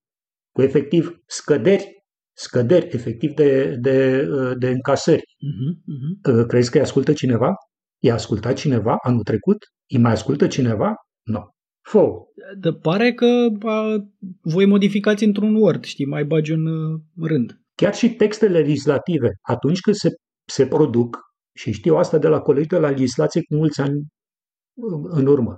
cu 0.51 0.61
efectiv 0.61 1.15
scăderi, 1.25 2.02
scăderi 2.33 2.87
efectiv 2.91 3.33
de, 3.33 3.75
de, 3.79 4.27
de 4.57 4.69
încasări. 4.69 5.21
Uh-huh, 5.21 5.73
uh-huh. 5.73 6.47
Crezi 6.47 6.71
că 6.71 6.77
îi 6.77 6.83
ascultă 6.83 7.13
cineva? 7.13 7.53
I-a 8.03 8.13
ascultat 8.13 8.55
cineva 8.55 8.95
anul 9.03 9.23
trecut? 9.23 9.57
Îi 9.93 9.99
mai 9.99 10.11
ascultă 10.11 10.47
cineva? 10.47 10.93
Nu. 11.23 11.33
No. 11.33 11.43
Fă. 11.81 12.07
De 12.59 12.73
pare 12.73 13.13
că 13.13 13.47
a, 13.67 14.09
voi 14.41 14.65
modificați 14.65 15.23
într-un 15.23 15.55
Word, 15.55 15.83
știi, 15.83 16.05
mai 16.05 16.25
bagi 16.25 16.51
un 16.51 16.65
uh, 16.65 16.99
rând. 17.21 17.61
Chiar 17.75 17.93
și 17.95 18.09
textele 18.09 18.59
legislative, 18.59 19.29
atunci 19.41 19.79
când 19.79 19.95
se, 19.95 20.09
se 20.45 20.67
produc, 20.67 21.17
și 21.55 21.71
știu 21.71 21.95
asta 21.95 22.17
de 22.17 22.27
la 22.27 22.39
colegii 22.39 22.69
de 22.69 22.77
la 22.77 22.89
legislație 22.89 23.41
cu 23.41 23.55
mulți 23.55 23.81
ani 23.81 24.05
în 25.03 25.25
urmă, 25.25 25.57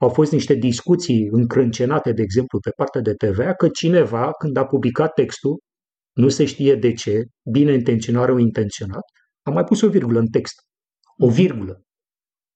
au 0.00 0.08
fost 0.08 0.32
niște 0.32 0.54
discuții 0.54 1.28
încrâncenate, 1.30 2.12
de 2.12 2.22
exemplu, 2.22 2.60
pe 2.60 2.70
partea 2.76 3.00
de 3.00 3.14
TVA, 3.14 3.54
că 3.54 3.68
cineva, 3.68 4.30
când 4.30 4.56
a 4.56 4.66
publicat 4.66 5.12
textul, 5.12 5.58
nu 6.18 6.28
se 6.28 6.44
știe 6.44 6.74
de 6.74 6.92
ce, 6.92 7.24
bine 7.50 7.72
intenționat 7.72 8.26
sau 8.26 8.36
intenționat, 8.36 9.02
a 9.42 9.50
mai 9.50 9.64
pus 9.64 9.80
o 9.80 9.88
virgulă 9.88 10.18
în 10.18 10.26
text. 10.26 10.54
O 11.16 11.26
mhm. 11.26 11.34
virgulă. 11.34 11.82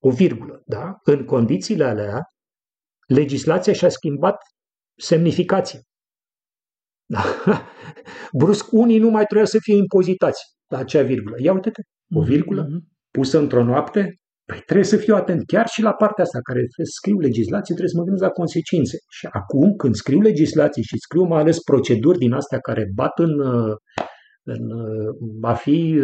O 0.03 0.11
virgulă, 0.11 0.63
da? 0.67 0.97
În 1.03 1.25
condițiile 1.25 1.85
alea, 1.85 2.23
legislația 3.07 3.73
și-a 3.73 3.89
schimbat 3.89 4.37
semnificația. 4.99 5.81
Da? 7.05 7.23
Brusc, 8.41 8.73
unii 8.73 8.99
nu 8.99 9.11
mai 9.11 9.25
trebuia 9.25 9.47
să 9.47 9.59
fie 9.61 9.77
impozitați 9.77 10.43
la 10.67 10.79
acea 10.79 11.03
virgulă. 11.03 11.37
Ia 11.39 11.53
uite-te, 11.53 11.81
o 12.15 12.21
mhm, 12.21 12.29
virgulă 12.29 12.63
mhm. 12.63 12.89
pusă 13.11 13.39
într-o 13.39 13.65
noapte, 13.65 14.17
Păi 14.53 14.63
trebuie 14.67 14.87
să 14.87 14.97
fiu 14.97 15.15
atent 15.15 15.47
chiar 15.47 15.67
și 15.67 15.83
la 15.83 15.93
partea 15.93 16.25
asta, 16.25 16.39
care 16.43 16.59
trebuie 16.59 16.87
să 16.87 16.99
scriu 17.01 17.19
legislație, 17.19 17.75
trebuie 17.75 17.89
să 17.89 17.97
mă 17.97 18.03
gândesc 18.03 18.25
la 18.25 18.39
consecințe. 18.41 18.97
Și 19.09 19.27
acum, 19.31 19.77
când 19.77 19.95
scriu 19.95 20.21
legislație 20.21 20.83
și 20.83 20.99
scriu 20.99 21.23
mai 21.23 21.41
ales 21.41 21.63
proceduri 21.63 22.19
din 22.19 22.33
astea 22.33 22.59
care 22.59 22.85
bat 22.95 23.19
în, 23.19 23.41
în 24.43 24.61
a 25.41 25.55
fi 25.55 26.01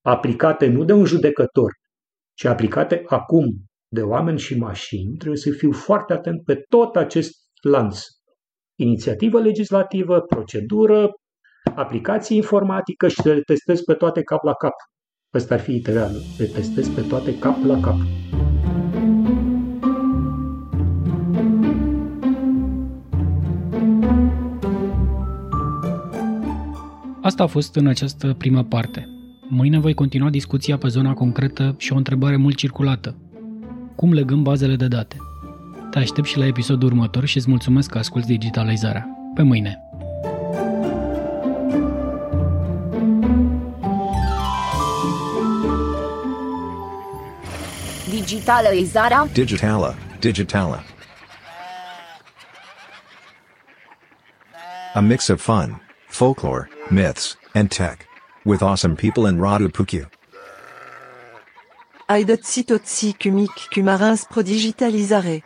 aplicate 0.00 0.66
nu 0.66 0.84
de 0.84 0.92
un 0.92 1.04
judecător, 1.04 1.70
ci 2.34 2.44
aplicate 2.44 3.02
acum 3.06 3.44
de 3.88 4.02
oameni 4.02 4.38
și 4.38 4.58
mașini, 4.58 5.16
trebuie 5.16 5.40
să 5.40 5.50
fiu 5.50 5.72
foarte 5.72 6.12
atent 6.12 6.44
pe 6.44 6.54
tot 6.68 6.96
acest 6.96 7.32
lanț. 7.62 8.04
Inițiativă 8.78 9.40
legislativă, 9.40 10.20
procedură, 10.20 11.10
aplicații 11.74 12.36
informatică 12.36 13.08
și 13.08 13.20
să 13.22 13.32
le 13.32 13.40
testez 13.40 13.80
pe 13.80 13.94
toate 13.94 14.22
cap 14.22 14.42
la 14.42 14.54
cap. 14.54 14.74
Ăsta 15.34 15.54
ar 15.54 15.60
fi 15.60 15.74
idealul, 15.74 16.22
le 16.38 16.44
testez 16.44 16.88
pe 16.88 17.00
toate 17.00 17.38
cap 17.38 17.64
la 17.64 17.80
cap. 17.80 17.96
Asta 27.22 27.42
a 27.42 27.46
fost 27.46 27.74
în 27.74 27.86
această 27.86 28.34
prima 28.38 28.64
parte. 28.64 29.08
Mâine 29.48 29.78
voi 29.78 29.94
continua 29.94 30.30
discuția 30.30 30.78
pe 30.78 30.88
zona 30.88 31.14
concretă 31.14 31.74
și 31.78 31.92
o 31.92 31.96
întrebare 31.96 32.36
mult 32.36 32.56
circulată. 32.56 33.16
Cum 33.96 34.12
legăm 34.12 34.42
bazele 34.42 34.76
de 34.76 34.86
date? 34.86 35.16
Te 35.90 35.98
aștept 35.98 36.26
și 36.26 36.38
la 36.38 36.46
episodul 36.46 36.88
următor 36.88 37.24
și 37.24 37.36
îți 37.36 37.50
mulțumesc 37.50 37.90
că 37.90 37.98
asculti 37.98 38.26
digitalizarea. 38.26 39.06
Pe 39.34 39.42
mâine! 39.42 39.89
Digitalizarea 48.30 49.26
Digitala, 49.34 49.96
Digitala. 50.20 50.84
A 54.94 55.02
mix 55.02 55.30
of 55.30 55.40
fun, 55.40 55.80
folklore, 56.08 56.68
myths, 56.92 57.36
and 57.56 57.72
tech. 57.72 58.06
With 58.44 58.62
awesome 58.62 58.94
people 58.96 59.26
in 59.26 59.38
Radupuku. 59.38 60.06
Aidotsi 62.08 62.62
totsi 62.62 63.14
kumik 63.18 63.50
kumarins 63.72 64.24
pro 64.30 64.44
digitalisare. 64.44 65.42